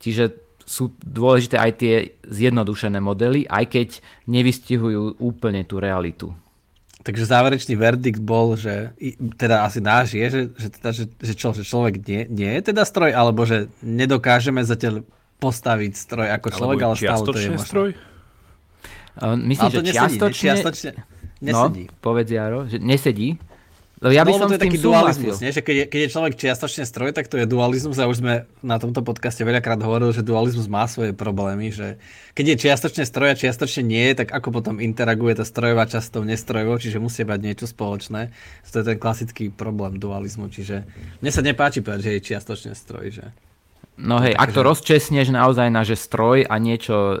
Čiže 0.00 0.34
sú 0.64 0.94
dôležité 1.02 1.58
aj 1.58 1.72
tie 1.82 1.94
zjednodušené 2.30 3.02
modely, 3.02 3.44
aj 3.50 3.64
keď 3.74 3.88
nevystihujú 4.30 5.18
úplne 5.18 5.66
tú 5.66 5.82
realitu. 5.82 6.30
Takže 7.00 7.24
záverečný 7.24 7.74
verdikt 7.80 8.20
bol, 8.20 8.60
že 8.60 8.92
teda 9.40 9.64
asi 9.64 9.80
náš 9.80 10.12
je, 10.12 10.26
že, 10.28 10.42
že, 10.52 10.68
teda, 10.68 10.90
že, 10.92 11.04
že, 11.16 11.32
čo, 11.32 11.56
že 11.56 11.64
človek 11.64 12.04
nie, 12.04 12.28
nie 12.28 12.50
je 12.60 12.72
teda 12.72 12.84
stroj, 12.84 13.16
alebo 13.16 13.48
že 13.48 13.72
nedokážeme 13.80 14.60
zatiaľ 14.60 15.08
postaviť 15.40 15.92
stroj 15.96 16.28
ako 16.36 16.48
človek, 16.52 16.78
ale 16.84 16.94
stále 17.00 17.24
to 17.24 17.40
je 17.40 17.50
možné. 17.56 17.64
stroj? 17.64 17.90
Myslím, 19.40 19.70
že 19.72 19.80
čiastočne... 19.96 20.44
čiastočne 20.44 20.92
nesedí. 21.40 21.84
No, 21.88 21.96
povedz 22.04 22.30
Jaro, 22.30 22.68
že 22.68 22.76
nesedí. 22.76 23.40
Lebo 24.00 24.16
ja 24.16 24.24
by 24.24 24.32
no, 24.32 24.38
som 24.40 24.48
to 24.48 24.56
je 24.56 24.64
taký 24.64 24.80
dualizmus, 24.80 25.44
nie? 25.44 25.52
že 25.52 25.60
keď 25.60 25.76
je, 25.76 25.84
keď 25.92 26.00
je 26.00 26.12
človek 26.16 26.34
čiastočne 26.40 26.88
stroj, 26.88 27.12
tak 27.12 27.28
to 27.28 27.36
je 27.36 27.44
dualizmus 27.44 28.00
a 28.00 28.08
už 28.08 28.24
sme 28.24 28.48
na 28.64 28.80
tomto 28.80 29.04
podcaste 29.04 29.44
veľakrát 29.44 29.76
hovorili, 29.76 30.16
že 30.16 30.24
dualizmus 30.24 30.72
má 30.72 30.88
svoje 30.88 31.12
problémy, 31.12 31.68
že 31.68 32.00
keď 32.32 32.56
je 32.56 32.56
čiastočne 32.64 33.04
stroj 33.04 33.36
a 33.36 33.36
čiastočne 33.36 33.84
nie, 33.84 34.16
tak 34.16 34.32
ako 34.32 34.56
potom 34.56 34.80
interaguje 34.80 35.36
tá 35.36 35.44
strojová 35.44 35.84
časť 35.84 36.06
s 36.08 36.14
tou 36.16 36.24
nestrojovou, 36.24 36.80
čiže 36.80 36.96
musí 36.96 37.28
mať 37.28 37.40
niečo 37.44 37.68
spoločné. 37.68 38.32
To 38.72 38.80
je 38.80 38.88
ten 38.88 38.96
klasický 38.96 39.52
problém 39.52 40.00
dualizmu, 40.00 40.48
čiže 40.48 40.88
mne 41.20 41.30
sa 41.30 41.44
nepáči 41.44 41.84
povedať, 41.84 42.08
že 42.08 42.12
je 42.16 42.26
čiastočne 42.32 42.72
stroj, 42.72 43.06
že... 43.12 43.26
No 44.00 44.16
hej, 44.16 44.32
ak 44.32 44.56
to 44.56 44.64
rozčesneš 44.64 45.28
naozaj 45.28 45.68
na 45.68 45.84
že 45.84 45.92
stroj 45.92 46.48
a 46.48 46.56
niečo 46.56 46.96
e, 46.96 47.16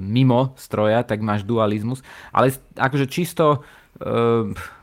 mimo 0.00 0.56
stroja, 0.56 1.04
tak 1.04 1.20
máš 1.20 1.44
dualizmus. 1.44 2.00
Ale 2.32 2.56
akože 2.72 3.04
čisto 3.04 3.68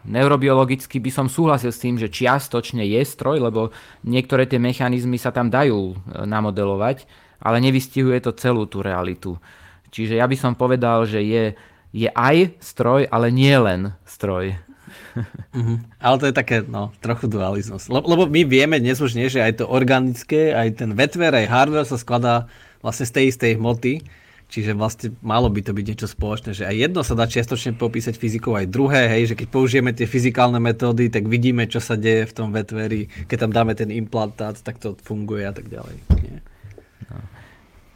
neurobiologicky 0.04 0.98
by 0.98 1.12
som 1.14 1.28
súhlasil 1.30 1.70
s 1.70 1.82
tým, 1.82 2.02
že 2.02 2.10
čiastočne 2.10 2.82
je 2.82 3.02
stroj, 3.06 3.46
lebo 3.46 3.70
niektoré 4.02 4.50
tie 4.50 4.58
mechanizmy 4.58 5.22
sa 5.22 5.30
tam 5.30 5.54
dajú 5.54 5.94
e, 5.94 5.96
namodelovať, 6.26 7.06
ale 7.38 7.62
nevystihuje 7.62 8.18
to 8.26 8.34
celú 8.34 8.66
tú 8.66 8.82
realitu. 8.82 9.38
Čiže 9.94 10.18
ja 10.18 10.26
by 10.26 10.34
som 10.34 10.58
povedal, 10.58 11.06
že 11.06 11.22
je, 11.22 11.54
je 11.94 12.10
aj 12.10 12.58
stroj, 12.58 13.06
ale 13.14 13.30
nie 13.30 13.54
len 13.54 13.94
stroj. 14.10 14.58
Mm-hmm. 15.54 15.78
Ale 16.06 16.16
to 16.18 16.26
je 16.30 16.34
také, 16.34 16.66
no, 16.66 16.90
trochu 17.02 17.30
dualizmus. 17.30 17.86
Lebo, 17.90 18.06
lebo 18.10 18.24
my 18.26 18.42
vieme 18.46 18.78
dnes 18.82 18.98
už 18.98 19.14
nie, 19.14 19.30
že 19.30 19.42
aj 19.42 19.62
to 19.62 19.66
organické, 19.70 20.54
aj 20.54 20.82
ten 20.82 20.94
vetver, 20.98 21.34
aj 21.34 21.50
hardware 21.50 21.86
sa 21.86 21.98
skladá 21.98 22.50
vlastne 22.82 23.06
z 23.06 23.14
tej 23.14 23.26
istej 23.30 23.52
hmoty, 23.62 24.02
Čiže 24.54 24.78
vlastne 24.78 25.18
malo 25.26 25.50
by 25.50 25.66
to 25.66 25.74
byť 25.74 25.86
niečo 25.90 26.06
spoločné, 26.06 26.54
že 26.54 26.70
aj 26.70 26.78
jedno 26.78 27.02
sa 27.02 27.18
dá 27.18 27.26
čiastočne 27.26 27.74
popísať 27.74 28.14
fyzikou, 28.14 28.54
aj 28.54 28.70
druhé, 28.70 29.10
hej, 29.10 29.34
že 29.34 29.36
keď 29.42 29.48
použijeme 29.50 29.98
tie 29.98 30.06
fyzikálne 30.06 30.62
metódy, 30.62 31.10
tak 31.10 31.26
vidíme, 31.26 31.66
čo 31.66 31.82
sa 31.82 31.98
deje 31.98 32.30
v 32.30 32.34
tom 32.38 32.54
vetveri, 32.54 33.10
keď 33.26 33.50
tam 33.50 33.52
dáme 33.52 33.74
ten 33.74 33.90
implantát, 33.90 34.54
tak 34.62 34.78
to 34.78 34.94
funguje 35.02 35.42
a 35.42 35.58
tak 35.58 35.74
ďalej. 35.74 35.98
Nie? 36.22 36.38
No. 37.10 37.18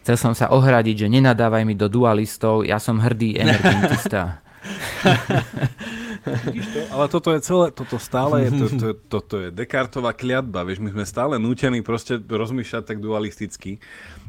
Chcel 0.02 0.18
som 0.18 0.34
sa 0.34 0.50
ohradiť, 0.50 1.06
že 1.06 1.14
nenadávaj 1.14 1.62
mi 1.62 1.78
do 1.78 1.86
dualistov, 1.94 2.66
ja 2.66 2.82
som 2.82 2.98
hrdý 2.98 3.38
energetista. 3.46 4.42
To? 4.42 4.48
Ale 6.90 7.06
toto 7.08 7.30
je 7.38 7.40
celé, 7.46 7.70
toto 7.70 8.02
stále 8.02 8.50
je, 8.50 8.52
to, 8.52 8.66
to, 8.74 8.88
toto 8.98 9.36
je 9.46 9.54
Descartová 9.54 10.12
kliatba, 10.18 10.66
vieš, 10.66 10.82
my 10.82 10.90
sme 10.90 11.06
stále 11.06 11.38
nútení 11.38 11.86
proste 11.86 12.18
rozmýšľať 12.18 12.84
tak 12.84 12.98
dualisticky. 12.98 13.78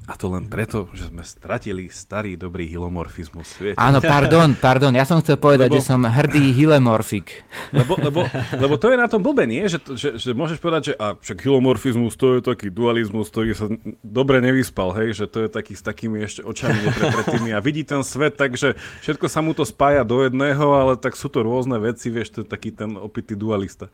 A 0.09 0.17
to 0.17 0.33
len 0.33 0.49
preto, 0.49 0.89
že 0.97 1.13
sme 1.13 1.21
stratili 1.21 1.93
starý 1.93 2.41
dobrý 2.41 2.65
hilomorfizmus. 2.65 3.45
Viete? 3.61 3.77
Áno, 3.77 4.01
pardon, 4.01 4.57
pardon, 4.57 4.89
ja 4.97 5.05
som 5.05 5.21
chcel 5.21 5.37
povedať, 5.37 5.69
lebo, 5.69 5.77
že 5.77 5.85
som 5.85 6.01
hrdý 6.01 6.49
hilomorfik. 6.57 7.45
Lebo, 7.77 8.01
lebo, 8.01 8.25
lebo 8.57 8.75
to 8.81 8.89
je 8.89 8.97
na 8.97 9.05
tom 9.05 9.21
blbe, 9.21 9.45
nie? 9.45 9.69
Že, 9.69 9.79
že, 9.93 10.09
že 10.17 10.31
môžeš 10.33 10.65
povedať, 10.65 10.83
že 10.89 10.95
a 10.97 11.13
však 11.13 11.45
hilomorfizmus 11.45 12.17
to 12.17 12.41
je 12.41 12.41
taký 12.41 12.73
dualizmus, 12.73 13.29
ktorý 13.29 13.53
sa 13.53 13.69
dobre 14.01 14.41
nevyspal, 14.41 14.97
hej, 14.97 15.13
že 15.13 15.25
to 15.29 15.45
je 15.45 15.49
taký 15.53 15.77
s 15.77 15.85
takými 15.85 16.25
ešte 16.25 16.41
očami 16.41 16.89
neprepretými 16.89 17.53
a 17.53 17.61
vidí 17.61 17.85
ten 17.85 18.01
svet 18.01 18.41
tak, 18.41 18.57
že 18.57 18.81
všetko 19.05 19.29
sa 19.29 19.45
mu 19.45 19.53
to 19.53 19.69
spája 19.69 20.09
do 20.09 20.25
jedného, 20.25 20.73
ale 20.73 20.97
tak 20.97 21.21
sú 21.21 21.29
to 21.29 21.45
rôzne 21.45 21.77
veci, 21.85 22.09
vieš, 22.09 22.33
to 22.33 22.39
je 22.41 22.49
taký 22.49 22.73
ten 22.73 22.97
opitý 22.97 23.37
dualista. 23.37 23.93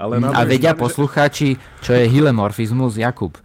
Ale 0.00 0.16
a 0.16 0.44
vedia 0.48 0.72
poslucháči, 0.72 1.60
čo 1.84 1.92
je 1.92 2.08
hilemorfizmus, 2.08 2.96
Jakub? 2.96 3.36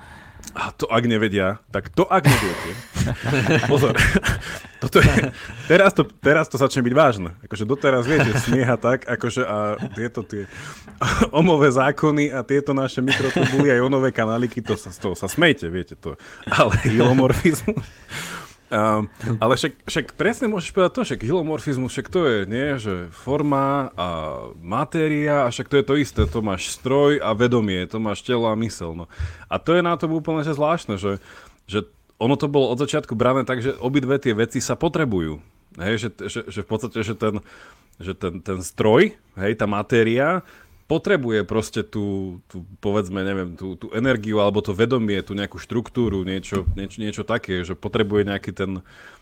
A 0.52 0.76
to 0.76 0.84
ak 0.92 1.04
nevedia, 1.08 1.64
tak 1.72 1.88
to 1.92 2.04
ak 2.04 2.28
neviete. 2.28 2.72
Pozor. 3.72 3.96
Toto 4.82 4.98
je, 4.98 5.30
teraz, 5.70 5.94
to, 5.94 6.10
teraz 6.10 6.50
to 6.50 6.58
začne 6.58 6.82
byť 6.82 6.94
vážne. 6.98 7.38
Akože 7.46 7.70
doteraz 7.70 8.10
viete, 8.10 8.34
smieha 8.34 8.82
tak, 8.82 9.06
akože 9.06 9.46
a 9.46 9.78
tieto 9.94 10.26
tie 10.26 10.50
omové 11.30 11.70
zákony 11.70 12.34
a 12.34 12.42
tieto 12.42 12.74
naše 12.74 13.06
mikrotubuly 13.06 13.70
aj 13.70 13.82
onové 13.86 14.10
kanáliky, 14.10 14.58
to 14.58 14.74
sa, 14.74 14.90
z 14.90 14.98
toho 14.98 15.14
sa 15.14 15.30
smejte, 15.30 15.70
viete 15.70 15.94
to. 15.94 16.18
Ale 16.50 16.74
hilomorfizmus 16.82 17.86
Uh, 18.72 19.04
ale 19.44 19.60
však, 19.60 19.84
však 19.84 20.06
presne 20.16 20.48
môžeš 20.48 20.72
povedať 20.72 20.92
to, 20.96 21.04
však 21.04 21.28
hilomorfizmus, 21.28 21.92
však 21.92 22.08
to 22.08 22.24
je, 22.24 22.38
nie, 22.48 22.80
že 22.80 23.12
forma 23.12 23.92
a 24.00 24.08
matéria, 24.64 25.44
a 25.44 25.52
však 25.52 25.68
to 25.68 25.76
je 25.76 25.86
to 25.86 25.96
isté, 26.00 26.22
to 26.24 26.40
máš 26.40 26.72
stroj 26.72 27.20
a 27.20 27.36
vedomie, 27.36 27.84
to 27.84 28.00
máš 28.00 28.24
telo 28.24 28.48
a 28.48 28.56
mysel. 28.56 28.96
No. 28.96 29.12
A 29.52 29.60
to 29.60 29.76
je 29.76 29.84
na 29.84 30.00
tom 30.00 30.16
úplne 30.16 30.48
že 30.48 30.56
zvláštne, 30.56 30.96
že, 30.96 31.20
že 31.68 31.84
ono 32.16 32.40
to 32.40 32.48
bolo 32.48 32.72
od 32.72 32.80
začiatku 32.80 33.12
brané 33.12 33.44
tak, 33.44 33.60
že 33.60 33.76
obidve 33.76 34.16
tie 34.24 34.32
veci 34.32 34.64
sa 34.64 34.80
potrebujú. 34.80 35.44
Hej, 35.76 36.08
že, 36.08 36.10
že, 36.32 36.40
že 36.48 36.60
v 36.64 36.68
podstate, 36.72 37.04
že 37.04 37.16
ten, 37.20 37.44
že 38.00 38.16
ten, 38.16 38.40
ten 38.40 38.64
stroj, 38.64 39.20
hej, 39.36 39.52
tá 39.60 39.68
matéria 39.68 40.48
potrebuje 40.92 41.48
proste 41.48 41.88
tú, 41.88 42.40
tú 42.52 42.68
povedzme, 42.84 43.24
neviem, 43.24 43.56
tú, 43.56 43.80
tú 43.80 43.88
energiu 43.96 44.44
alebo 44.44 44.60
to 44.60 44.76
vedomie, 44.76 45.24
tú 45.24 45.32
nejakú 45.32 45.56
štruktúru, 45.56 46.28
niečo, 46.28 46.68
niečo, 46.76 47.00
niečo 47.00 47.24
také, 47.24 47.64
že 47.64 47.80
potrebuje 47.80 48.28
nejaký 48.28 48.52
ten, 48.52 48.84
uh, 48.84 49.21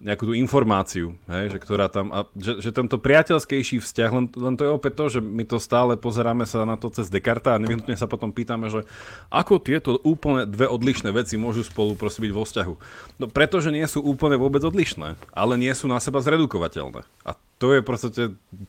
nejakú 0.00 0.32
tú 0.32 0.34
informáciu, 0.34 1.14
hej, 1.28 1.52
že 1.54 1.58
ktorá 1.60 1.92
tam, 1.92 2.10
a 2.10 2.24
že, 2.32 2.58
že 2.64 2.70
tento 2.72 2.96
priateľskejší 2.96 3.78
vzťah, 3.78 4.10
len, 4.10 4.26
len 4.32 4.54
to 4.56 4.66
je 4.66 4.72
opäť 4.72 4.92
to, 4.96 5.04
že 5.18 5.20
my 5.20 5.44
to 5.44 5.60
stále 5.60 5.94
pozeráme 6.00 6.48
sa 6.48 6.64
na 6.64 6.80
to 6.80 6.88
cez 6.88 7.12
Descartes 7.12 7.54
a 7.54 7.60
nevyhnutne 7.60 7.94
sa 7.94 8.08
potom 8.08 8.32
pýtame, 8.32 8.72
že 8.72 8.88
ako 9.28 9.60
tieto 9.60 10.00
úplne 10.00 10.48
dve 10.48 10.64
odlišné 10.66 11.12
veci 11.12 11.36
môžu 11.36 11.62
spolu 11.62 11.94
proste 11.94 12.24
byť 12.24 12.32
vo 12.32 12.42
vzťahu. 12.42 12.74
No 13.20 13.26
pretože 13.28 13.68
nie 13.68 13.84
sú 13.84 14.00
úplne 14.00 14.40
vôbec 14.40 14.64
odlišné, 14.64 15.20
ale 15.30 15.54
nie 15.60 15.70
sú 15.76 15.86
na 15.86 16.00
seba 16.00 16.24
zredukovateľné. 16.24 17.04
A 17.28 17.30
to 17.60 17.76
je 17.76 17.80
proste 17.84 18.10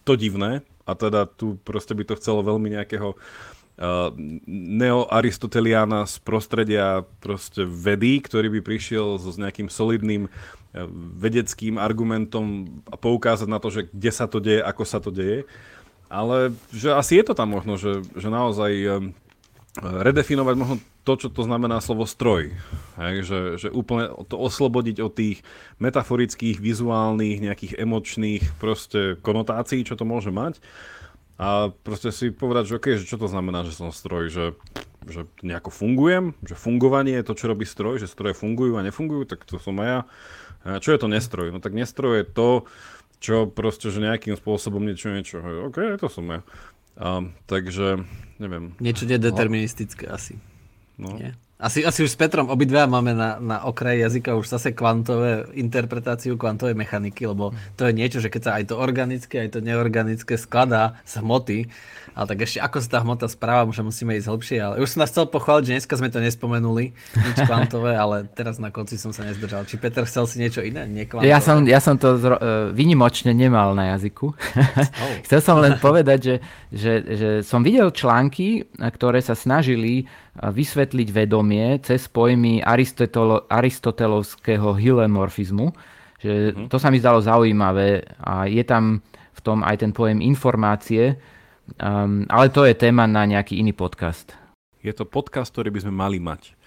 to 0.03 0.13
divné, 0.19 0.61
a 0.83 0.91
teda 0.93 1.23
tu 1.25 1.55
proste 1.63 1.95
by 1.95 2.03
to 2.03 2.19
chcelo 2.19 2.43
veľmi 2.43 2.75
nejakého 2.75 3.15
uh, 3.15 4.11
neoaristoteliána 4.49 6.03
z 6.03 6.15
prostredia 6.19 7.07
proste 7.23 7.63
vedy, 7.63 8.19
ktorý 8.19 8.59
by 8.59 8.61
prišiel 8.65 9.15
so 9.17 9.31
s 9.31 9.39
nejakým 9.39 9.71
solidným 9.71 10.27
vedeckým 11.19 11.75
argumentom 11.75 12.67
a 12.87 12.95
poukázať 12.95 13.47
na 13.47 13.59
to, 13.59 13.69
že 13.71 13.91
kde 13.91 14.11
sa 14.11 14.25
to 14.27 14.39
deje, 14.39 14.63
ako 14.63 14.83
sa 14.87 15.03
to 15.03 15.11
deje. 15.11 15.43
Ale 16.11 16.51
že 16.75 16.91
asi 16.91 17.19
je 17.19 17.23
to 17.27 17.33
tam 17.35 17.55
možno, 17.55 17.79
že, 17.79 18.03
že 18.19 18.27
naozaj 18.27 18.71
um, 18.87 19.15
redefinovať 19.79 20.55
možno 20.59 20.75
to, 21.07 21.13
čo 21.17 21.27
to 21.31 21.47
znamená 21.47 21.79
slovo 21.79 22.03
stroj. 22.03 22.51
Hej, 22.99 23.15
že, 23.23 23.39
že 23.57 23.67
úplne 23.71 24.11
to 24.27 24.35
oslobodiť 24.35 24.97
od 24.99 25.11
tých 25.15 25.37
metaforických, 25.79 26.59
vizuálnych, 26.59 27.41
nejakých 27.41 27.79
emočných 27.79 28.43
proste 28.59 29.17
konotácií, 29.23 29.87
čo 29.87 29.95
to 29.95 30.03
môže 30.03 30.29
mať. 30.29 30.59
A 31.41 31.73
proste 31.81 32.13
si 32.13 32.29
povedať, 32.29 32.69
že 32.69 32.77
okay, 32.77 32.95
že 33.01 33.09
čo 33.09 33.17
to 33.17 33.25
znamená, 33.25 33.65
že 33.65 33.73
som 33.73 33.89
stroj, 33.89 34.29
že, 34.29 34.45
že 35.09 35.25
nejako 35.41 35.73
fungujem, 35.73 36.37
že 36.45 36.53
fungovanie 36.53 37.17
je 37.17 37.25
to, 37.25 37.33
čo 37.33 37.49
robí 37.49 37.65
stroj, 37.65 37.97
že 37.97 38.11
stroje 38.11 38.37
fungujú 38.37 38.77
a 38.77 38.85
nefungujú, 38.85 39.25
tak 39.25 39.41
to 39.49 39.57
som 39.57 39.79
aj 39.81 39.87
ja. 39.89 39.99
A 40.61 40.77
čo 40.77 40.93
je 40.93 40.99
to 41.01 41.09
nestroj? 41.09 41.49
No 41.49 41.59
tak 41.59 41.73
nestroj 41.73 42.21
je 42.21 42.25
to, 42.25 42.49
čo 43.21 43.45
proste, 43.45 43.93
že 43.93 44.01
nejakým 44.01 44.33
spôsobom 44.37 44.81
niečo, 44.81 45.13
niečo, 45.13 45.41
OK, 45.69 45.97
to 46.01 46.09
som 46.09 46.25
ja. 46.29 46.39
A, 46.97 47.23
takže, 47.47 48.03
neviem. 48.41 48.77
Niečo 48.81 49.05
nedeterministické 49.05 50.09
no. 50.09 50.13
asi. 50.17 50.35
No. 50.97 51.17
Nie? 51.17 51.33
Asi, 51.61 51.85
asi 51.85 52.01
už 52.01 52.09
s 52.09 52.17
Petrom 52.17 52.49
obidva 52.49 52.89
máme 52.89 53.13
na, 53.13 53.37
na 53.37 53.61
okraji 53.69 54.01
jazyka 54.01 54.33
už 54.33 54.49
zase 54.49 54.73
kvantové 54.73 55.45
interpretáciu 55.53 56.33
kvantovej 56.33 56.73
mechaniky, 56.73 57.29
lebo 57.29 57.53
to 57.77 57.85
je 57.85 57.93
niečo, 57.93 58.17
že 58.17 58.33
keď 58.33 58.41
sa 58.41 58.51
aj 58.57 58.73
to 58.73 58.81
organické, 58.81 59.45
aj 59.45 59.53
to 59.53 59.59
neorganické 59.61 60.41
skladá 60.41 60.97
z 61.05 61.21
hmoty, 61.21 61.69
ale 62.17 62.25
tak 62.33 62.49
ešte 62.49 62.65
ako 62.65 62.77
sa 62.81 62.89
tá 62.89 62.99
hmota 63.05 63.29
správa, 63.29 63.69
možno 63.69 63.93
musíme 63.93 64.17
ísť 64.17 64.27
hlbšie, 64.33 64.57
ale 64.57 64.75
už 64.81 64.89
som 64.89 65.05
nás 65.05 65.13
chcel 65.13 65.29
pochváliť, 65.29 65.63
že 65.69 65.73
dneska 65.77 65.93
sme 66.01 66.09
to 66.09 66.17
nespomenuli, 66.17 66.97
nič 67.13 67.37
kvantové, 67.49 67.93
ale 67.93 68.25
teraz 68.33 68.57
na 68.57 68.73
konci 68.73 68.97
som 68.97 69.13
sa 69.13 69.21
nezdržal. 69.21 69.69
Či 69.69 69.77
Peter 69.77 70.01
chcel 70.09 70.25
si 70.25 70.41
niečo 70.41 70.65
iné? 70.65 70.89
Nie 70.89 71.05
ja, 71.21 71.37
som, 71.37 71.61
ja 71.69 71.77
som 71.77 71.93
to 71.93 72.17
zro, 72.17 72.41
uh, 72.41 72.73
vynimočne 72.73 73.37
nemal 73.37 73.77
na 73.77 73.93
jazyku. 73.93 74.33
Oh. 74.33 75.13
chcel 75.29 75.39
som 75.45 75.61
len 75.61 75.77
povedať, 75.77 76.19
že, 76.19 76.35
že, 76.73 76.93
že 77.05 77.29
som 77.45 77.61
videl 77.61 77.93
články, 77.93 78.65
ktoré 78.81 79.21
sa 79.21 79.37
snažili 79.37 80.09
vysvetliť 80.39 81.07
vedomie 81.11 81.79
cez 81.83 82.07
pojmy 82.07 82.63
aristotelovského 83.49 84.69
hylemorfizmu. 84.77 85.67
Že 86.21 86.31
uh-huh. 86.31 86.67
To 86.71 86.77
sa 86.79 86.87
mi 86.87 87.01
zdalo 87.01 87.19
zaujímavé 87.19 88.05
a 88.21 88.47
je 88.47 88.63
tam 88.63 89.03
v 89.11 89.39
tom 89.43 89.65
aj 89.65 89.81
ten 89.83 89.91
pojem 89.91 90.21
informácie, 90.21 91.19
Um, 91.79 92.27
ale 92.27 92.51
to 92.51 92.67
je 92.67 92.75
téma 92.75 93.07
na 93.07 93.23
nejaký 93.23 93.55
iný 93.55 93.71
podcast. 93.71 94.35
Je 94.81 94.91
to 94.91 95.05
podcast, 95.05 95.53
ktorý 95.53 95.69
by 95.69 95.79
sme 95.85 95.93
mali 95.93 96.17
mať. 96.17 96.57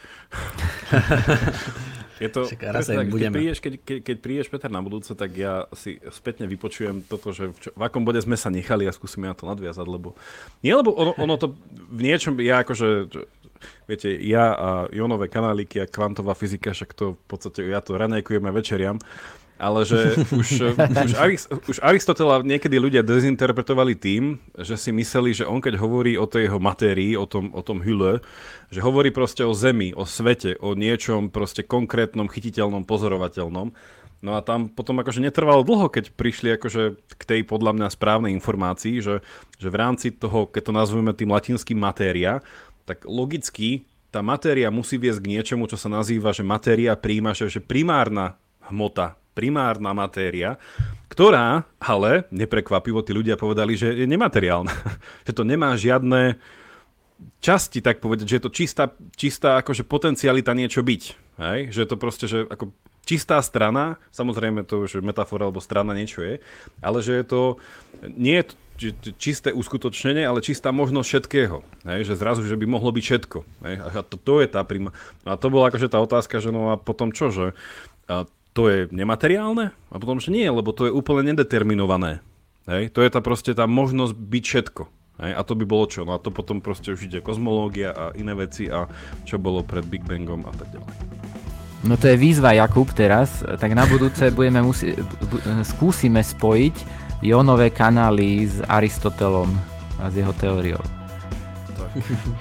je 2.23 2.29
to, 2.31 2.47
presne, 2.47 2.95
tak, 3.03 3.07
keď, 3.11 3.31
prídeš, 3.35 3.59
keď, 3.59 3.75
keď, 3.83 3.99
keď 4.07 4.17
prídeš 4.23 4.47
Peter 4.49 4.71
na 4.71 4.81
budúce, 4.81 5.11
tak 5.19 5.35
ja 5.35 5.67
si 5.75 5.99
spätne 6.15 6.47
vypočujem 6.47 7.05
toto, 7.11 7.35
že 7.35 7.51
v, 7.51 7.59
čo, 7.59 7.69
v 7.75 7.83
akom 7.83 8.07
bode 8.07 8.23
sme 8.23 8.39
sa 8.39 8.55
nechali 8.55 8.87
a 8.87 8.95
skúsim 8.95 9.27
na 9.27 9.35
to 9.35 9.51
nadviazať, 9.51 9.83
lebo 9.83 10.15
nie, 10.63 10.73
lebo 10.73 10.95
ono, 10.95 11.13
ono 11.19 11.35
to 11.35 11.59
v 11.91 12.01
niečom, 12.07 12.39
ja 12.39 12.63
akože 12.63 13.11
viete, 13.87 14.11
ja 14.25 14.55
a 14.55 14.69
ionové 14.93 15.29
kanáliky 15.29 15.81
a 15.83 15.91
kvantová 15.91 16.33
fyzika, 16.35 16.73
však 16.73 16.91
to 16.93 17.15
v 17.15 17.25
podstate, 17.27 17.61
ja 17.67 17.81
to 17.85 17.97
ranejkujem 17.97 18.45
a 18.45 18.53
večeriam, 18.53 18.97
ale 19.55 19.87
že 19.87 20.19
už, 20.41 20.49
už, 20.83 21.13
Arist, 21.15 21.47
už 21.71 21.79
Aristotela 21.79 22.43
niekedy 22.43 22.77
ľudia 22.79 23.07
dezinterpretovali 23.07 23.95
tým, 23.95 24.43
že 24.59 24.75
si 24.75 24.91
mysleli, 24.91 25.31
že 25.33 25.47
on 25.47 25.63
keď 25.63 25.79
hovorí 25.79 26.19
o 26.19 26.27
tej 26.27 26.51
jeho 26.51 26.59
matérii, 26.59 27.15
o 27.15 27.27
tom, 27.27 27.55
o 27.55 27.63
tom 27.63 27.81
hyle, 27.81 28.19
že 28.69 28.83
hovorí 28.83 29.15
proste 29.15 29.47
o 29.47 29.55
Zemi, 29.55 29.95
o 29.95 30.03
svete, 30.05 30.59
o 30.59 30.75
niečom 30.75 31.31
proste 31.31 31.63
konkrétnom, 31.63 32.27
chytiteľnom, 32.27 32.83
pozorovateľnom. 32.83 33.71
No 34.25 34.33
a 34.33 34.41
tam 34.41 34.73
potom 34.73 35.05
akože 35.05 35.21
netrvalo 35.21 35.61
dlho, 35.69 35.93
keď 35.93 36.09
prišli 36.17 36.57
akože 36.57 36.97
k 36.97 37.23
tej 37.29 37.41
podľa 37.45 37.77
mňa 37.77 37.93
správnej 37.93 38.33
informácii, 38.33 39.05
že, 39.05 39.21
že 39.61 39.69
v 39.69 39.77
rámci 39.77 40.17
toho, 40.17 40.49
keď 40.49 40.63
to 40.65 40.73
nazveme 40.73 41.13
tým 41.13 41.29
latinským 41.29 41.77
matéria, 41.77 42.41
tak 42.85 43.05
logicky 43.09 43.89
tá 44.15 44.23
matéria 44.23 44.71
musí 44.71 44.95
viesť 44.95 45.21
k 45.25 45.31
niečomu, 45.35 45.67
čo 45.67 45.75
sa 45.75 45.91
nazýva, 45.91 46.31
že 46.31 46.47
matéria 46.47 46.95
príjma, 46.95 47.35
že, 47.35 47.59
primárna 47.59 48.39
hmota, 48.71 49.19
primárna 49.35 49.91
matéria, 49.91 50.55
ktorá 51.11 51.67
ale, 51.83 52.31
neprekvapivo, 52.31 53.03
tí 53.03 53.11
ľudia 53.11 53.35
povedali, 53.35 53.75
že 53.75 53.91
je 53.91 54.07
nemateriálna. 54.07 54.71
že 55.27 55.33
to 55.35 55.43
nemá 55.43 55.75
žiadne 55.75 56.39
časti, 57.43 57.83
tak 57.83 57.99
povedať, 57.99 58.31
že 58.31 58.37
je 58.39 58.45
to 58.47 58.55
čistá, 58.55 58.85
čistá 59.19 59.59
akože 59.59 59.83
potencialita 59.83 60.55
niečo 60.55 60.87
byť. 60.87 61.03
Hej? 61.43 61.59
Že 61.75 61.81
je 61.83 61.89
to 61.91 61.97
proste, 61.99 62.27
že 62.31 62.47
ako 62.47 62.71
čistá 63.05 63.39
strana, 63.45 64.01
samozrejme 64.11 64.65
to 64.65 64.89
už 64.89 65.05
metafora 65.05 65.47
alebo 65.47 65.61
strana 65.61 65.93
niečo 65.93 66.25
je, 66.25 66.35
ale 66.81 66.99
že 67.05 67.21
je 67.21 67.25
to, 67.25 67.43
nie 68.17 68.41
je 68.41 68.45
to 68.51 68.55
čisté 69.23 69.55
uskutočnenie, 69.55 70.27
ale 70.27 70.43
čistá 70.43 70.75
možnosť 70.75 71.07
všetkého. 71.07 71.57
Hej? 71.87 72.11
Že 72.11 72.15
zrazu, 72.19 72.41
že 72.43 72.59
by 72.59 72.67
mohlo 72.67 72.91
byť 72.91 73.05
všetko. 73.07 73.39
Hej? 73.63 73.75
A 73.81 74.03
to, 74.03 74.17
to 74.19 74.35
je 74.43 74.49
tá 74.51 74.67
prima. 74.67 74.91
A 75.23 75.39
to 75.39 75.47
bola 75.47 75.71
akože 75.71 75.87
tá 75.87 76.03
otázka, 76.03 76.43
že 76.43 76.51
no 76.51 76.75
a 76.75 76.81
potom 76.81 77.15
čo, 77.15 77.31
že 77.31 77.55
a 78.11 78.27
to 78.55 78.71
je 78.71 78.91
nemateriálne? 78.91 79.75
A 79.91 79.95
potom, 79.99 80.19
že 80.19 80.31
nie, 80.35 80.47
lebo 80.47 80.75
to 80.75 80.91
je 80.91 80.93
úplne 80.95 81.35
nedeterminované. 81.35 82.23
Hej? 82.67 82.91
To 82.95 83.01
je 83.03 83.11
tá 83.11 83.23
proste 83.23 83.55
tá 83.55 83.71
možnosť 83.71 84.15
byť 84.15 84.45
všetko. 84.45 84.83
Hej? 85.23 85.33
A 85.39 85.41
to 85.47 85.55
by 85.55 85.65
bolo 85.67 85.85
čo? 85.87 86.03
No 86.03 86.19
a 86.19 86.23
to 86.23 86.35
potom 86.35 86.59
proste 86.59 86.91
už 86.91 87.07
ide 87.07 87.23
kozmológia 87.23 87.95
a 87.95 88.05
iné 88.19 88.35
veci 88.35 88.67
a 88.67 88.91
čo 89.23 89.39
bolo 89.39 89.63
pred 89.63 89.87
Big 89.87 90.03
Bangom 90.03 90.43
a 90.51 90.53
tak 90.55 90.67
ďalej. 90.75 91.44
No 91.85 92.01
to 92.01 92.09
je 92.09 92.17
výzva 92.17 92.57
Jakub 92.57 92.89
teraz, 92.97 93.45
tak 93.61 93.77
na 93.77 93.85
budúce 93.85 94.33
budeme 94.33 94.65
musi- 94.65 94.97
bu- 94.97 95.43
skúsime 95.61 96.25
spojiť 96.25 96.77
jónové 97.21 97.69
kanály 97.69 98.49
s 98.49 98.65
Aristotelom 98.65 99.53
a 100.01 100.09
s 100.09 100.17
jeho 100.17 100.33
teóriou. 100.33 100.81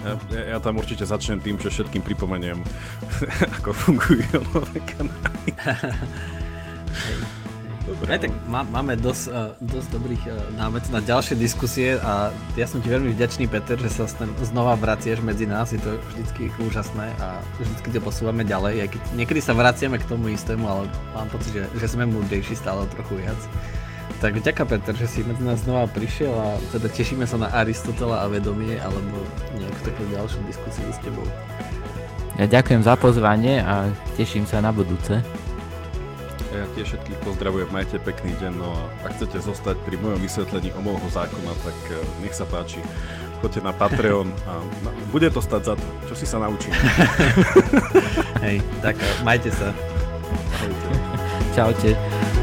Ja, 0.01 0.17
ja, 0.33 0.43
ja 0.55 0.57
tam 0.57 0.81
určite 0.81 1.05
začnem 1.05 1.37
tým, 1.37 1.61
že 1.61 1.69
všetkým 1.69 2.01
pripomeniem, 2.01 2.57
ako 3.61 3.69
fungujú 3.75 4.25
nové 4.55 4.79
kanály. 4.81 5.49
Dobre, 7.83 8.15
Aj, 8.15 8.19
tak 8.23 8.31
má, 8.47 8.63
máme 8.63 8.95
dosť, 8.95 9.23
uh, 9.27 9.51
dosť 9.59 9.87
dobrých 9.91 10.23
uh, 10.31 10.39
námet 10.55 10.87
na 10.87 11.03
ďalšie 11.03 11.35
diskusie 11.35 11.99
a 11.99 12.31
ja 12.55 12.63
som 12.63 12.79
ti 12.79 12.87
veľmi 12.87 13.11
vďačný, 13.11 13.51
Peter, 13.51 13.75
že 13.75 13.91
sa 13.91 14.07
ten 14.07 14.31
znova 14.39 14.79
vracieš 14.79 15.19
medzi 15.19 15.43
nás, 15.43 15.75
je 15.75 15.83
to 15.83 15.99
vždycky 16.15 16.47
úžasné 16.63 17.11
a 17.19 17.43
vždycky 17.59 17.91
to 17.91 17.99
posúvame 17.99 18.47
ďalej, 18.47 18.87
aj 18.87 18.89
keď 18.95 19.01
niekedy 19.19 19.43
sa 19.43 19.51
vraciame 19.51 19.99
k 19.99 20.07
tomu 20.07 20.31
istému, 20.31 20.63
ale 20.63 20.87
mám 21.11 21.27
pocit, 21.27 21.51
že, 21.51 21.63
že 21.75 21.91
sme 21.91 22.07
múdrejší 22.07 22.55
stále 22.55 22.87
trochu 22.95 23.19
viac. 23.19 23.39
Tak 24.23 24.39
ďaká 24.39 24.63
Peter, 24.63 24.95
že 24.95 25.07
si 25.11 25.19
medzi 25.27 25.43
nás 25.43 25.67
znova 25.67 25.83
prišiel 25.91 26.31
a 26.31 26.55
teda 26.71 26.87
tešíme 26.87 27.27
sa 27.27 27.35
na 27.35 27.51
Aristotela 27.51 28.23
a 28.23 28.31
vedomie 28.31 28.79
alebo 28.79 29.19
nejakú 29.59 29.79
takú 29.83 30.07
ďalšiu 30.07 30.39
diskusiu 30.47 30.87
s 30.87 30.99
tebou. 31.03 31.27
Ja 32.39 32.47
ďakujem 32.47 32.79
za 32.87 32.95
pozvanie 32.95 33.59
a 33.59 33.91
teším 34.15 34.47
sa 34.47 34.63
na 34.63 34.71
budúce. 34.71 35.19
Ja 36.53 36.69
tiež 36.77 36.85
všetkých 36.93 37.19
pozdravujem, 37.25 37.65
majte 37.73 37.97
pekný 37.97 38.37
deň, 38.37 38.53
no 38.53 38.69
a 38.69 39.09
ak 39.09 39.17
chcete 39.17 39.41
zostať 39.41 39.73
pri 39.89 39.97
mojom 39.97 40.21
vysvetlení 40.21 40.69
omovho 40.77 41.09
zákona, 41.09 41.49
tak 41.65 41.77
eh, 41.89 41.97
nech 42.21 42.37
sa 42.37 42.45
páči, 42.45 42.77
choďte 43.41 43.65
na 43.65 43.73
Patreon 43.73 44.29
a 44.45 44.61
bude 45.09 45.33
to 45.33 45.41
stať 45.41 45.73
za 45.73 45.73
to, 45.73 45.87
čo 46.05 46.13
si 46.13 46.29
sa 46.29 46.37
naučím. 46.37 46.69
Hej, 48.45 48.61
tak 48.85 49.01
eh, 49.01 49.09
majte 49.25 49.49
sa. 49.49 49.73
Ahojte. 50.61 50.89
Čaute. 51.57 52.42